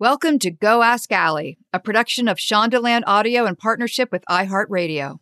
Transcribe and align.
Welcome 0.00 0.38
to 0.38 0.50
Go 0.50 0.80
Ask 0.80 1.12
Ali, 1.12 1.58
a 1.74 1.78
production 1.78 2.26
of 2.26 2.38
Shondaland 2.38 3.02
Audio 3.06 3.44
in 3.44 3.54
partnership 3.54 4.10
with 4.10 4.24
iHeartRadio. 4.30 5.18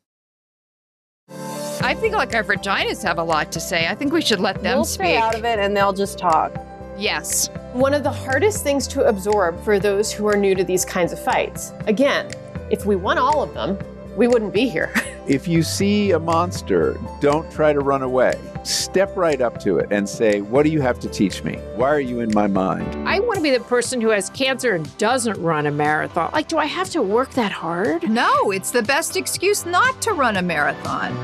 I 1.81 1.95
think 1.95 2.15
like 2.15 2.33
our 2.33 2.45
vaginas 2.45 3.03
have 3.03 3.19
a 3.19 3.25
lot 3.25 3.51
to 3.51 3.59
say. 3.59 3.89
I 3.89 3.97
think 3.97 4.13
we 4.13 4.21
should 4.21 4.39
let 4.39 4.63
them 4.63 4.77
we'll 4.77 4.85
speak. 4.85 5.07
stay 5.07 5.17
out 5.17 5.35
of 5.35 5.45
it 5.45 5.59
and 5.59 5.77
they'll 5.77 5.93
just 5.93 6.17
talk. 6.17 6.55
Yes. 6.97 7.49
One 7.73 7.93
of 7.93 8.05
the 8.05 8.13
hardest 8.13 8.63
things 8.63 8.87
to 8.87 9.03
absorb 9.03 9.61
for 9.65 9.81
those 9.81 10.13
who 10.13 10.29
are 10.29 10.37
new 10.37 10.55
to 10.55 10.63
these 10.63 10.85
kinds 10.85 11.13
of 11.13 11.21
fights. 11.21 11.73
Again, 11.89 12.31
if 12.71 12.87
we 12.87 12.95
won 12.95 13.19
all 13.19 13.43
of 13.43 13.55
them, 13.55 13.77
we 14.19 14.27
wouldn't 14.27 14.53
be 14.53 14.69
here. 14.69 14.93
if 15.29 15.47
you 15.47 15.63
see 15.63 16.11
a 16.11 16.19
monster, 16.19 16.99
don't 17.21 17.49
try 17.53 17.73
to 17.73 17.79
run 17.79 18.03
away. 18.03 18.37
Step 18.65 19.17
right 19.17 19.41
up 19.41 19.61
to 19.61 19.79
it 19.79 19.87
and 19.93 20.09
say, 20.09 20.41
What 20.41 20.65
do 20.65 20.71
you 20.71 20.81
have 20.81 20.99
to 21.01 21.09
teach 21.09 21.45
me? 21.45 21.55
Why 21.77 21.89
are 21.91 22.01
you 22.01 22.19
in 22.19 22.35
my 22.35 22.49
mind? 22.49 23.09
I 23.09 23.21
want 23.21 23.37
to 23.37 23.43
be 23.43 23.53
the 23.53 23.61
person 23.61 24.01
who 24.01 24.09
has 24.09 24.29
cancer 24.31 24.75
and 24.75 24.99
doesn't 24.99 25.41
run 25.41 25.67
a 25.67 25.71
marathon. 25.71 26.31
Like, 26.33 26.49
do 26.49 26.59
I 26.59 26.65
have 26.65 26.91
to 26.91 27.01
work 27.01 27.31
that 27.35 27.53
hard? 27.53 28.11
No, 28.11 28.51
it's 28.51 28.73
the 28.73 28.83
best 28.83 29.17
excuse 29.17 29.65
not 29.65 30.03
to 30.03 30.13
run 30.13 30.37
a 30.37 30.43
marathon. 30.43 31.15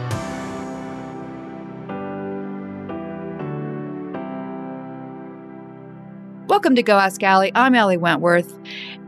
Welcome 6.46 6.76
to 6.76 6.84
Go 6.84 6.96
Ask 6.96 7.20
Ali. 7.24 7.50
I'm 7.56 7.74
Ali 7.74 7.96
Wentworth, 7.96 8.56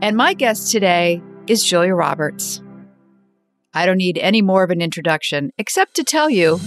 and 0.01 0.17
my 0.17 0.33
guest 0.33 0.73
today 0.73 1.21
is 1.47 1.63
Julia 1.63 1.95
Roberts. 1.95 2.61
I 3.77 3.85
don't 3.85 3.97
need 3.97 4.17
any 4.17 4.41
more 4.41 4.63
of 4.63 4.71
an 4.71 4.81
introduction, 4.81 5.51
except 5.59 5.93
to 5.97 6.03
tell 6.03 6.31
you 6.31 6.57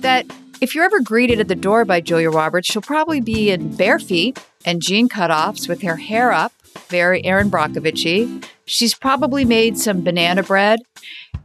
that 0.00 0.26
if 0.60 0.76
you're 0.76 0.84
ever 0.84 1.00
greeted 1.00 1.40
at 1.40 1.48
the 1.48 1.56
door 1.56 1.84
by 1.84 2.00
Julia 2.00 2.30
Roberts, 2.30 2.68
she'll 2.68 2.82
probably 2.82 3.20
be 3.20 3.50
in 3.50 3.74
bare 3.74 3.98
feet 3.98 4.38
and 4.64 4.80
jean 4.80 5.08
cutoffs 5.08 5.68
with 5.68 5.82
her 5.82 5.96
hair 5.96 6.30
up, 6.30 6.52
very 6.88 7.24
Erin 7.24 7.50
Brockovich 7.50 8.46
She's 8.64 8.94
probably 8.94 9.44
made 9.44 9.76
some 9.76 10.04
banana 10.04 10.44
bread. 10.44 10.78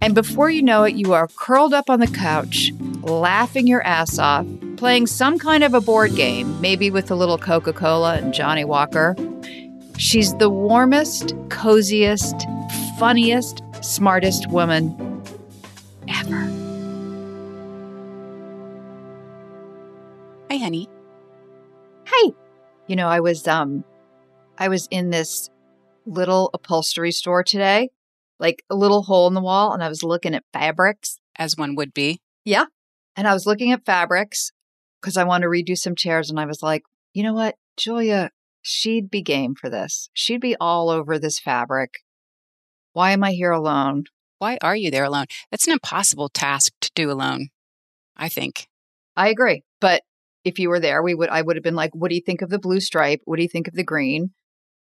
And 0.02 0.14
before 0.14 0.52
you 0.52 0.62
know 0.62 0.84
it, 0.84 0.94
you 0.94 1.14
are 1.14 1.30
curled 1.30 1.74
up 1.74 1.90
on 1.90 2.00
the 2.00 2.06
couch, 2.06 2.72
laughing 3.02 3.66
your 3.66 3.82
ass 3.82 4.20
off, 4.20 4.46
playing 4.78 5.08
some 5.08 5.40
kind 5.40 5.64
of 5.64 5.74
a 5.74 5.82
board 5.82 6.16
game, 6.16 6.62
maybe 6.62 6.92
with 6.92 7.10
a 7.10 7.16
little 7.16 7.40
Coca 7.40 7.74
Cola 7.74 8.18
and 8.18 8.36
Johnnie 8.36 8.66
Walker. 8.66 9.16
She's 9.98 10.36
the 10.36 10.50
warmest, 10.52 11.30
coziest, 11.50 12.36
funniest, 13.00 13.64
smartest 13.82 14.50
woman 14.50 15.22
ever. 16.08 16.52
Hi, 20.50 20.58
honey. 20.58 20.88
Hey. 22.06 22.34
You 22.88 22.96
know, 22.96 23.08
I 23.08 23.20
was 23.20 23.48
um 23.48 23.84
I 24.58 24.68
was 24.68 24.88
in 24.92 25.10
this 25.10 25.50
little 26.06 26.50
upholstery 26.54 27.12
store 27.12 27.44
today, 27.44 27.90
like 28.40 28.64
a 28.70 28.76
little 28.76 29.04
hole 29.04 29.28
in 29.28 29.34
the 29.34 29.42
wall, 29.42 29.74
and 29.74 29.84
I 29.84 29.90
was 29.90 30.04
looking 30.04 30.36
at 30.36 30.44
fabrics. 30.54 31.20
As 31.38 31.58
one 31.58 31.76
would 31.76 31.94
be. 31.94 32.22
Yeah. 32.46 32.66
And 33.18 33.28
I 33.28 33.34
was 33.34 33.46
looking 33.46 33.74
at 33.74 33.86
fabrics 33.86 34.54
because 35.02 35.18
I 35.18 35.26
wanted 35.26 35.46
to 35.46 35.50
redo 35.50 35.78
some 35.78 35.96
chairs, 35.96 36.30
and 36.30 36.40
I 36.40 36.46
was 36.46 36.64
like, 36.64 36.84
you 37.14 37.24
know 37.24 37.34
what, 37.34 37.56
Julia, 37.76 38.32
she'd 38.62 39.10
be 39.10 39.22
game 39.22 39.56
for 39.56 39.70
this. 39.70 40.10
She'd 40.14 40.42
be 40.42 40.56
all 40.62 40.90
over 40.90 41.20
this 41.20 41.40
fabric. 41.40 42.05
Why 42.96 43.12
am 43.12 43.26
I 43.26 43.34
here 43.34 43.52
alone? 43.52 44.06
Why 44.40 44.58
are 44.62 44.76
you 44.76 44.90
there 44.90 45.04
alone? 45.04 45.26
That's 45.52 45.68
an 45.68 45.74
impossible 45.74 46.30
task 46.30 46.72
to 46.80 46.90
do 46.96 47.12
alone, 47.12 47.50
I 48.16 48.30
think. 48.30 48.70
I 49.18 49.28
agree. 49.28 49.64
But 49.82 50.04
if 50.46 50.60
you 50.60 50.70
were 50.70 50.80
there, 50.80 51.04
we 51.04 51.14
would 51.14 51.28
I 51.28 51.42
would 51.42 51.58
have 51.58 51.64
been 51.64 51.76
like, 51.76 51.94
what 51.94 52.08
do 52.08 52.16
you 52.16 52.22
think 52.22 52.42
of 52.42 52.50
the 52.50 52.58
blue 52.58 52.80
stripe? 52.80 53.20
What 53.26 53.36
do 53.36 53.44
you 53.44 53.50
think 53.50 53.68
of 53.68 53.74
the 53.74 53.84
green? 53.84 54.32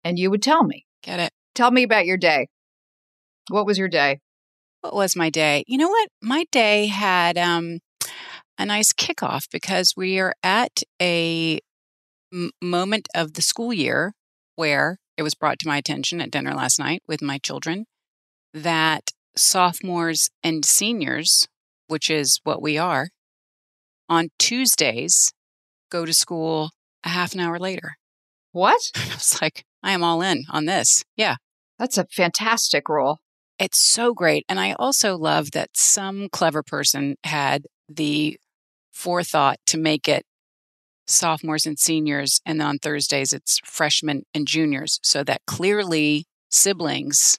And 0.04 0.20
you 0.20 0.30
would 0.30 0.40
tell 0.40 0.62
me. 0.62 0.86
Get 1.02 1.18
it. 1.18 1.32
Tell 1.56 1.72
me 1.72 1.82
about 1.82 2.06
your 2.06 2.16
day. 2.16 2.46
What 3.50 3.66
was 3.66 3.76
your 3.76 3.88
day? 3.88 4.20
What 4.82 4.94
was 4.94 5.16
my 5.16 5.28
day? 5.28 5.64
You 5.66 5.76
know 5.76 5.88
what? 5.88 6.08
My 6.22 6.44
day 6.52 6.86
had 6.86 7.36
um, 7.36 7.80
a 8.56 8.66
nice 8.66 8.92
kickoff 8.92 9.50
because 9.50 9.94
we 9.96 10.20
are 10.20 10.34
at 10.44 10.84
a 11.02 11.58
m- 12.32 12.52
moment 12.62 13.08
of 13.16 13.32
the 13.32 13.42
school 13.42 13.72
year 13.72 14.12
where 14.54 14.98
it 15.16 15.24
was 15.24 15.34
brought 15.34 15.58
to 15.58 15.66
my 15.66 15.78
attention 15.78 16.20
at 16.20 16.30
dinner 16.30 16.54
last 16.54 16.78
night 16.78 17.02
with 17.08 17.20
my 17.20 17.38
children 17.38 17.86
that 18.56 19.10
sophomores 19.36 20.30
and 20.42 20.64
seniors, 20.64 21.46
which 21.88 22.10
is 22.10 22.40
what 22.44 22.62
we 22.62 22.78
are, 22.78 23.10
on 24.08 24.30
Tuesdays 24.38 25.32
go 25.90 26.04
to 26.04 26.12
school 26.12 26.70
a 27.04 27.10
half 27.10 27.34
an 27.34 27.40
hour 27.40 27.58
later. 27.58 27.96
What? 28.52 28.90
I 28.96 29.14
was 29.14 29.40
like, 29.42 29.64
I 29.82 29.92
am 29.92 30.02
all 30.02 30.22
in 30.22 30.44
on 30.50 30.64
this. 30.64 31.04
Yeah. 31.16 31.36
That's 31.78 31.98
a 31.98 32.06
fantastic 32.06 32.88
rule. 32.88 33.18
It's 33.58 33.78
so 33.78 34.14
great. 34.14 34.44
And 34.48 34.58
I 34.58 34.72
also 34.72 35.16
love 35.16 35.50
that 35.52 35.70
some 35.74 36.28
clever 36.30 36.62
person 36.62 37.16
had 37.24 37.66
the 37.88 38.38
forethought 38.92 39.58
to 39.66 39.78
make 39.78 40.08
it 40.08 40.24
sophomores 41.06 41.66
and 41.66 41.78
seniors. 41.78 42.40
And 42.46 42.62
on 42.62 42.78
Thursdays, 42.78 43.32
it's 43.32 43.60
freshmen 43.64 44.22
and 44.34 44.46
juniors. 44.46 44.98
So 45.02 45.22
that 45.24 45.42
clearly 45.46 46.24
siblings, 46.50 47.38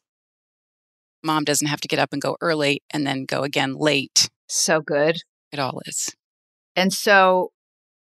mom 1.23 1.43
doesn't 1.43 1.67
have 1.67 1.81
to 1.81 1.87
get 1.87 1.99
up 1.99 2.13
and 2.13 2.21
go 2.21 2.37
early 2.41 2.81
and 2.91 3.05
then 3.05 3.25
go 3.25 3.43
again 3.43 3.75
late. 3.75 4.29
So 4.47 4.81
good. 4.81 5.17
It 5.51 5.59
all 5.59 5.81
is. 5.85 6.15
And 6.75 6.93
so, 6.93 7.51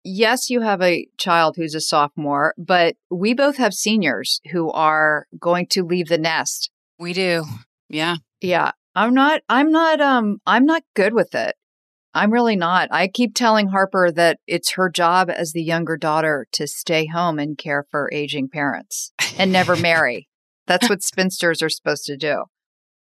yes, 0.03 0.49
you 0.49 0.61
have 0.61 0.81
a 0.81 1.07
child 1.17 1.55
who's 1.55 1.75
a 1.75 1.81
sophomore, 1.81 2.53
but 2.57 2.95
we 3.09 3.33
both 3.33 3.57
have 3.57 3.73
seniors 3.73 4.41
who 4.51 4.71
are 4.71 5.27
going 5.39 5.67
to 5.67 5.83
leave 5.83 6.07
the 6.07 6.17
nest. 6.17 6.69
We 6.99 7.13
do. 7.13 7.45
Yeah. 7.89 8.17
Yeah. 8.41 8.71
I'm 8.95 9.13
not, 9.13 9.41
I'm 9.47 9.71
not, 9.71 10.01
um, 10.01 10.39
I'm 10.45 10.65
not 10.65 10.83
good 10.95 11.13
with 11.13 11.33
it. 11.33 11.55
I'm 12.13 12.31
really 12.31 12.55
not. 12.55 12.89
I 12.91 13.07
keep 13.07 13.35
telling 13.35 13.67
Harper 13.67 14.11
that 14.11 14.39
it's 14.47 14.71
her 14.71 14.89
job 14.89 15.29
as 15.29 15.53
the 15.53 15.61
younger 15.61 15.95
daughter 15.95 16.47
to 16.53 16.67
stay 16.67 17.05
home 17.05 17.37
and 17.37 17.57
care 17.57 17.85
for 17.91 18.09
aging 18.11 18.49
parents 18.49 19.11
and 19.37 19.51
never 19.51 19.75
marry. 19.77 20.27
That's 20.65 20.89
what 20.89 21.03
spinsters 21.03 21.61
are 21.61 21.69
supposed 21.69 22.05
to 22.05 22.17
do. 22.17 22.45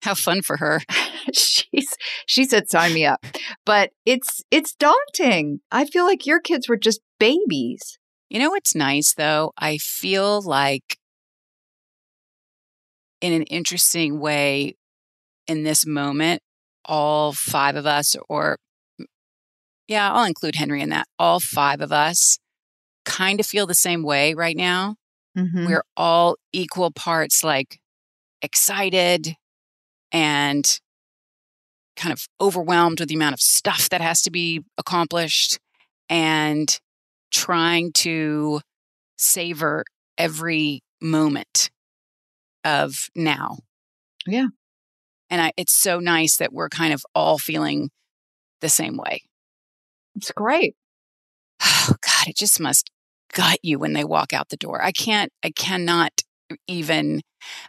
How 0.04 0.14
fun 0.14 0.42
for 0.42 0.58
her. 0.58 0.82
She's 1.34 1.96
she 2.26 2.46
said 2.46 2.70
sign 2.70 2.94
me 2.94 3.06
up. 3.06 3.26
But 3.66 3.92
it's 4.06 4.44
it's 4.52 4.74
daunting. 4.76 5.60
I 5.72 5.86
feel 5.86 6.06
like 6.06 6.26
your 6.26 6.40
kids 6.40 6.70
were 6.70 6.78
just 6.78 7.02
babies. 7.20 7.98
You 8.30 8.40
know 8.40 8.50
what's 8.52 8.76
nice 8.76 9.14
though? 9.14 9.54
I 9.58 9.78
feel 9.78 10.42
like 10.42 10.98
in 13.22 13.34
an 13.34 13.44
interesting 13.44 14.20
way 14.20 14.76
in 15.48 15.64
this 15.64 15.86
moment 15.86 16.42
all 16.86 17.34
five 17.34 17.76
of 17.76 17.86
us 17.86 18.16
or 18.30 18.58
yeah, 19.88 20.12
I'll 20.12 20.26
include 20.26 20.56
Henry 20.56 20.82
in 20.82 20.90
that. 20.90 21.08
All 21.18 21.40
five 21.40 21.80
of 21.80 21.92
us 21.92 22.40
kind 23.06 23.40
of 23.40 23.46
feel 23.46 23.66
the 23.66 23.74
same 23.74 24.04
way 24.04 24.34
right 24.34 24.56
now. 24.56 24.96
Mm-hmm. 25.38 25.66
We're 25.68 25.84
all 25.96 26.36
equal 26.52 26.92
parts 26.92 27.44
like 27.44 27.80
excited 28.42 29.36
and 30.12 30.80
kind 31.96 32.14
of 32.14 32.28
overwhelmed 32.40 33.00
with 33.00 33.10
the 33.10 33.16
amount 33.16 33.34
of 33.34 33.42
stuff 33.42 33.90
that 33.90 34.02
has 34.02 34.22
to 34.22 34.32
be 34.32 34.64
accomplished 34.78 35.60
and 36.10 36.80
trying 37.32 37.92
to 37.92 38.62
savor 39.18 39.84
every 40.18 40.82
moment 41.02 41.70
of 42.64 43.10
now. 43.16 43.58
Yeah. 44.26 44.48
And 45.30 45.42
I, 45.42 45.52
it's 45.58 45.74
so 45.74 46.00
nice 46.00 46.38
that 46.38 46.54
we're 46.54 46.70
kind 46.70 46.94
of 46.94 47.04
all 47.14 47.38
feeling 47.38 47.90
the 48.62 48.70
same 48.70 48.98
way. 48.98 49.24
It's 50.16 50.32
great. 50.32 50.76
Oh 51.62 51.96
God, 52.02 52.28
it 52.28 52.38
just 52.38 52.60
must 52.60 52.90
gut 53.34 53.60
you 53.62 53.80
when 53.80 53.94
they 53.94 54.04
walk 54.04 54.34
out 54.34 54.50
the 54.50 54.58
door. 54.58 54.84
I 54.84 54.92
can't, 54.92 55.32
I 55.44 55.52
cannot 55.52 56.22
even, 56.68 57.22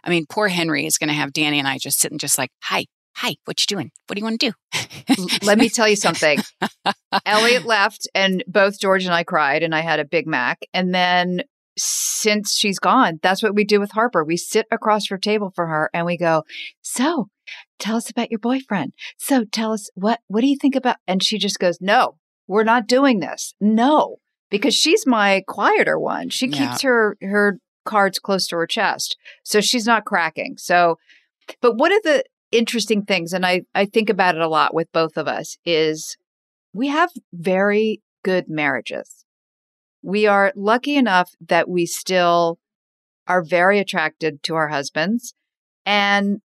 I 0.03 0.09
mean, 0.09 0.25
poor 0.29 0.47
Henry 0.47 0.85
is 0.85 0.97
going 0.97 1.09
to 1.09 1.13
have 1.13 1.33
Danny 1.33 1.59
and 1.59 1.67
I 1.67 1.77
just 1.77 1.99
sitting 1.99 2.17
just 2.17 2.37
like, 2.37 2.49
hi, 2.63 2.85
hi, 3.15 3.35
what 3.45 3.59
you 3.59 3.65
doing? 3.67 3.91
What 4.07 4.15
do 4.15 4.19
you 4.19 4.25
want 4.25 4.39
to 4.39 4.51
do? 4.51 5.25
Let 5.43 5.57
me 5.57 5.69
tell 5.69 5.87
you 5.87 5.95
something. 5.95 6.39
Elliot 7.25 7.65
left 7.65 8.07
and 8.15 8.43
both 8.47 8.79
George 8.79 9.05
and 9.05 9.13
I 9.13 9.23
cried 9.23 9.63
and 9.63 9.73
I 9.75 9.81
had 9.81 9.99
a 9.99 10.05
Big 10.05 10.27
Mac. 10.27 10.59
And 10.73 10.93
then 10.93 11.41
since 11.77 12.57
she's 12.57 12.79
gone, 12.79 13.19
that's 13.21 13.41
what 13.41 13.55
we 13.55 13.63
do 13.63 13.79
with 13.79 13.91
Harper. 13.91 14.23
We 14.23 14.37
sit 14.37 14.67
across 14.71 15.09
her 15.09 15.17
table 15.17 15.51
for 15.55 15.67
her 15.67 15.89
and 15.93 16.05
we 16.05 16.17
go, 16.17 16.43
so 16.81 17.29
tell 17.77 17.95
us 17.97 18.09
about 18.09 18.31
your 18.31 18.39
boyfriend. 18.39 18.93
So 19.17 19.45
tell 19.45 19.73
us 19.73 19.89
what, 19.95 20.19
what 20.27 20.41
do 20.41 20.47
you 20.47 20.57
think 20.57 20.75
about? 20.75 20.97
And 21.07 21.23
she 21.23 21.37
just 21.37 21.59
goes, 21.59 21.79
no, 21.81 22.17
we're 22.47 22.63
not 22.63 22.87
doing 22.87 23.19
this. 23.19 23.53
No, 23.59 24.17
because 24.49 24.75
she's 24.75 25.05
my 25.05 25.43
quieter 25.47 25.97
one. 25.99 26.29
She 26.29 26.47
Yeah. 26.47 26.57
keeps 26.69 26.81
her, 26.81 27.17
her 27.21 27.59
cards 27.89 28.19
close 28.19 28.47
to 28.47 28.55
her 28.55 28.67
chest. 28.67 29.17
So 29.43 29.59
she's 29.59 29.85
not 29.87 30.05
cracking. 30.05 30.55
So, 30.57 30.97
but 31.61 31.75
one 31.75 31.91
of 31.91 32.03
the 32.03 32.23
interesting 32.51 33.03
things, 33.03 33.33
and 33.33 33.45
I, 33.45 33.63
I 33.73 33.85
think 33.85 34.09
about 34.09 34.35
it 34.35 34.41
a 34.41 34.47
lot 34.47 34.73
with 34.73 34.91
both 34.93 35.17
of 35.17 35.27
us, 35.27 35.57
is 35.65 36.15
we 36.71 36.87
have 36.87 37.09
very 37.33 38.01
good 38.23 38.45
marriages. 38.47 39.25
We 40.03 40.27
are 40.27 40.53
lucky 40.55 40.95
enough 40.95 41.31
that 41.47 41.67
we 41.67 41.85
still 41.85 42.59
are 43.27 43.43
very 43.43 43.79
attracted 43.79 44.43
to 44.43 44.55
our 44.55 44.69
husbands. 44.69 45.33
And 45.85 46.41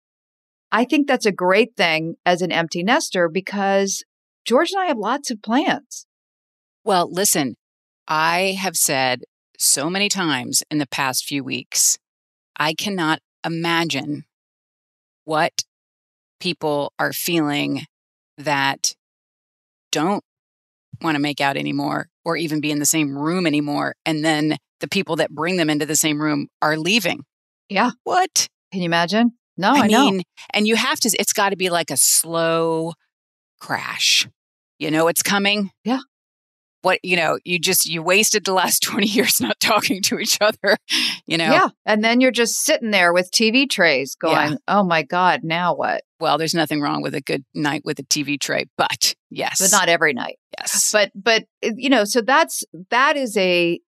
I 0.71 0.85
think 0.85 1.07
that's 1.07 1.27
a 1.27 1.33
great 1.33 1.77
thing 1.77 2.15
as 2.25 2.41
an 2.41 2.53
empty 2.53 2.83
nester 2.83 3.29
because 3.29 4.05
George 4.45 4.71
and 4.73 4.83
I 4.83 4.87
have 4.87 4.97
lots 4.97 5.31
of 5.31 5.43
plans. 5.43 6.07
Well, 6.85 7.11
listen, 7.11 7.57
I 8.09 8.57
have 8.59 8.77
said 8.77 9.23
so 9.63 9.89
many 9.89 10.09
times 10.09 10.63
in 10.71 10.79
the 10.79 10.87
past 10.87 11.25
few 11.25 11.45
weeks, 11.45 11.99
I 12.57 12.75
cannot 12.75 13.21
imagine 13.47 14.25
what 15.25 15.63
people 16.41 16.93
are 16.99 17.13
feeling 17.13 17.83
that 18.39 18.95
don't 19.93 20.25
want 21.01 21.15
to 21.15 21.21
make 21.21 21.41
out 21.41 21.57
anymore 21.57 22.09
or 22.25 22.37
even 22.37 22.61
be 22.61 22.71
in 22.71 22.81
the 22.81 22.87
same 22.87 23.17
room 23.17 23.47
anymore. 23.47 23.95
And 24.05 24.25
then 24.25 24.57
the 24.81 24.89
people 24.89 25.17
that 25.17 25.31
bring 25.31 25.57
them 25.57 25.71
into 25.71 25.87
the 25.87 25.97
same 25.97 26.21
room 26.21 26.49
are 26.61 26.77
leaving. 26.77 27.25
Yeah. 27.69 27.93
What? 28.05 28.49
Can 28.73 28.81
you 28.81 28.87
imagine? 28.87 29.33
No, 29.57 29.73
I, 29.73 29.87
know. 29.87 30.11
mean, 30.11 30.23
and 30.53 30.67
you 30.67 30.77
have 30.77 30.99
to, 31.01 31.17
it's 31.19 31.33
got 31.33 31.51
to 31.51 31.57
be 31.57 31.71
like 31.71 31.91
a 31.91 31.97
slow 31.97 32.95
crash. 33.61 34.29
You 34.79 34.91
know, 34.91 35.07
it's 35.09 35.23
coming. 35.23 35.71
Yeah. 35.85 36.01
What, 36.83 36.99
you 37.05 37.17
know, 37.17 37.39
you 37.45 37.59
just, 37.59 37.87
you 37.87 38.03
wasted 38.03 38.45
the 38.45 38.53
last 38.53 38.83
20 38.83 39.07
years 39.07 39.41
not 39.41 39.59
talking 39.61 40.03
to 40.03 40.19
each 40.19 40.39
other, 40.41 40.77
you 41.27 41.39
know? 41.39 41.51
Yeah. 41.51 41.69
And 41.87 42.05
then 42.05 42.21
you're 42.21 42.31
just 42.33 42.65
sitting 42.65 42.91
there 42.91 43.13
with 43.13 43.31
TV 43.31 43.71
trays 43.71 44.15
going, 44.17 44.53
Yeah. 44.53 44.57
oh 44.69 44.85
my 44.85 45.03
God, 45.03 45.41
now 45.45 45.75
what? 45.75 46.03
Well, 46.21 46.39
there's 46.39 46.55
nothing 46.55 46.81
wrong 46.81 47.03
with 47.03 47.15
a 47.15 47.21
good 47.21 47.45
night 47.55 47.83
with 47.85 47.99
a 47.99 48.05
TV 48.05 48.39
tray, 48.41 48.67
but 48.77 49.15
yes. 49.31 49.61
But 49.61 49.77
not 49.77 49.89
every 49.89 50.13
night. 50.13 50.39
Yes. 50.59 50.93
But, 50.93 51.11
but, 51.15 51.45
uh, 51.65 51.71
you 51.77 51.89
know, 51.89 52.05
so 52.05 52.21
that's, 52.21 52.65
that 52.91 53.17
is 53.17 53.37
a 53.37 53.81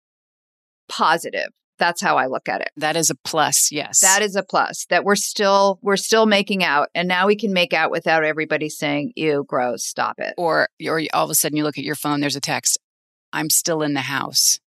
positive. 0.89 1.49
That's 1.77 2.01
how 2.01 2.15
I 2.15 2.27
look 2.27 2.47
at 2.47 2.61
it. 2.61 2.69
That 2.77 2.95
is 2.95 3.09
a 3.09 3.15
plus. 3.25 3.69
Yes. 3.69 3.99
That 3.99 4.21
is 4.21 4.37
a 4.37 4.43
plus 4.43 4.85
that 4.89 5.03
we're 5.03 5.17
still, 5.17 5.77
we're 5.81 5.97
still 5.97 6.25
making 6.25 6.63
out. 6.63 6.87
And 6.95 7.05
now 7.05 7.27
we 7.27 7.35
can 7.35 7.51
make 7.51 7.73
out 7.73 7.91
without 7.91 8.23
everybody 8.23 8.69
saying, 8.69 9.11
ew, 9.17 9.43
gross, 9.45 9.85
stop 9.85 10.15
it. 10.19 10.33
Or, 10.37 10.69
or 10.87 11.01
all 11.13 11.25
of 11.25 11.29
a 11.29 11.35
sudden 11.35 11.57
you 11.57 11.65
look 11.65 11.77
at 11.77 11.83
your 11.83 11.95
phone, 11.95 12.21
there's 12.21 12.37
a 12.37 12.41
text. 12.41 12.79
I'm 13.35 13.49
still 13.49 13.81
in 13.81 13.93
the 13.93 14.01
house. 14.01 14.59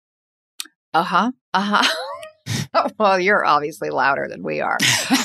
Uh 0.93 1.03
huh. 1.03 1.33
Uh 1.55 1.83
huh. 1.83 1.95
well, 2.99 3.19
you're 3.21 3.45
obviously 3.45 3.91
louder 3.91 4.27
than 4.29 4.43
we 4.43 4.61
are. 4.61 4.79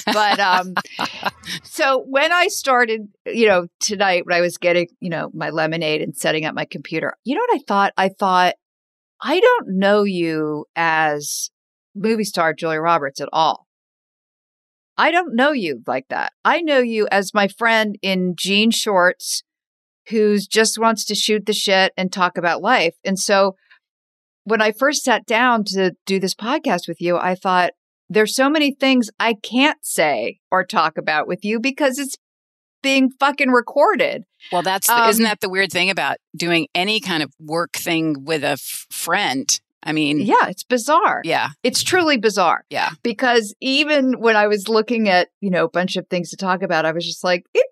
But 0.05 0.39
um 0.39 0.73
so 1.63 2.03
when 2.07 2.31
I 2.31 2.47
started, 2.47 3.07
you 3.25 3.47
know, 3.47 3.67
tonight 3.79 4.25
when 4.25 4.35
I 4.35 4.41
was 4.41 4.57
getting, 4.57 4.87
you 4.99 5.09
know, 5.09 5.29
my 5.33 5.49
lemonade 5.49 6.01
and 6.01 6.15
setting 6.15 6.45
up 6.45 6.55
my 6.55 6.65
computer, 6.65 7.15
you 7.23 7.35
know 7.35 7.41
what 7.47 7.61
I 7.61 7.63
thought? 7.67 7.93
I 7.97 8.09
thought 8.09 8.55
I 9.21 9.39
don't 9.39 9.77
know 9.77 10.03
you 10.03 10.65
as 10.75 11.49
movie 11.95 12.23
star 12.25 12.53
Julia 12.53 12.79
Roberts 12.79 13.21
at 13.21 13.29
all. 13.31 13.67
I 14.97 15.11
don't 15.11 15.35
know 15.35 15.51
you 15.51 15.81
like 15.87 16.07
that. 16.09 16.33
I 16.45 16.61
know 16.61 16.79
you 16.79 17.07
as 17.11 17.33
my 17.33 17.47
friend 17.47 17.97
in 18.01 18.35
jean 18.35 18.69
shorts 18.69 19.43
who's 20.09 20.47
just 20.47 20.77
wants 20.79 21.05
to 21.05 21.15
shoot 21.15 21.45
the 21.45 21.53
shit 21.53 21.93
and 21.97 22.11
talk 22.11 22.37
about 22.37 22.61
life. 22.61 22.95
And 23.05 23.17
so 23.19 23.55
when 24.45 24.61
I 24.61 24.71
first 24.71 25.03
sat 25.03 25.25
down 25.25 25.63
to 25.67 25.95
do 26.05 26.19
this 26.19 26.35
podcast 26.35 26.87
with 26.87 26.99
you, 27.01 27.17
I 27.17 27.35
thought 27.35 27.71
there's 28.09 28.35
so 28.35 28.49
many 28.49 28.73
things 28.73 29.09
I 29.19 29.33
can't 29.35 29.77
say 29.81 30.39
or 30.51 30.65
talk 30.65 30.97
about 30.97 31.27
with 31.27 31.45
you 31.45 31.59
because 31.59 31.97
it's 31.97 32.17
being 32.81 33.09
fucking 33.19 33.49
recorded. 33.49 34.23
Well, 34.51 34.61
that's 34.61 34.87
the, 34.87 35.03
Um, 35.03 35.09
isn't 35.09 35.23
that 35.23 35.39
the 35.39 35.47
weird 35.49 35.71
thing 35.71 35.89
about 35.89 36.17
doing 36.35 36.67
any 36.75 36.99
kind 36.99 37.23
of 37.23 37.31
work 37.39 37.73
thing 37.77 38.25
with 38.25 38.43
a 38.43 38.47
f- 38.59 38.85
friend? 38.91 39.57
I 39.85 39.91
mean, 39.93 40.19
Yeah, 40.19 40.47
it's 40.49 40.63
bizarre. 40.63 41.21
yeah, 41.25 41.49
It's 41.63 41.83
truly 41.83 42.17
bizarre. 42.17 42.63
yeah. 42.69 42.91
Because 43.03 43.53
even 43.61 44.19
when 44.19 44.35
I 44.35 44.47
was 44.47 44.67
looking 44.67 45.07
at, 45.09 45.29
you 45.41 45.49
know, 45.49 45.65
a 45.65 45.69
bunch 45.69 45.95
of 45.97 46.07
things 46.09 46.29
to 46.31 46.37
talk 46.37 46.61
about, 46.61 46.85
I 46.85 46.91
was 46.91 47.05
just 47.05 47.23
like, 47.23 47.45
it 47.53 47.65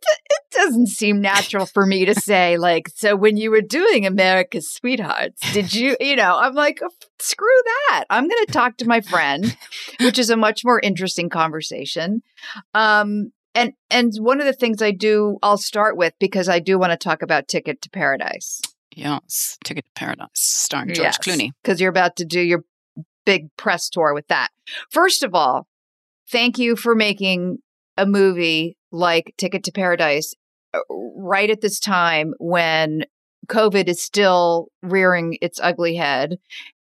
doesn't 0.51 0.87
seem 0.87 1.21
natural 1.21 1.65
for 1.65 1.85
me 1.85 2.05
to 2.05 2.15
say, 2.15 2.57
like, 2.57 2.89
so 2.95 3.15
when 3.15 3.37
you 3.37 3.51
were 3.51 3.61
doing 3.61 4.05
America's 4.05 4.71
Sweethearts, 4.71 5.53
did 5.53 5.73
you, 5.73 5.95
you 6.01 6.15
know, 6.15 6.37
I'm 6.37 6.53
like, 6.53 6.79
"Oh, 6.83 6.89
screw 7.19 7.61
that. 7.89 8.05
I'm 8.09 8.27
going 8.27 8.45
to 8.45 8.51
talk 8.51 8.77
to 8.77 8.87
my 8.87 9.01
friend, 9.01 9.55
which 9.99 10.19
is 10.19 10.29
a 10.29 10.37
much 10.37 10.63
more 10.63 10.79
interesting 10.79 11.29
conversation. 11.29 12.21
Um, 12.73 13.31
and, 13.53 13.73
and 13.89 14.13
one 14.19 14.39
of 14.39 14.45
the 14.45 14.53
things 14.53 14.81
I 14.81 14.91
do, 14.91 15.37
I'll 15.43 15.57
start 15.57 15.97
with 15.97 16.13
because 16.19 16.47
I 16.47 16.59
do 16.59 16.79
want 16.79 16.91
to 16.91 16.97
talk 16.97 17.21
about 17.21 17.47
Ticket 17.47 17.81
to 17.81 17.89
Paradise. 17.89 18.61
Yes. 18.95 19.57
Ticket 19.63 19.85
to 19.85 19.91
Paradise, 19.95 20.29
starring 20.33 20.93
George 20.93 21.17
Clooney. 21.17 21.51
Because 21.61 21.81
you're 21.81 21.89
about 21.89 22.15
to 22.17 22.25
do 22.25 22.39
your 22.39 22.63
big 23.25 23.55
press 23.57 23.89
tour 23.89 24.13
with 24.13 24.27
that. 24.27 24.49
First 24.89 25.23
of 25.23 25.35
all, 25.35 25.67
thank 26.29 26.57
you 26.57 26.75
for 26.75 26.95
making 26.95 27.59
a 27.97 28.05
movie 28.05 28.77
like 28.91 29.33
Ticket 29.37 29.63
to 29.65 29.71
Paradise 29.71 30.33
Uh, 30.73 30.79
right 31.15 31.49
at 31.49 31.61
this 31.61 31.79
time 31.79 32.33
when 32.39 33.05
COVID 33.47 33.87
is 33.87 34.01
still 34.01 34.67
rearing 34.81 35.37
its 35.41 35.59
ugly 35.61 35.95
head 35.95 36.37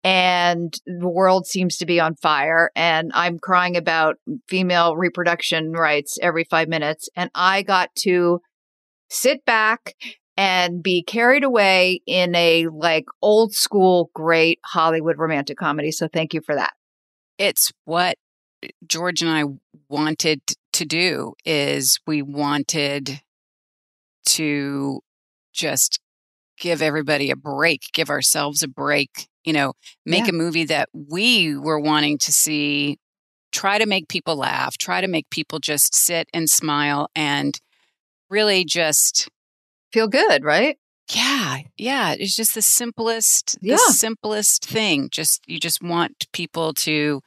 and 0.04 0.74
the 0.86 1.08
world 1.08 1.46
seems 1.46 1.76
to 1.78 1.86
be 1.86 2.00
on 2.00 2.14
fire. 2.14 2.70
And 2.76 3.10
I'm 3.14 3.38
crying 3.38 3.76
about 3.76 4.16
female 4.48 4.96
reproduction 4.96 5.72
rights 5.72 6.18
every 6.20 6.44
five 6.44 6.68
minutes. 6.68 7.08
And 7.16 7.30
I 7.34 7.62
got 7.62 7.94
to 8.00 8.40
sit 9.08 9.44
back 9.44 9.94
and 10.36 10.82
be 10.82 11.02
carried 11.02 11.44
away 11.44 12.00
in 12.06 12.34
a 12.34 12.68
like 12.68 13.06
old 13.22 13.52
school 13.52 14.10
great 14.14 14.60
Hollywood 14.64 15.18
romantic 15.18 15.58
comedy. 15.58 15.90
So 15.90 16.08
thank 16.08 16.32
you 16.32 16.40
for 16.40 16.54
that. 16.54 16.74
It's 17.38 17.72
what 17.84 18.16
George 18.86 19.22
and 19.22 19.30
I 19.30 19.44
wanted 19.88 20.40
to 20.72 20.84
do 20.84 21.34
is 21.44 21.98
we 22.06 22.22
wanted 22.22 23.20
to 24.36 25.00
just 25.52 25.98
give 26.58 26.82
everybody 26.82 27.30
a 27.30 27.36
break, 27.36 27.82
give 27.92 28.10
ourselves 28.10 28.62
a 28.62 28.68
break, 28.68 29.28
you 29.44 29.52
know, 29.52 29.72
make 30.04 30.24
Yeah. 30.24 30.30
a 30.30 30.32
movie 30.32 30.64
that 30.64 30.88
we 30.92 31.56
were 31.56 31.78
wanting 31.78 32.18
to 32.18 32.32
see, 32.32 32.98
try 33.52 33.78
to 33.78 33.86
make 33.86 34.08
people 34.08 34.36
laugh, 34.36 34.76
try 34.76 35.00
to 35.00 35.08
make 35.08 35.30
people 35.30 35.58
just 35.58 35.94
sit 35.94 36.28
and 36.34 36.50
smile 36.50 37.08
and 37.14 37.58
really 38.30 38.64
just 38.64 39.28
Feel 39.92 40.08
good, 40.08 40.44
right? 40.44 40.76
yeah, 41.10 41.60
yeah, 41.78 42.12
it's 42.18 42.36
just 42.36 42.54
the 42.54 42.60
simplest 42.60 43.56
Yeah. 43.62 43.76
the 43.76 43.92
simplest 43.94 44.66
thing. 44.66 45.08
Just 45.10 45.40
you 45.46 45.58
just 45.58 45.80
want 45.82 46.26
people 46.34 46.74
to 46.74 47.22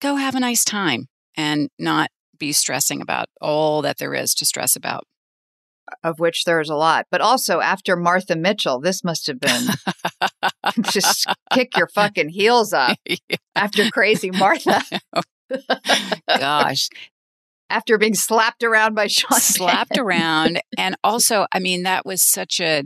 go 0.00 0.16
have 0.16 0.34
a 0.34 0.40
nice 0.40 0.64
time 0.64 1.06
and 1.36 1.68
not 1.78 2.10
be 2.36 2.52
stressing 2.52 3.00
about 3.00 3.28
all 3.40 3.80
that 3.82 3.98
there 3.98 4.12
is 4.14 4.34
to 4.34 4.44
stress 4.44 4.74
about. 4.74 5.04
Of 6.02 6.18
which 6.18 6.44
there's 6.44 6.70
a 6.70 6.74
lot. 6.74 7.06
But 7.10 7.20
also 7.20 7.60
after 7.60 7.94
Martha 7.96 8.36
Mitchell, 8.36 8.80
this 8.80 9.04
must 9.04 9.26
have 9.26 9.38
been 9.38 9.68
just 10.90 11.26
kick 11.52 11.76
your 11.76 11.88
fucking 11.88 12.30
heels 12.30 12.72
up 12.72 12.96
after 13.54 13.90
Crazy 13.90 14.30
Martha. 14.30 14.82
Oh, 16.26 16.38
gosh, 16.38 16.88
after 17.70 17.98
being 17.98 18.14
slapped 18.14 18.62
around 18.62 18.94
by 18.94 19.06
Sean 19.06 19.38
slapped 19.38 19.98
around 19.98 20.60
and 20.78 20.96
also 21.04 21.46
i 21.52 21.58
mean 21.58 21.82
that 21.82 22.06
was 22.06 22.22
such 22.22 22.60
a 22.60 22.84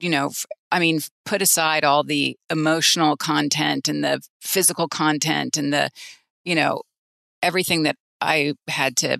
you 0.00 0.10
know 0.10 0.30
I 0.70 0.78
mean 0.78 1.00
put 1.26 1.42
aside 1.42 1.84
all 1.84 2.02
the 2.02 2.36
emotional 2.50 3.16
content 3.16 3.88
and 3.88 4.02
the 4.02 4.20
physical 4.40 4.88
content 4.88 5.56
and 5.56 5.72
the 5.72 5.90
you 6.44 6.54
know 6.54 6.82
everything 7.42 7.82
that 7.84 7.96
i 8.20 8.54
had 8.68 8.96
to 8.98 9.18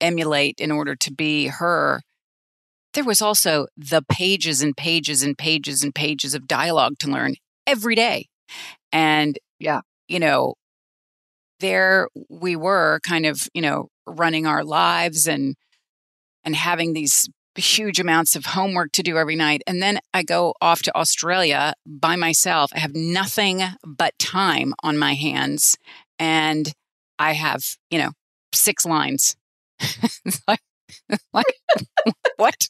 emulate 0.00 0.60
in 0.60 0.70
order 0.70 0.94
to 0.96 1.12
be 1.12 1.46
her 1.46 2.02
there 2.94 3.04
was 3.04 3.22
also 3.22 3.66
the 3.76 4.02
pages 4.08 4.62
and 4.62 4.76
pages 4.76 5.22
and 5.22 5.36
pages 5.36 5.82
and 5.82 5.94
pages 5.94 6.34
of 6.34 6.48
dialogue 6.48 6.94
to 7.00 7.10
learn 7.10 7.34
every 7.66 7.94
day. 7.94 8.28
And 8.92 9.38
yeah. 9.58 9.80
you 10.08 10.18
know 10.18 10.54
there 11.60 12.08
we 12.28 12.56
were 12.56 13.00
kind 13.06 13.26
of 13.26 13.48
you 13.54 13.62
know 13.62 13.88
running 14.06 14.46
our 14.46 14.64
lives 14.64 15.28
and 15.28 15.54
and 16.44 16.56
having 16.56 16.92
these 16.94 17.28
huge 17.56 18.00
amounts 18.00 18.34
of 18.34 18.46
homework 18.46 18.90
to 18.92 19.02
do 19.02 19.18
every 19.18 19.36
night. 19.36 19.62
And 19.66 19.82
then 19.82 19.98
i 20.14 20.22
go 20.22 20.54
off 20.60 20.82
to 20.82 20.96
australia 20.96 21.74
by 21.86 22.16
myself. 22.16 22.72
I 22.74 22.78
have 22.78 22.94
nothing 22.94 23.62
but 23.86 24.18
time 24.18 24.72
on 24.82 24.98
my 24.98 25.14
hands 25.14 25.76
and 26.18 26.72
i 27.18 27.34
have 27.34 27.62
you 27.90 27.98
know 27.98 28.10
six 28.52 28.84
lines. 28.84 29.36
Like, 30.46 30.60
like 31.32 31.44
what? 32.36 32.68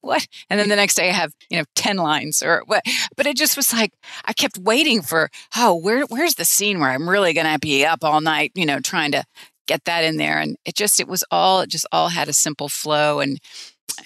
What? 0.00 0.26
And 0.50 0.58
then 0.60 0.68
the 0.68 0.76
next 0.76 0.94
day 0.94 1.08
i 1.08 1.12
have 1.12 1.32
you 1.50 1.58
know 1.58 1.64
10 1.74 1.96
lines 1.96 2.42
or 2.42 2.62
what? 2.66 2.82
But 3.16 3.26
it 3.26 3.36
just 3.36 3.56
was 3.56 3.72
like 3.72 3.92
i 4.24 4.32
kept 4.32 4.58
waiting 4.58 5.02
for 5.02 5.30
oh 5.56 5.74
where 5.74 6.04
where's 6.06 6.34
the 6.34 6.44
scene 6.44 6.80
where 6.80 6.90
i'm 6.90 7.08
really 7.08 7.32
going 7.32 7.52
to 7.52 7.58
be 7.58 7.84
up 7.84 8.04
all 8.04 8.20
night 8.20 8.52
you 8.54 8.66
know 8.66 8.80
trying 8.80 9.12
to 9.12 9.24
get 9.66 9.84
that 9.84 10.04
in 10.04 10.16
there? 10.18 10.38
And 10.38 10.56
it 10.64 10.74
just 10.74 11.00
it 11.00 11.08
was 11.08 11.24
all 11.30 11.60
it 11.60 11.70
just 11.70 11.86
all 11.92 12.08
had 12.08 12.28
a 12.28 12.32
simple 12.32 12.68
flow 12.68 13.20
and 13.20 13.38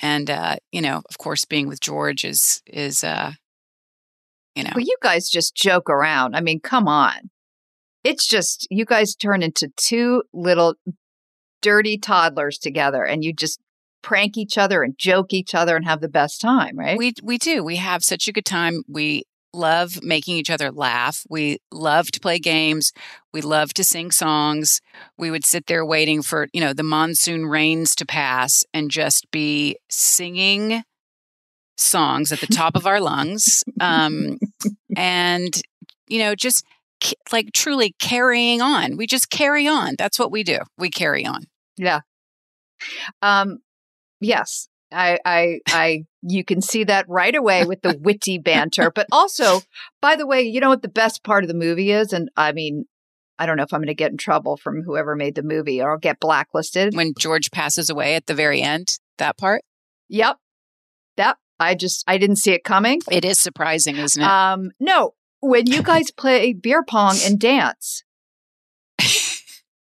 and 0.02 0.28
uh 0.30 0.56
you 0.70 0.80
know 0.80 1.02
of 1.08 1.18
course 1.18 1.44
being 1.44 1.66
with 1.66 1.80
george 1.80 2.24
is 2.24 2.60
is 2.66 3.02
uh 3.02 3.32
you 4.58 4.64
know. 4.64 4.70
Well, 4.74 4.84
you 4.84 4.96
guys 5.02 5.28
just 5.28 5.54
joke 5.54 5.88
around. 5.88 6.34
I 6.34 6.40
mean, 6.40 6.58
come 6.58 6.88
on. 6.88 7.30
It's 8.02 8.26
just 8.26 8.66
you 8.70 8.84
guys 8.84 9.14
turn 9.14 9.42
into 9.42 9.70
two 9.76 10.24
little 10.32 10.74
dirty 11.60 11.98
toddlers 11.98 12.58
together 12.58 13.04
and 13.04 13.24
you 13.24 13.32
just 13.32 13.60
prank 14.02 14.36
each 14.36 14.56
other 14.56 14.82
and 14.82 14.96
joke 14.96 15.32
each 15.32 15.54
other 15.54 15.76
and 15.76 15.84
have 15.84 16.00
the 16.00 16.08
best 16.08 16.40
time, 16.40 16.78
right? 16.78 16.96
We 16.96 17.14
we 17.22 17.38
do. 17.38 17.62
We 17.62 17.76
have 17.76 18.04
such 18.04 18.28
a 18.28 18.32
good 18.32 18.44
time. 18.44 18.82
We 18.88 19.24
love 19.52 20.02
making 20.02 20.36
each 20.36 20.50
other 20.50 20.70
laugh. 20.70 21.24
We 21.28 21.58
love 21.72 22.10
to 22.12 22.20
play 22.20 22.38
games. 22.38 22.92
We 23.32 23.40
love 23.40 23.72
to 23.74 23.84
sing 23.84 24.10
songs. 24.10 24.80
We 25.16 25.30
would 25.30 25.44
sit 25.44 25.66
there 25.66 25.84
waiting 25.84 26.22
for, 26.22 26.48
you 26.52 26.60
know, 26.60 26.72
the 26.72 26.82
monsoon 26.82 27.46
rains 27.46 27.94
to 27.96 28.06
pass 28.06 28.64
and 28.74 28.90
just 28.90 29.30
be 29.30 29.76
singing 29.90 30.82
songs 31.76 32.32
at 32.32 32.40
the 32.40 32.46
top 32.46 32.76
of 32.76 32.86
our 32.86 33.00
lungs. 33.00 33.64
Um 33.80 34.38
and 34.96 35.60
you 36.08 36.18
know, 36.18 36.34
just 36.34 36.64
like 37.32 37.52
truly 37.52 37.94
carrying 37.98 38.60
on. 38.60 38.96
We 38.96 39.06
just 39.06 39.30
carry 39.30 39.66
on. 39.66 39.94
That's 39.98 40.18
what 40.18 40.30
we 40.30 40.42
do. 40.42 40.58
We 40.76 40.90
carry 40.90 41.24
on. 41.24 41.44
Yeah. 41.76 42.00
Um 43.22 43.58
yes. 44.20 44.68
I 44.92 45.18
I 45.24 45.60
I 45.68 46.04
you 46.22 46.44
can 46.44 46.60
see 46.60 46.84
that 46.84 47.06
right 47.08 47.34
away 47.34 47.64
with 47.64 47.82
the 47.82 47.98
witty 48.00 48.38
banter. 48.38 48.90
But 48.90 49.06
also, 49.12 49.60
by 50.00 50.16
the 50.16 50.26
way, 50.26 50.42
you 50.42 50.60
know 50.60 50.70
what 50.70 50.82
the 50.82 50.88
best 50.88 51.22
part 51.22 51.44
of 51.44 51.48
the 51.48 51.54
movie 51.54 51.90
is? 51.90 52.12
And 52.12 52.30
I 52.36 52.52
mean, 52.52 52.86
I 53.38 53.46
don't 53.46 53.56
know 53.56 53.62
if 53.62 53.72
I'm 53.72 53.80
gonna 53.80 53.94
get 53.94 54.10
in 54.10 54.16
trouble 54.16 54.56
from 54.56 54.82
whoever 54.82 55.14
made 55.14 55.34
the 55.34 55.42
movie 55.42 55.80
or 55.80 55.92
I'll 55.92 55.98
get 55.98 56.20
blacklisted. 56.20 56.94
When 56.94 57.12
George 57.18 57.50
passes 57.50 57.90
away 57.90 58.14
at 58.14 58.26
the 58.26 58.34
very 58.34 58.62
end, 58.62 58.98
that 59.18 59.36
part. 59.36 59.62
Yep. 60.08 60.36
That 61.16 61.36
I 61.60 61.74
just 61.74 62.04
I 62.06 62.18
didn't 62.18 62.36
see 62.36 62.52
it 62.52 62.64
coming. 62.64 63.00
It 63.10 63.24
is 63.24 63.38
surprising, 63.38 63.96
isn't 63.96 64.22
it? 64.22 64.28
Um 64.28 64.70
no, 64.80 65.12
when 65.40 65.66
you 65.66 65.82
guys 65.82 66.10
play 66.16 66.52
beer 66.52 66.84
pong 66.84 67.16
and 67.24 67.38
dance. 67.38 68.04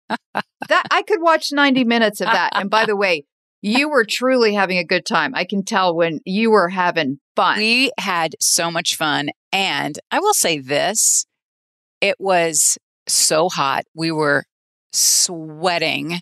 that 0.08 0.86
I 0.90 1.02
could 1.02 1.20
watch 1.20 1.52
90 1.52 1.84
minutes 1.84 2.20
of 2.20 2.26
that. 2.26 2.50
And 2.54 2.70
by 2.70 2.86
the 2.86 2.96
way, 2.96 3.24
you 3.62 3.88
were 3.88 4.04
truly 4.04 4.54
having 4.54 4.78
a 4.78 4.84
good 4.84 5.06
time. 5.06 5.34
I 5.34 5.44
can 5.44 5.64
tell 5.64 5.94
when 5.94 6.20
you 6.24 6.50
were 6.50 6.68
having 6.68 7.18
fun. 7.34 7.58
We 7.58 7.90
had 7.98 8.34
so 8.40 8.70
much 8.70 8.96
fun. 8.96 9.30
And 9.52 9.98
I 10.10 10.20
will 10.20 10.34
say 10.34 10.58
this 10.58 11.24
it 12.00 12.16
was 12.18 12.76
so 13.08 13.48
hot. 13.48 13.84
We 13.94 14.10
were 14.10 14.44
sweating. 14.92 16.20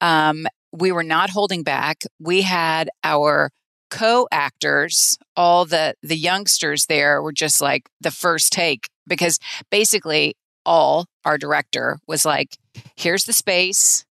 Um, 0.00 0.46
we 0.72 0.92
were 0.92 1.02
not 1.02 1.28
holding 1.28 1.62
back. 1.62 2.04
We 2.18 2.40
had 2.40 2.88
our 3.04 3.50
co-actors, 3.92 5.18
all 5.36 5.66
the 5.66 5.94
the 6.02 6.16
youngsters 6.16 6.86
there 6.86 7.22
were 7.22 7.32
just 7.32 7.60
like 7.60 7.90
the 8.00 8.10
first 8.10 8.50
take 8.50 8.88
because 9.06 9.38
basically 9.70 10.34
all 10.64 11.04
our 11.26 11.36
director 11.36 11.98
was 12.08 12.24
like, 12.24 12.56
here's 12.96 13.24
the 13.24 13.34
space, 13.34 14.06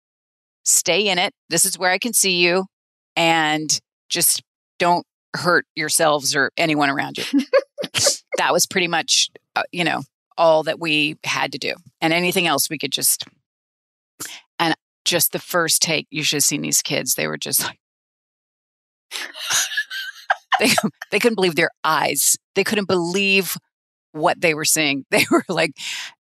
stay 0.63 1.07
in 1.07 1.17
it. 1.17 1.33
This 1.49 1.65
is 1.65 1.79
where 1.79 1.89
I 1.89 1.97
can 1.97 2.13
see 2.13 2.43
you. 2.43 2.65
And 3.15 3.69
just 4.07 4.43
don't 4.77 5.05
hurt 5.35 5.65
yourselves 5.75 6.35
or 6.35 6.51
anyone 6.57 6.91
around 6.91 7.17
you. 7.17 7.23
that 8.37 8.53
was 8.53 8.67
pretty 8.67 8.87
much, 8.87 9.29
uh, 9.55 9.63
you 9.71 9.83
know, 9.83 10.01
all 10.37 10.61
that 10.63 10.79
we 10.79 11.17
had 11.23 11.53
to 11.53 11.57
do. 11.57 11.73
And 12.01 12.13
anything 12.13 12.45
else 12.45 12.69
we 12.69 12.77
could 12.77 12.91
just, 12.91 13.25
and 14.59 14.75
just 15.05 15.31
the 15.31 15.39
first 15.39 15.81
take, 15.81 16.05
you 16.11 16.23
should 16.23 16.37
have 16.37 16.43
seen 16.43 16.61
these 16.61 16.83
kids. 16.83 17.15
They 17.15 17.27
were 17.27 17.37
just 17.37 17.63
like, 17.63 17.79
they, 20.59 20.69
they 21.11 21.19
couldn't 21.19 21.35
believe 21.35 21.55
their 21.55 21.71
eyes. 21.83 22.37
They 22.55 22.63
couldn't 22.63 22.87
believe 22.87 23.57
what 24.11 24.41
they 24.41 24.53
were 24.53 24.65
seeing. 24.65 25.05
They 25.11 25.25
were 25.31 25.43
like, 25.47 25.71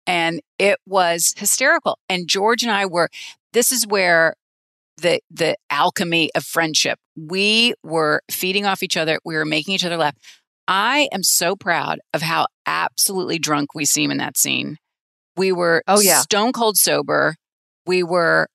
and 0.06 0.40
it 0.58 0.78
was 0.86 1.34
hysterical. 1.36 1.98
And 2.08 2.28
George 2.28 2.62
and 2.62 2.70
I 2.72 2.86
were, 2.86 3.08
this 3.52 3.72
is 3.72 3.86
where 3.86 4.34
the 4.98 5.20
the 5.30 5.56
alchemy 5.70 6.30
of 6.34 6.44
friendship. 6.44 6.98
We 7.16 7.74
were 7.82 8.22
feeding 8.30 8.64
off 8.66 8.82
each 8.82 8.96
other. 8.96 9.18
We 9.24 9.34
were 9.36 9.44
making 9.44 9.74
each 9.74 9.84
other 9.84 9.96
laugh. 9.96 10.14
I 10.68 11.08
am 11.12 11.22
so 11.22 11.54
proud 11.54 11.98
of 12.14 12.22
how 12.22 12.46
absolutely 12.66 13.38
drunk 13.38 13.74
we 13.74 13.84
seem 13.84 14.10
in 14.10 14.16
that 14.18 14.36
scene. 14.38 14.78
We 15.36 15.52
were 15.52 15.82
Oh, 15.86 16.00
yeah. 16.00 16.20
stone 16.20 16.52
cold 16.52 16.76
sober. 16.76 17.36
We 17.86 18.02
were 18.02 18.48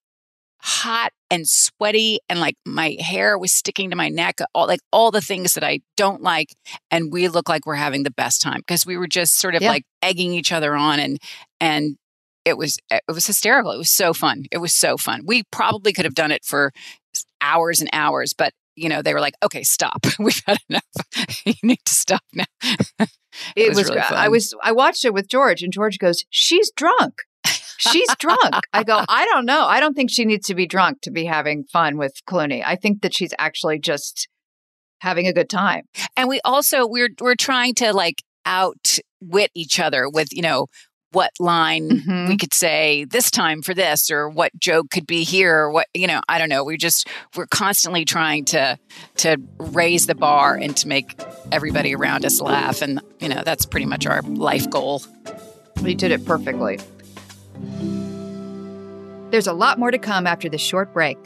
hot 0.62 1.12
and 1.32 1.48
sweaty 1.48 2.20
and 2.30 2.40
like 2.40 2.56
my 2.66 2.98
hair 3.00 3.38
was 3.38 3.52
sticking 3.52 3.90
to 3.90 3.96
my 3.96 4.10
neck 4.10 4.40
all 4.54 4.68
like 4.68 4.82
all 4.92 5.10
the 5.10 5.22
things 5.22 5.54
that 5.56 5.64
I 5.64 5.80
don't 5.98 6.22
like 6.22 6.54
and 6.92 7.12
we 7.12 7.28
look 7.28 7.50
like 7.50 7.66
we're 7.66 7.76
having 7.76 8.04
the 8.04 8.12
best 8.12 8.42
time 8.42 8.60
because 8.60 8.86
we 8.86 8.98
were 8.98 9.08
just 9.08 9.40
sort 9.40 9.56
of 9.56 9.64
Yeah. 9.64 9.70
like 9.70 9.86
egging 10.04 10.34
each 10.34 10.52
other 10.52 10.76
on 10.76 11.00
and 11.00 11.18
and 11.60 11.96
it 12.46 12.58
was 12.58 12.78
eh, 12.92 13.00
it 13.08 13.12
was 13.12 13.28
hysterical. 13.28 13.72
It 13.72 13.78
was 13.78 13.92
so 13.92 14.14
fun. 14.14 14.46
It 14.52 14.58
was 14.58 14.74
so 14.76 14.98
fun. 14.98 15.22
We 15.26 15.44
probably 15.52 15.94
could 15.94 16.06
have 16.06 16.16
done 16.16 16.32
it 16.32 16.44
for 16.44 16.72
hours 17.40 17.82
and 17.82 17.90
hours, 17.94 18.34
but 18.34 18.54
you 18.76 18.90
know, 18.90 19.02
they 19.02 19.14
were 19.14 19.20
like, 19.20 19.36
"Okay, 19.44 19.64
stop. 19.64 20.06
We've 20.20 20.42
had 20.48 20.58
enough. 20.70 20.84
you 21.46 21.54
need 21.64 21.80
to 21.86 21.94
stop 21.94 22.24
now." 22.34 22.46
It, 23.56 23.70
was 23.70 23.78
was, 23.78 23.90
really 23.90 24.02
I 24.02 24.28
was 24.28 24.54
I 24.62 24.74
watched 24.74 25.06
it 25.06 25.14
with 25.14 25.30
George 25.30 25.64
and 25.64 25.72
George 25.72 25.98
goes, 26.00 26.26
"She's 26.30 26.70
drunk." 26.76 27.22
She's 27.82 28.08
drunk. 28.20 28.56
I 28.74 28.84
go, 28.84 29.04
I 29.10 29.26
don't 29.26 29.46
know. 29.46 29.66
I 29.66 29.80
don't 29.80 29.94
think 29.96 30.10
she 30.12 30.26
needs 30.26 30.48
to 30.48 30.56
be 30.56 30.68
drunk 30.68 31.02
to 31.02 31.12
be 31.12 31.26
having 31.26 31.64
fun 31.66 31.98
with 31.98 32.14
Clooney. 32.28 32.64
I 32.66 32.76
think 32.76 33.02
that 33.02 33.14
she's 33.14 33.34
actually 33.40 33.80
just 33.80 34.28
having 35.00 35.28
a 35.28 35.34
good 35.34 35.50
time. 35.50 35.84
And 36.16 36.30
we 36.30 36.40
also 36.46 36.86
we're 36.88 37.10
we're 37.20 37.36
trying 37.36 37.74
to 37.76 37.92
like 37.94 38.22
outwit 38.46 39.52
each 39.56 39.80
other 39.80 40.08
with, 40.10 40.28
you 40.32 40.42
know, 40.42 40.68
what 41.14 41.32
line 41.42 41.90
Mhm. 41.90 42.30
we 42.30 42.38
could 42.38 42.54
say 42.54 43.04
this 43.04 43.30
time 43.30 43.62
for 43.62 43.74
this 43.74 44.10
or 44.10 44.30
what 44.30 44.58
joke 44.58 44.90
could 44.92 45.06
be 45.06 45.24
here 45.26 45.58
or 45.58 45.70
what 45.74 45.88
you 45.94 46.08
know 46.08 46.22
i 46.30 46.38
don't 46.38 46.48
know 46.48 46.64
we 46.64 46.78
just 46.78 47.06
we're 47.36 47.48
constantly 47.48 48.06
trying 48.06 48.46
to 48.46 48.80
to 49.18 49.36
raise 49.60 50.06
the 50.06 50.16
bar 50.16 50.56
and 50.56 50.78
to 50.78 50.88
make 50.88 51.20
everybody 51.52 51.94
around 51.94 52.24
us 52.26 52.40
laugh 52.40 52.82
and 52.82 53.02
you 53.20 53.28
know 53.28 53.42
that's 53.44 53.66
pretty 53.66 53.86
much 53.86 54.06
our 54.06 54.22
life 54.22 54.70
goal 54.70 55.02
We 55.82 55.96
did 55.96 56.12
it 56.12 56.26
perfectly. 56.26 56.80
There's 59.32 59.48
a 59.48 59.54
lot 59.54 59.80
more 59.80 59.92
to 59.92 59.98
come 59.98 60.28
after 60.28 60.50
this 60.50 60.62
short 60.62 60.94
break. 60.94 61.18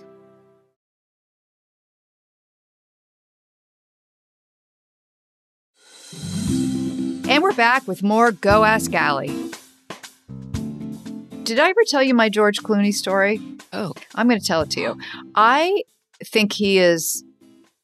And 7.27 7.41
we're 7.41 7.53
back 7.53 7.87
with 7.87 8.03
more 8.03 8.31
Go 8.31 8.63
Ask 8.63 8.93
Ali. 8.93 9.51
Did 11.43 11.59
I 11.59 11.69
ever 11.69 11.81
tell 11.87 12.03
you 12.03 12.13
my 12.13 12.29
George 12.29 12.59
Clooney 12.61 12.93
story? 12.93 13.41
Oh. 13.73 13.93
I'm 14.13 14.27
going 14.27 14.39
to 14.39 14.45
tell 14.45 14.61
it 14.61 14.69
to 14.71 14.79
you. 14.79 14.97
I 15.33 15.83
think 16.23 16.53
he 16.53 16.77
is 16.77 17.23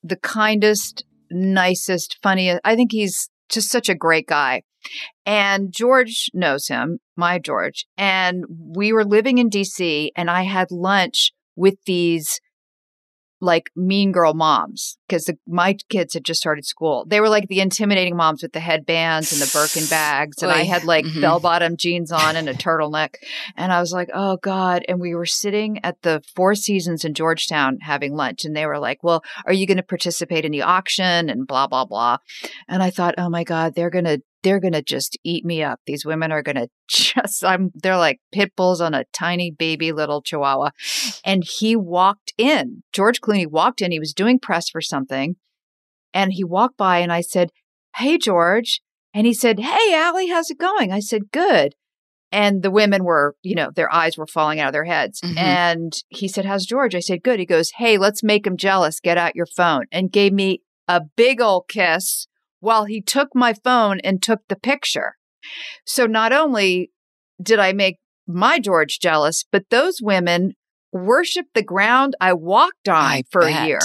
the 0.04 0.16
kindest, 0.16 1.04
nicest, 1.30 2.18
funniest. 2.22 2.62
I 2.64 2.76
think 2.76 2.92
he's 2.92 3.30
just 3.50 3.70
such 3.70 3.90
a 3.90 3.96
great 3.96 4.28
guy. 4.28 4.62
And 5.26 5.72
George 5.72 6.30
knows 6.34 6.68
him, 6.68 7.00
my 7.16 7.40
George. 7.40 7.86
And 7.98 8.46
we 8.50 8.94
were 8.94 9.06
living 9.06 9.38
in 9.38 9.50
DC, 9.50 10.10
and 10.16 10.30
I 10.30 10.44
had 10.44 10.72
lunch 10.72 11.32
with 11.56 11.76
these 11.86 12.40
like 13.42 13.72
mean 13.76 14.12
girl 14.12 14.34
moms 14.34 14.98
because 15.12 15.30
my 15.46 15.76
kids 15.90 16.14
had 16.14 16.24
just 16.24 16.40
started 16.40 16.66
school. 16.66 17.04
They 17.06 17.20
were 17.20 17.28
like 17.28 17.50
the 17.50 17.60
intimidating 17.60 18.16
moms 18.16 18.42
with 18.42 18.54
the 18.54 18.62
headbands 18.62 19.34
and 19.34 19.42
the 19.42 19.50
Birkin 19.52 19.86
bags. 19.90 20.42
And 20.42 20.50
I 20.52 20.64
had 20.64 20.86
like 20.86 21.04
Mhm. 21.06 21.20
bell 21.22 21.40
bottom 21.42 21.76
jeans 21.76 22.12
on 22.14 22.38
and 22.38 22.48
a 22.48 22.54
turtleneck. 22.66 23.16
And 23.58 23.74
I 23.74 23.82
was 23.82 23.92
like, 23.92 24.10
oh 24.14 24.38
God. 24.38 24.84
And 24.88 25.02
we 25.02 25.14
were 25.14 25.26
sitting 25.26 25.84
at 25.84 26.02
the 26.04 26.22
Four 26.36 26.56
Seasons 26.56 27.04
in 27.04 27.14
Georgetown 27.14 27.80
having 27.82 28.16
lunch. 28.16 28.46
And 28.46 28.56
they 28.56 28.66
were 28.66 28.80
like, 28.80 29.04
well, 29.04 29.22
are 29.46 29.54
you 29.54 29.68
going 29.68 29.78
to 29.78 29.84
participate 29.84 30.46
in 30.46 30.52
the 30.54 30.62
auction 30.62 31.30
and 31.30 31.46
blah, 31.46 31.68
blah, 31.68 31.86
blah. 31.86 32.18
And 32.70 32.82
I 32.82 32.90
thought, 32.90 33.16
oh 33.18 33.30
my 33.30 33.44
God, 33.44 33.76
they're 33.76 33.90
going 33.90 34.06
to 34.06 34.22
they're 34.44 34.60
going 34.60 34.74
to 34.74 34.82
just 34.82 35.20
eat 35.24 35.46
me 35.46 35.62
up. 35.62 35.80
These 35.86 36.04
women 36.04 36.32
are 36.32 36.42
going 36.42 36.56
to 36.56 36.68
just, 36.90 37.46
I'm, 37.46 37.70
they're 37.76 37.96
like 37.98 38.20
pit 38.32 38.54
bulls 38.56 38.82
on 38.82 38.96
a 38.96 39.06
tiny 39.14 39.52
baby 39.52 39.92
little 39.92 40.22
chihuahua. 40.24 40.72
And 41.24 41.44
he 41.44 41.76
walked 41.76 42.34
in. 42.40 42.82
George 42.92 43.22
Clooney 43.22 43.46
walked 43.46 43.82
in. 43.82 43.92
He 43.92 44.00
was 44.00 44.14
doing 44.14 44.40
press 44.40 44.68
for 44.68 44.82
something. 44.82 45.01
And 46.14 46.34
he 46.34 46.44
walked 46.44 46.78
by 46.78 47.00
and 47.00 47.12
I 47.12 47.22
said, 47.22 47.52
Hey, 47.96 48.18
George. 48.18 48.82
And 49.14 49.28
he 49.28 49.34
said, 49.34 49.60
Hey, 49.60 49.96
Ali, 49.96 50.28
how's 50.30 50.50
it 50.50 50.58
going? 50.58 50.92
I 50.92 51.00
said, 51.00 51.32
Good. 51.32 51.76
And 52.34 52.64
the 52.64 52.72
women 52.72 53.04
were, 53.04 53.36
you 53.44 53.56
know, 53.56 53.72
their 53.76 53.94
eyes 53.94 54.18
were 54.18 54.28
falling 54.28 54.60
out 54.60 54.68
of 54.68 54.74
their 54.74 54.86
heads. 54.86 55.20
Mhm. 55.22 55.38
And 55.38 55.94
he 56.10 56.28
said, 56.28 56.46
How's 56.46 56.66
George? 56.66 56.96
I 56.96 57.00
said, 57.00 57.24
Good. 57.24 57.40
He 57.40 57.46
goes, 57.46 57.72
Hey, 57.78 57.98
let's 57.98 58.24
make 58.24 58.46
him 58.48 58.58
jealous. 58.58 59.00
Get 59.00 59.18
out 59.18 59.36
your 59.36 59.46
phone. 59.46 59.86
And 59.92 60.12
gave 60.12 60.34
me 60.34 60.62
a 60.88 61.02
big 61.16 61.42
old 61.42 61.68
kiss 61.68 62.28
while 62.60 62.86
he 62.86 63.02
took 63.02 63.30
my 63.36 63.54
phone 63.54 64.00
and 64.02 64.22
took 64.22 64.42
the 64.48 64.56
picture. 64.56 65.16
So 65.86 66.06
not 66.06 66.32
only 66.32 66.92
did 67.42 67.60
I 67.60 67.74
make 67.74 67.98
my 68.28 68.60
George 68.60 69.00
jealous, 69.00 69.44
but 69.52 69.64
those 69.70 70.00
women 70.02 70.54
worshiped 70.94 71.54
the 71.54 71.64
ground 71.64 72.16
I 72.22 72.34
walked 72.34 72.88
on 72.88 73.04
I 73.04 73.24
for 73.32 73.42
bet. 73.42 73.64
a 73.64 73.68
year. 73.68 73.80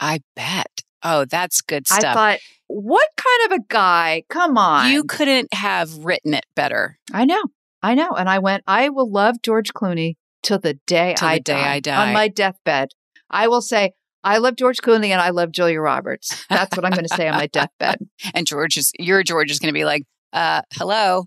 I 0.00 0.20
bet 0.34 0.82
oh 1.02 1.24
that's 1.24 1.60
good 1.60 1.86
stuff 1.86 2.04
I 2.04 2.12
thought, 2.14 2.38
what 2.66 3.08
kind 3.16 3.52
of 3.52 3.58
a 3.58 3.64
guy? 3.68 4.22
Come 4.28 4.56
on. 4.56 4.90
you 4.90 5.04
couldn't 5.04 5.52
have 5.54 5.96
written 5.98 6.34
it 6.34 6.46
better 6.54 6.98
I 7.12 7.24
know. 7.24 7.42
I 7.82 7.94
know. 7.94 8.10
And 8.10 8.28
I 8.28 8.38
went, 8.40 8.62
I 8.66 8.90
will 8.90 9.10
love 9.10 9.36
George 9.42 9.72
Clooney 9.72 10.14
till 10.42 10.58
the 10.58 10.74
day, 10.86 11.14
Till 11.16 11.26
the 11.28 11.32
I, 11.32 11.38
day 11.38 11.52
die. 11.54 11.72
I 11.74 11.80
die. 11.80 12.06
On 12.08 12.12
my 12.14 12.28
deathbed. 12.28 12.90
I 13.30 13.48
will 13.48 13.62
say, 13.62 13.92
I 14.22 14.36
love 14.38 14.54
George 14.56 14.78
Clooney 14.82 15.08
and 15.08 15.20
I 15.20 15.30
love 15.30 15.50
Julia 15.50 15.80
Roberts. 15.80 16.44
That's 16.50 16.76
what 16.76 16.84
I'm 16.84 16.92
going 16.92 17.06
to 17.06 17.14
say 17.16 17.26
on 17.26 17.36
my 17.36 17.46
deathbed. 17.46 17.98
and 18.34 18.46
george 18.46 18.76
is 18.76 18.92
your 18.98 19.22
george 19.22 19.50
is 19.50 19.58
going 19.58 19.72
to 19.72 19.78
be 19.78 19.84
like 19.86 20.02
uh 20.34 20.60
hello 20.74 21.24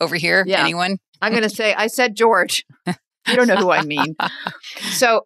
over 0.00 0.14
here 0.16 0.44
Yeah. 0.46 0.60
anyone 0.60 0.98
I'm 1.22 1.32
going 1.32 1.42
to 1.42 1.48
say, 1.50 1.72
I 1.72 1.86
said 1.86 2.14
George. 2.14 2.64
You 2.86 3.36
don't 3.36 3.46
know 3.48 3.56
who 3.56 3.70
I 3.70 3.82
mean. 3.82 4.14
So 4.92 5.22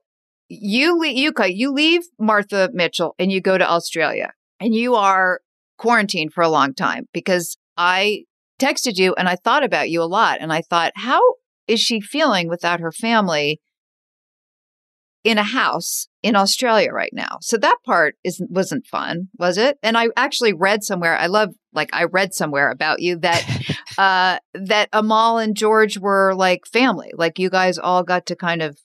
you 0.48 0.98
leave, 0.98 1.16
you, 1.16 1.32
you 1.46 1.72
leave 1.72 2.02
Martha 2.18 2.70
Mitchell 2.72 3.14
and 3.18 3.30
you 3.30 3.40
go 3.40 3.58
to 3.58 3.70
Australia 3.70 4.32
and 4.60 4.74
you 4.74 4.94
are 4.94 5.40
quarantined 5.76 6.32
for 6.32 6.42
a 6.42 6.48
long 6.48 6.74
time 6.74 7.06
because 7.12 7.56
I 7.76 8.24
texted 8.58 8.96
you 8.96 9.14
and 9.16 9.28
I 9.28 9.36
thought 9.36 9.64
about 9.64 9.90
you 9.90 10.02
a 10.02 10.04
lot. 10.04 10.38
And 10.40 10.52
I 10.52 10.62
thought, 10.62 10.92
how 10.96 11.20
is 11.66 11.80
she 11.80 12.00
feeling 12.00 12.48
without 12.48 12.80
her 12.80 12.92
family 12.92 13.60
in 15.22 15.38
a 15.38 15.44
house 15.44 16.08
in 16.22 16.34
Australia 16.34 16.90
right 16.90 17.12
now? 17.12 17.38
So 17.40 17.56
that 17.58 17.78
part 17.84 18.16
isn't, 18.24 18.50
wasn't 18.50 18.86
fun, 18.86 19.28
was 19.38 19.58
it? 19.58 19.78
And 19.82 19.96
I 19.96 20.08
actually 20.16 20.54
read 20.54 20.82
somewhere, 20.82 21.16
I 21.16 21.26
love, 21.26 21.50
like, 21.72 21.90
I 21.92 22.04
read 22.04 22.34
somewhere 22.34 22.70
about 22.70 23.00
you 23.00 23.18
that 23.18 23.44
uh, 23.98 24.38
that 24.54 24.88
Amal 24.92 25.38
and 25.38 25.56
George 25.56 25.98
were 25.98 26.34
like 26.34 26.66
family. 26.66 27.10
Like 27.14 27.38
you 27.38 27.50
guys 27.50 27.78
all 27.78 28.02
got 28.02 28.26
to 28.26 28.36
kind 28.36 28.62
of 28.62 28.78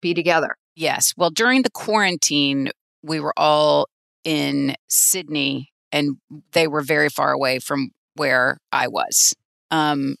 be 0.00 0.14
together. 0.14 0.56
Yes. 0.80 1.12
Well, 1.14 1.28
during 1.28 1.60
the 1.60 1.70
quarantine, 1.70 2.70
we 3.02 3.20
were 3.20 3.34
all 3.36 3.86
in 4.24 4.76
Sydney 4.88 5.68
and 5.92 6.16
they 6.52 6.66
were 6.66 6.80
very 6.80 7.10
far 7.10 7.32
away 7.32 7.58
from 7.58 7.90
where 8.14 8.56
I 8.72 8.88
was. 8.88 9.34
Um, 9.70 10.16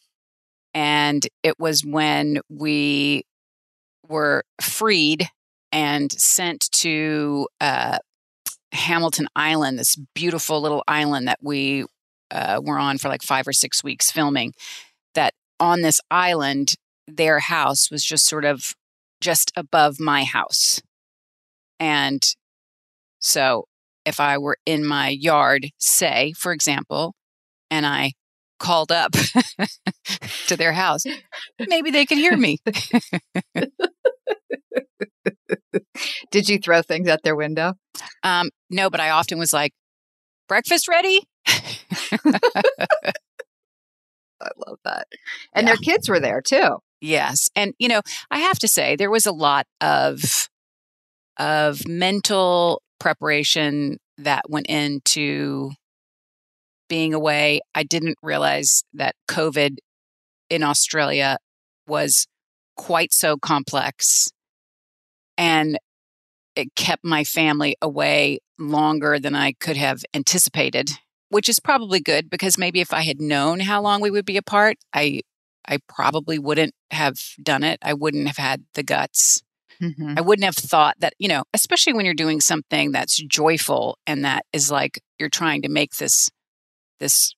and 0.74 1.26
it 1.42 1.58
was 1.58 1.82
when 1.82 2.40
we 2.50 3.22
were 4.06 4.44
freed 4.60 5.28
and 5.72 6.12
sent 6.12 6.70
to 6.72 7.48
uh, 7.62 7.96
Hamilton 8.72 9.28
Island, 9.34 9.78
this 9.78 9.96
beautiful 10.14 10.60
little 10.60 10.84
island 10.86 11.26
that 11.26 11.38
we 11.40 11.86
uh, 12.30 12.60
were 12.62 12.78
on 12.78 12.98
for 12.98 13.08
like 13.08 13.22
five 13.22 13.48
or 13.48 13.54
six 13.54 13.82
weeks 13.82 14.10
filming. 14.10 14.52
That 15.14 15.32
on 15.58 15.80
this 15.80 16.02
island, 16.10 16.74
their 17.08 17.38
house 17.38 17.90
was 17.90 18.04
just 18.04 18.26
sort 18.26 18.44
of 18.44 18.74
just 19.20 19.52
above 19.56 20.00
my 20.00 20.24
house. 20.24 20.82
And 21.78 22.22
so 23.18 23.66
if 24.04 24.20
I 24.20 24.38
were 24.38 24.58
in 24.66 24.84
my 24.84 25.08
yard, 25.08 25.68
say, 25.78 26.34
for 26.36 26.52
example, 26.52 27.14
and 27.70 27.86
I 27.86 28.12
called 28.58 28.92
up 28.92 29.12
to 30.46 30.56
their 30.56 30.72
house, 30.72 31.04
maybe 31.68 31.90
they 31.90 32.06
could 32.06 32.18
hear 32.18 32.36
me. 32.36 32.58
Did 36.30 36.48
you 36.48 36.58
throw 36.58 36.82
things 36.82 37.08
out 37.08 37.22
their 37.22 37.36
window? 37.36 37.74
Um, 38.22 38.50
no, 38.68 38.90
but 38.90 39.00
I 39.00 39.10
often 39.10 39.38
was 39.38 39.52
like, 39.52 39.72
breakfast 40.48 40.88
ready? 40.88 41.20
I 41.46 41.60
love 44.66 44.78
that. 44.84 45.06
And 45.54 45.68
their 45.68 45.76
kids 45.76 46.08
were 46.08 46.20
there 46.20 46.40
too. 46.40 46.78
Yes. 47.00 47.48
And 47.56 47.74
you 47.78 47.88
know, 47.88 48.02
I 48.30 48.40
have 48.40 48.58
to 48.60 48.68
say 48.68 48.96
there 48.96 49.10
was 49.10 49.26
a 49.26 49.32
lot 49.32 49.66
of 49.80 50.48
of 51.38 51.88
mental 51.88 52.82
preparation 52.98 53.98
that 54.18 54.50
went 54.50 54.66
into 54.66 55.70
being 56.88 57.14
away. 57.14 57.60
I 57.74 57.82
didn't 57.82 58.18
realize 58.22 58.82
that 58.92 59.14
COVID 59.28 59.78
in 60.50 60.62
Australia 60.62 61.38
was 61.86 62.26
quite 62.76 63.12
so 63.12 63.36
complex 63.36 64.30
and 65.38 65.78
it 66.56 66.74
kept 66.76 67.04
my 67.04 67.24
family 67.24 67.76
away 67.80 68.40
longer 68.58 69.18
than 69.18 69.34
I 69.34 69.52
could 69.52 69.76
have 69.76 70.02
anticipated, 70.12 70.90
which 71.30 71.48
is 71.48 71.60
probably 71.60 72.00
good 72.00 72.28
because 72.28 72.58
maybe 72.58 72.80
if 72.80 72.92
I 72.92 73.02
had 73.02 73.20
known 73.20 73.60
how 73.60 73.80
long 73.80 74.00
we 74.00 74.10
would 74.10 74.26
be 74.26 74.36
apart, 74.36 74.76
I 74.92 75.22
I 75.66 75.78
probably 75.88 76.38
wouldn't 76.38 76.74
have 76.90 77.18
done 77.42 77.62
it. 77.62 77.78
I 77.82 77.94
wouldn't 77.94 78.26
have 78.26 78.36
had 78.36 78.64
the 78.74 78.82
guts. 78.82 79.42
Mm-hmm. 79.80 80.14
I 80.16 80.20
wouldn't 80.20 80.44
have 80.44 80.56
thought 80.56 80.96
that, 81.00 81.14
you 81.18 81.28
know, 81.28 81.44
especially 81.54 81.94
when 81.94 82.04
you're 82.04 82.14
doing 82.14 82.40
something 82.40 82.92
that's 82.92 83.16
joyful 83.16 83.98
and 84.06 84.24
that 84.24 84.44
is 84.52 84.70
like 84.70 85.00
you're 85.18 85.30
trying 85.30 85.62
to 85.62 85.68
make 85.68 85.96
this 85.96 86.28
this 86.98 87.34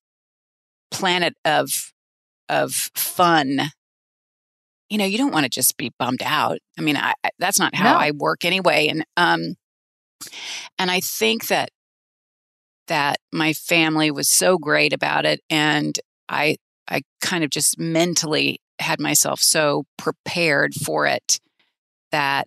planet 0.90 1.35
of 1.44 1.92
of 2.48 2.90
fun. 2.94 3.61
You 4.90 4.98
know, 4.98 5.04
you 5.04 5.18
don't 5.18 5.32
want 5.32 5.44
to 5.44 5.50
just 5.50 5.76
be 5.76 5.92
bummed 5.98 6.22
out. 6.22 6.58
I 6.78 6.82
mean, 6.82 6.96
I, 6.96 7.14
I, 7.24 7.30
that's 7.38 7.58
not 7.58 7.74
how 7.74 7.94
No. 7.94 7.98
I 7.98 8.11
work 8.11 8.44
anyway. 8.44 8.88
And 8.88 9.04
um, 9.16 9.54
and 10.78 10.90
I 10.90 11.00
think 11.00 11.46
that 11.46 11.70
that 12.88 13.18
my 13.32 13.52
family 13.52 14.11
was 14.11 14.28
so 14.28 14.58
great 14.58 14.92
about 14.92 15.24
it, 15.24 15.40
and 15.48 15.98
I 16.28 16.56
I 16.92 17.02
kind 17.20 17.42
of 17.42 17.50
just 17.50 17.78
mentally 17.78 18.61
had 18.78 19.00
myself 19.00 19.40
so 19.40 19.85
prepared 19.96 20.74
for 20.74 21.07
it 21.07 21.40
that 22.11 22.46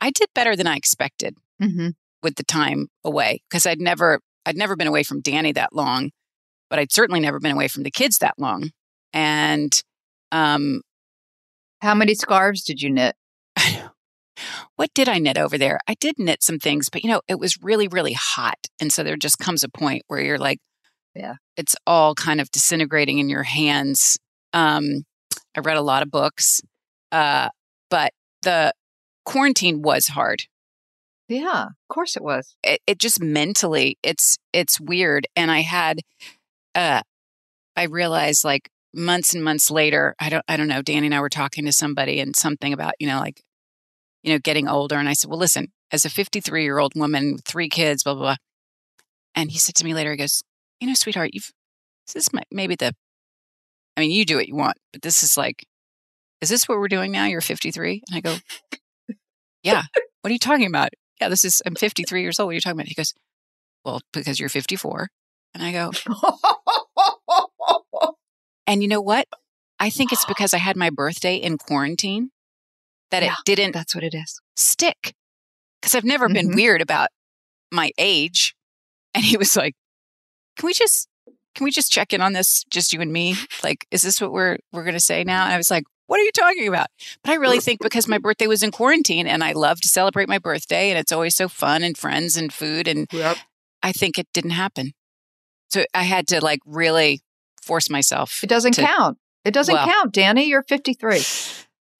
I 0.00 0.10
did 0.10 0.28
better 0.34 0.56
than 0.56 0.66
I 0.66 0.76
expected 0.76 1.36
Mm-hmm. 1.62 1.90
with 2.24 2.34
the 2.34 2.42
time 2.42 2.88
away 3.04 3.40
because 3.48 3.66
I'd 3.66 3.80
never 3.80 4.18
I'd 4.44 4.56
never 4.56 4.74
been 4.74 4.88
away 4.88 5.04
from 5.04 5.20
Danny 5.20 5.52
that 5.52 5.72
long, 5.72 6.10
but 6.68 6.80
I'd 6.80 6.90
certainly 6.90 7.20
never 7.20 7.38
been 7.38 7.52
away 7.52 7.68
from 7.68 7.84
the 7.84 7.90
kids 7.90 8.18
that 8.18 8.34
long. 8.36 8.70
And 9.12 9.72
um, 10.32 10.80
how 11.80 11.94
many 11.94 12.14
scarves 12.14 12.64
did 12.64 12.82
you 12.82 12.90
knit? 12.90 13.14
what 14.76 14.90
did 14.94 15.08
I 15.08 15.18
knit 15.18 15.38
over 15.38 15.56
there? 15.56 15.78
I 15.86 15.94
did 16.00 16.18
knit 16.18 16.42
some 16.42 16.58
things, 16.58 16.88
but 16.88 17.04
you 17.04 17.10
know, 17.10 17.20
it 17.28 17.38
was 17.38 17.62
really, 17.62 17.86
really 17.86 18.16
hot. 18.18 18.58
And 18.80 18.92
so 18.92 19.04
there 19.04 19.16
just 19.16 19.38
comes 19.38 19.62
a 19.62 19.68
point 19.68 20.02
where 20.08 20.20
you're 20.20 20.38
like, 20.38 20.58
yeah, 21.14 21.34
it's 21.56 21.76
all 21.86 22.14
kind 22.14 22.40
of 22.40 22.50
disintegrating 22.50 23.18
in 23.18 23.28
your 23.28 23.42
hands. 23.42 24.18
Um, 24.52 25.04
I 25.56 25.60
read 25.60 25.76
a 25.76 25.82
lot 25.82 26.02
of 26.02 26.10
books, 26.10 26.60
uh, 27.10 27.48
but 27.90 28.12
the 28.42 28.72
quarantine 29.24 29.82
was 29.82 30.08
hard. 30.08 30.44
Yeah, 31.28 31.66
of 31.66 31.88
course 31.88 32.16
it 32.16 32.22
was. 32.22 32.56
It, 32.62 32.80
it 32.86 32.98
just 32.98 33.22
mentally, 33.22 33.98
it's 34.02 34.36
it's 34.52 34.80
weird. 34.80 35.26
And 35.36 35.50
I 35.50 35.60
had, 35.60 36.00
uh, 36.74 37.02
I 37.76 37.84
realized 37.84 38.44
like 38.44 38.68
months 38.94 39.34
and 39.34 39.42
months 39.42 39.70
later, 39.70 40.14
I 40.18 40.28
don't 40.28 40.44
I 40.48 40.56
don't 40.56 40.68
know. 40.68 40.82
Danny 40.82 41.06
and 41.06 41.14
I 41.14 41.20
were 41.20 41.28
talking 41.28 41.64
to 41.64 41.72
somebody 41.72 42.20
and 42.20 42.36
something 42.36 42.72
about 42.72 42.94
you 42.98 43.06
know 43.06 43.20
like, 43.20 43.42
you 44.22 44.32
know, 44.32 44.38
getting 44.38 44.68
older. 44.68 44.96
And 44.96 45.08
I 45.08 45.14
said, 45.14 45.30
well, 45.30 45.38
listen, 45.38 45.68
as 45.90 46.04
a 46.04 46.10
53 46.10 46.62
year 46.64 46.78
old 46.78 46.92
woman, 46.96 47.34
with 47.34 47.44
three 47.44 47.68
kids, 47.68 48.04
blah 48.04 48.14
blah 48.14 48.22
blah. 48.22 48.36
And 49.34 49.50
he 49.50 49.58
said 49.58 49.74
to 49.76 49.84
me 49.84 49.94
later, 49.94 50.10
he 50.10 50.18
goes, 50.18 50.42
you 50.82 50.88
know, 50.88 50.94
sweetheart, 50.94 51.30
you've 51.32 51.50
this 52.06 52.16
is 52.26 52.28
maybe 52.50 52.74
the. 52.74 52.92
I 53.96 54.00
mean, 54.00 54.10
you 54.10 54.24
do 54.24 54.36
what 54.36 54.48
you 54.48 54.56
want, 54.56 54.76
but 54.92 55.02
this 55.02 55.22
is 55.22 55.36
like, 55.36 55.64
is 56.40 56.48
this 56.48 56.68
what 56.68 56.78
we're 56.78 56.88
doing 56.88 57.12
now? 57.12 57.26
You're 57.26 57.40
53, 57.40 58.02
and 58.08 58.16
I 58.16 58.20
go, 58.20 58.36
yeah. 59.62 59.82
What 60.22 60.30
are 60.30 60.32
you 60.32 60.38
talking 60.38 60.66
about? 60.66 60.88
Yeah, 61.20 61.28
this 61.28 61.44
is. 61.44 61.62
I'm 61.64 61.74
53 61.76 62.20
years 62.22 62.40
old. 62.40 62.48
What 62.48 62.50
are 62.52 62.54
you 62.54 62.60
talking 62.60 62.76
about? 62.78 62.88
He 62.88 62.94
goes, 62.94 63.14
well, 63.84 64.00
because 64.12 64.40
you're 64.40 64.48
54, 64.48 65.08
and 65.54 65.62
I 65.62 65.72
go. 65.72 65.92
And 68.66 68.80
you 68.80 68.88
know 68.88 69.00
what? 69.00 69.26
I 69.80 69.90
think 69.90 70.12
it's 70.12 70.24
because 70.28 70.54
I 70.54 70.58
had 70.58 70.76
my 70.76 70.88
birthday 70.88 71.36
in 71.36 71.58
quarantine 71.58 72.30
that 73.10 73.22
Yeah, 73.22 73.32
it 73.32 73.44
didn't 73.44 73.72
That's 73.72 73.94
what 73.94 74.04
it 74.04 74.14
is. 74.14 74.40
stick. 74.56 75.14
Because 75.80 75.94
I've 75.96 76.04
never 76.04 76.28
been 76.28 76.50
Mhm. 76.50 76.54
weird 76.54 76.80
about 76.80 77.08
my 77.72 77.90
age. 77.98 78.54
And 79.14 79.24
he 79.24 79.36
was 79.36 79.56
like, 79.56 79.74
Can 80.56 80.66
we 80.66 80.72
just 80.72 81.08
can 81.54 81.64
we 81.64 81.70
just 81.70 81.92
check 81.92 82.12
in 82.14 82.20
on 82.22 82.32
this, 82.32 82.64
just 82.70 82.92
you 82.92 83.00
and 83.00 83.12
me? 83.12 83.36
Like, 83.64 83.86
is 83.90 84.02
this 84.02 84.20
what 84.20 84.32
we're 84.32 84.58
we're 84.72 84.84
gonna 84.84 85.00
say 85.00 85.22
now? 85.24 85.44
And 85.44 85.52
I 85.52 85.56
was 85.56 85.70
like, 85.70 85.84
What 86.06 86.18
are 86.20 86.24
you 86.24 86.32
talking 86.32 86.66
about? 86.68 86.88
But 87.22 87.32
I 87.32 87.34
really 87.36 87.60
think 87.60 87.80
because 87.80 88.08
my 88.08 88.18
birthday 88.18 88.46
was 88.46 88.62
in 88.62 88.70
quarantine 88.70 89.26
and 89.26 89.42
I 89.44 89.52
love 89.52 89.80
to 89.82 89.88
celebrate 89.88 90.28
my 90.28 90.38
birthday 90.38 90.90
and 90.90 90.98
it's 90.98 91.12
always 91.12 91.36
so 91.36 91.48
fun 91.48 91.82
and 91.82 91.96
friends 91.96 92.36
and 92.36 92.52
food 92.52 92.88
and 92.88 93.06
I 93.82 93.92
think 93.92 94.18
it 94.18 94.26
didn't 94.32 94.50
happen. 94.52 94.92
So 95.70 95.84
I 95.94 96.02
had 96.02 96.26
to 96.28 96.42
like 96.44 96.60
really 96.66 97.20
force 97.62 97.88
myself. 97.88 98.40
It 98.42 98.48
doesn't 98.48 98.72
to- 98.74 98.82
count. 98.82 99.18
It 99.44 99.52
doesn't 99.54 99.74
Well- 99.74 99.86
count, 99.86 100.12
Danny. 100.12 100.44
You're 100.48 100.62
53. 100.62 101.22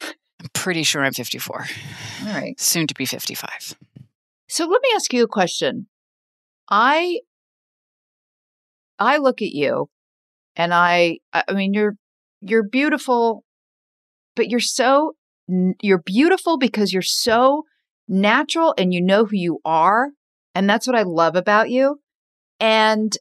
I'm 0.03 0.49
pretty 0.53 0.83
sure 0.83 1.05
I'm 1.05 1.13
54. 1.13 1.67
All 2.23 2.27
right. 2.33 2.59
Soon 2.61 2.87
to 2.89 2.95
be 2.95 3.07
55. 3.07 3.77
So 4.49 4.67
let 4.67 4.83
me 4.83 4.89
ask 4.95 5.13
you 5.13 5.23
a 5.25 5.29
question. 5.29 5.87
I 6.69 7.21
I 8.99 9.19
look 9.19 9.43
at 9.43 9.53
you 9.53 9.89
and 10.57 10.73
I 10.73 11.19
I 11.33 11.53
mean 11.53 11.75
you're 11.75 11.97
you're 12.41 12.69
beautiful 12.69 13.45
but 14.37 14.51
you're 14.51 14.61
so 14.61 15.15
you're 15.81 16.03
beautiful 16.03 16.59
because 16.59 16.93
you're 16.93 17.03
so 17.03 17.65
natural 18.09 18.75
and 18.79 18.93
you 18.93 19.01
know 19.01 19.25
who 19.25 19.37
you 19.37 19.61
are 19.65 20.11
and 20.55 20.69
that's 20.69 20.87
what 20.87 20.97
I 20.97 21.03
love 21.03 21.37
about 21.37 21.71
you. 21.71 22.01
And 22.61 23.17